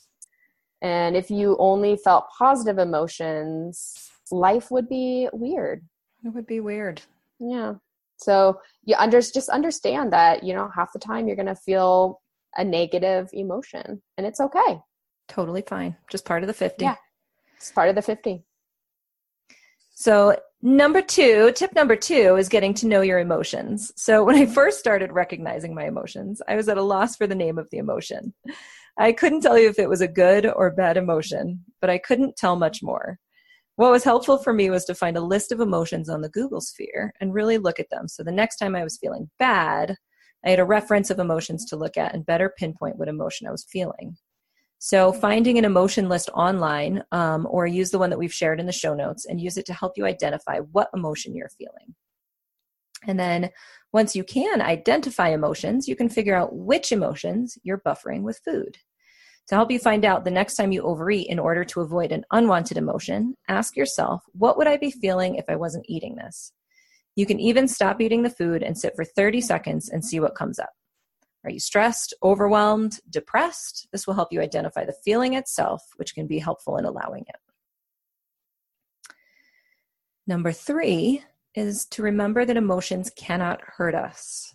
And 0.82 1.16
if 1.18 1.30
you 1.30 1.58
only 1.60 1.98
felt 1.98 2.26
positive 2.38 2.78
emotions 2.78 4.10
life 4.32 4.72
would 4.72 4.88
be 4.88 5.28
weird. 5.34 5.84
It 6.26 6.30
would 6.30 6.48
be 6.48 6.62
weird 6.62 7.02
yeah. 7.44 7.74
So 8.18 8.60
you 8.86 8.96
under, 8.98 9.20
just 9.22 9.50
understand 9.50 10.14
that, 10.14 10.44
you 10.44 10.54
know, 10.54 10.70
half 10.76 10.94
the 10.94 11.00
time 11.00 11.28
you're 11.28 11.36
going 11.36 11.46
to 11.48 11.56
feel 11.56 12.22
a 12.56 12.64
negative 12.64 13.30
emotion 13.34 14.02
and 14.18 14.28
it's 14.28 14.40
okay. 14.40 14.80
Totally 15.28 15.64
fine. 15.68 15.96
Just 16.10 16.26
part 16.26 16.44
of 16.44 16.48
the 16.48 16.54
50. 16.54 16.86
Yeah. 16.86 16.96
It's 17.58 17.72
part 17.72 17.90
of 17.90 17.96
the 17.96 18.02
50. 18.02 18.44
So, 19.96 20.38
number 20.62 21.02
two, 21.02 21.52
tip 21.56 21.74
number 21.76 21.96
two 21.96 22.36
is 22.36 22.50
getting 22.50 22.74
to 22.76 22.88
know 22.88 23.02
your 23.02 23.20
emotions. 23.20 23.92
So, 23.96 24.24
when 24.26 24.36
I 24.36 24.46
first 24.46 24.80
started 24.80 25.12
recognizing 25.12 25.74
my 25.74 25.86
emotions, 25.86 26.42
I 26.48 26.56
was 26.56 26.68
at 26.68 26.78
a 26.78 26.84
loss 26.84 27.16
for 27.16 27.28
the 27.28 27.36
name 27.36 27.58
of 27.58 27.70
the 27.72 27.78
emotion. 27.78 28.34
I 28.98 29.12
couldn't 29.12 29.42
tell 29.42 29.58
you 29.58 29.70
if 29.70 29.80
it 29.80 29.90
was 29.90 30.02
a 30.02 30.08
good 30.08 30.46
or 30.46 30.72
bad 30.72 30.98
emotion, 30.98 31.64
but 31.82 31.90
I 31.90 31.98
couldn't 31.98 32.36
tell 32.36 32.56
much 32.56 32.84
more. 32.84 33.20
What 33.76 33.92
was 33.92 34.04
helpful 34.04 34.38
for 34.38 34.54
me 34.54 34.70
was 34.70 34.86
to 34.86 34.96
find 34.96 35.18
a 35.18 35.22
list 35.22 35.52
of 35.52 35.60
emotions 35.60 36.08
on 36.08 36.22
the 36.22 36.30
Google 36.30 36.62
sphere 36.62 37.14
and 37.20 37.34
really 37.34 37.58
look 37.58 37.80
at 37.80 37.90
them. 37.90 38.08
So 38.08 38.24
the 38.24 38.32
next 38.32 38.58
time 38.58 38.76
I 38.76 38.84
was 38.84 38.98
feeling 38.98 39.32
bad, 39.40 39.96
I 40.46 40.50
had 40.50 40.60
a 40.60 40.66
reference 40.66 41.10
of 41.10 41.20
emotions 41.20 41.66
to 41.66 41.76
look 41.76 41.98
at 41.98 42.14
and 42.14 42.26
better 42.26 42.54
pinpoint 42.56 42.98
what 42.98 43.08
emotion 43.08 43.48
I 43.48 43.52
was 43.52 43.66
feeling. 43.70 44.18
So, 44.78 45.14
finding 45.14 45.58
an 45.58 45.64
emotion 45.64 46.10
list 46.10 46.30
online 46.34 47.04
um, 47.14 47.48
or 47.50 47.66
use 47.66 47.90
the 47.90 48.00
one 48.00 48.10
that 48.10 48.20
we've 48.20 48.34
shared 48.34 48.60
in 48.60 48.66
the 48.66 48.74
show 48.74 48.94
notes 48.94 49.26
and 49.26 49.40
use 49.40 49.56
it 49.56 49.66
to 49.68 49.74
help 49.74 49.94
you 49.96 50.06
identify 50.06 50.60
what 50.60 50.90
emotion 50.94 51.34
you're 51.34 51.48
feeling. 51.58 51.96
And 53.08 53.18
then, 53.18 53.50
once 53.94 54.14
you 54.14 54.26
can 54.26 54.62
identify 54.62 55.30
emotions, 55.30 55.88
you 55.88 55.96
can 55.96 56.10
figure 56.10 56.36
out 56.36 56.54
which 56.54 56.92
emotions 56.92 57.58
you're 57.64 57.80
buffering 57.80 58.24
with 58.24 58.42
food. 58.44 58.78
To 59.50 59.56
help 59.56 59.72
you 59.72 59.80
find 59.80 60.06
out 60.06 60.24
the 60.24 60.32
next 60.32 60.56
time 60.56 60.72
you 60.72 60.84
overeat 60.84 61.28
in 61.28 61.38
order 61.38 61.66
to 61.66 61.82
avoid 61.82 62.12
an 62.12 62.24
unwanted 62.32 62.78
emotion, 62.78 63.36
ask 63.50 63.76
yourself, 63.76 64.24
what 64.32 64.58
would 64.58 64.68
I 64.68 64.78
be 64.78 64.90
feeling 64.90 65.36
if 65.36 65.46
I 65.50 65.56
wasn't 65.56 65.86
eating 65.90 66.16
this? 66.16 66.54
You 67.16 67.26
can 67.26 67.40
even 67.40 67.68
stop 67.68 68.02
eating 68.02 68.24
the 68.24 68.30
food 68.30 68.64
and 68.64 68.78
sit 68.78 68.96
for 68.96 69.04
30 69.04 69.42
seconds 69.42 69.90
and 69.90 70.04
see 70.04 70.20
what 70.20 70.36
comes 70.36 70.60
up. 70.60 70.72
Are 71.44 71.52
you 71.52 71.60
stressed, 71.60 72.14
overwhelmed, 72.24 73.00
depressed? 73.10 73.88
This 73.92 74.08
will 74.08 74.14
help 74.14 74.30
you 74.32 74.40
identify 74.40 74.86
the 74.86 74.96
feeling 75.04 75.34
itself, 75.34 75.84
which 75.98 76.16
can 76.16 76.26
be 76.26 76.40
helpful 76.40 76.78
in 76.78 76.86
allowing 76.86 77.26
it. 77.28 77.36
Number 80.26 80.54
three 80.54 81.22
is 81.54 81.86
to 81.88 82.02
remember 82.02 82.46
that 82.46 82.56
emotions 82.56 83.12
cannot 83.16 83.60
hurt 83.62 83.94
us. 83.94 84.53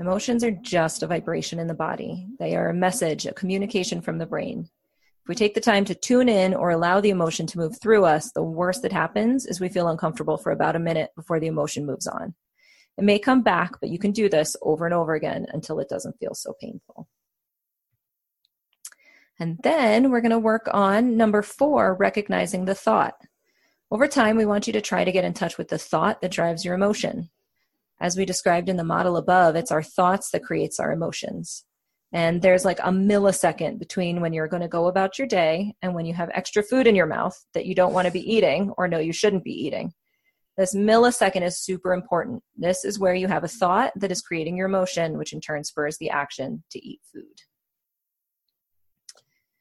Emotions 0.00 0.42
are 0.42 0.50
just 0.50 1.02
a 1.02 1.06
vibration 1.06 1.58
in 1.58 1.66
the 1.66 1.74
body, 1.74 2.26
they 2.38 2.56
are 2.56 2.70
a 2.70 2.74
message, 2.74 3.26
a 3.26 3.34
communication 3.34 4.00
from 4.00 4.16
the 4.16 4.24
brain. 4.24 4.66
If 5.22 5.28
we 5.28 5.34
take 5.34 5.52
the 5.52 5.60
time 5.60 5.84
to 5.84 5.94
tune 5.94 6.30
in 6.30 6.54
or 6.54 6.70
allow 6.70 7.02
the 7.02 7.10
emotion 7.10 7.46
to 7.48 7.58
move 7.58 7.78
through 7.78 8.06
us, 8.06 8.32
the 8.32 8.42
worst 8.42 8.80
that 8.80 8.92
happens 8.92 9.44
is 9.44 9.60
we 9.60 9.68
feel 9.68 9.88
uncomfortable 9.88 10.38
for 10.38 10.52
about 10.52 10.74
a 10.74 10.78
minute 10.78 11.10
before 11.14 11.38
the 11.38 11.48
emotion 11.48 11.84
moves 11.84 12.06
on. 12.06 12.34
It 12.96 13.04
may 13.04 13.18
come 13.18 13.42
back, 13.42 13.78
but 13.78 13.90
you 13.90 13.98
can 13.98 14.12
do 14.12 14.30
this 14.30 14.56
over 14.62 14.86
and 14.86 14.94
over 14.94 15.12
again 15.12 15.46
until 15.52 15.80
it 15.80 15.90
doesn't 15.90 16.18
feel 16.18 16.32
so 16.32 16.54
painful. 16.58 17.06
And 19.38 19.58
then 19.62 20.10
we're 20.10 20.22
going 20.22 20.30
to 20.30 20.38
work 20.38 20.66
on 20.72 21.18
number 21.18 21.42
four, 21.42 21.94
recognizing 21.94 22.64
the 22.64 22.74
thought. 22.74 23.20
Over 23.90 24.08
time, 24.08 24.38
we 24.38 24.46
want 24.46 24.66
you 24.66 24.72
to 24.72 24.80
try 24.80 25.04
to 25.04 25.12
get 25.12 25.24
in 25.24 25.34
touch 25.34 25.58
with 25.58 25.68
the 25.68 25.78
thought 25.78 26.22
that 26.22 26.30
drives 26.30 26.64
your 26.64 26.74
emotion. 26.74 27.28
As 28.00 28.16
we 28.16 28.24
described 28.24 28.68
in 28.68 28.76
the 28.76 28.84
model 28.84 29.16
above, 29.16 29.56
it's 29.56 29.70
our 29.70 29.82
thoughts 29.82 30.30
that 30.30 30.44
creates 30.44 30.80
our 30.80 30.90
emotions. 30.90 31.64
And 32.12 32.42
there's 32.42 32.64
like 32.64 32.80
a 32.80 32.90
millisecond 32.90 33.78
between 33.78 34.20
when 34.20 34.32
you're 34.32 34.48
going 34.48 34.62
to 34.62 34.68
go 34.68 34.86
about 34.86 35.18
your 35.18 35.28
day 35.28 35.74
and 35.82 35.94
when 35.94 36.06
you 36.06 36.14
have 36.14 36.30
extra 36.32 36.62
food 36.62 36.86
in 36.86 36.96
your 36.96 37.06
mouth 37.06 37.38
that 37.54 37.66
you 37.66 37.74
don't 37.74 37.92
want 37.92 38.06
to 38.06 38.12
be 38.12 38.32
eating 38.32 38.72
or 38.76 38.88
know 38.88 38.98
you 38.98 39.12
shouldn't 39.12 39.44
be 39.44 39.52
eating. 39.52 39.92
This 40.56 40.74
millisecond 40.74 41.42
is 41.42 41.58
super 41.58 41.92
important. 41.92 42.42
This 42.56 42.84
is 42.84 42.98
where 42.98 43.14
you 43.14 43.28
have 43.28 43.44
a 43.44 43.48
thought 43.48 43.92
that 43.96 44.10
is 44.10 44.22
creating 44.22 44.56
your 44.56 44.66
emotion, 44.66 45.16
which 45.16 45.32
in 45.32 45.40
turn 45.40 45.62
spurs 45.62 45.96
the 45.98 46.10
action 46.10 46.64
to 46.70 46.84
eat 46.84 47.00
food. 47.12 47.24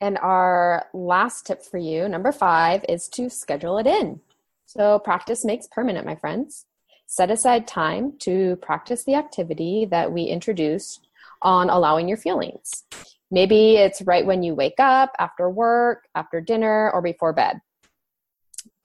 And 0.01 0.17
our 0.17 0.87
last 0.93 1.45
tip 1.45 1.63
for 1.63 1.77
you, 1.77 2.07
number 2.09 2.31
five, 2.31 2.83
is 2.89 3.07
to 3.09 3.29
schedule 3.29 3.77
it 3.77 3.85
in. 3.85 4.21
So 4.65 4.97
practice 4.99 5.45
makes 5.45 5.67
permanent, 5.67 6.05
my 6.05 6.15
friends. 6.15 6.65
Set 7.11 7.31
aside 7.31 7.67
time 7.67 8.13
to 8.19 8.55
practice 8.57 9.03
the 9.03 9.15
activity 9.15 9.87
that 9.89 10.11
we 10.11 10.25
introduced 10.25 11.07
on 11.41 11.67
allowing 11.67 12.07
your 12.07 12.19
feelings. 12.19 12.83
Maybe 13.31 13.77
it's 13.77 14.03
right 14.03 14.23
when 14.23 14.43
you 14.43 14.53
wake 14.53 14.79
up, 14.79 15.11
after 15.17 15.49
work, 15.49 16.07
after 16.13 16.39
dinner, 16.39 16.91
or 16.93 17.01
before 17.01 17.33
bed. 17.33 17.61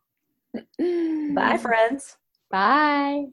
Bye, 1.34 1.58
friends. 1.58 2.16
Bye. 2.50 3.26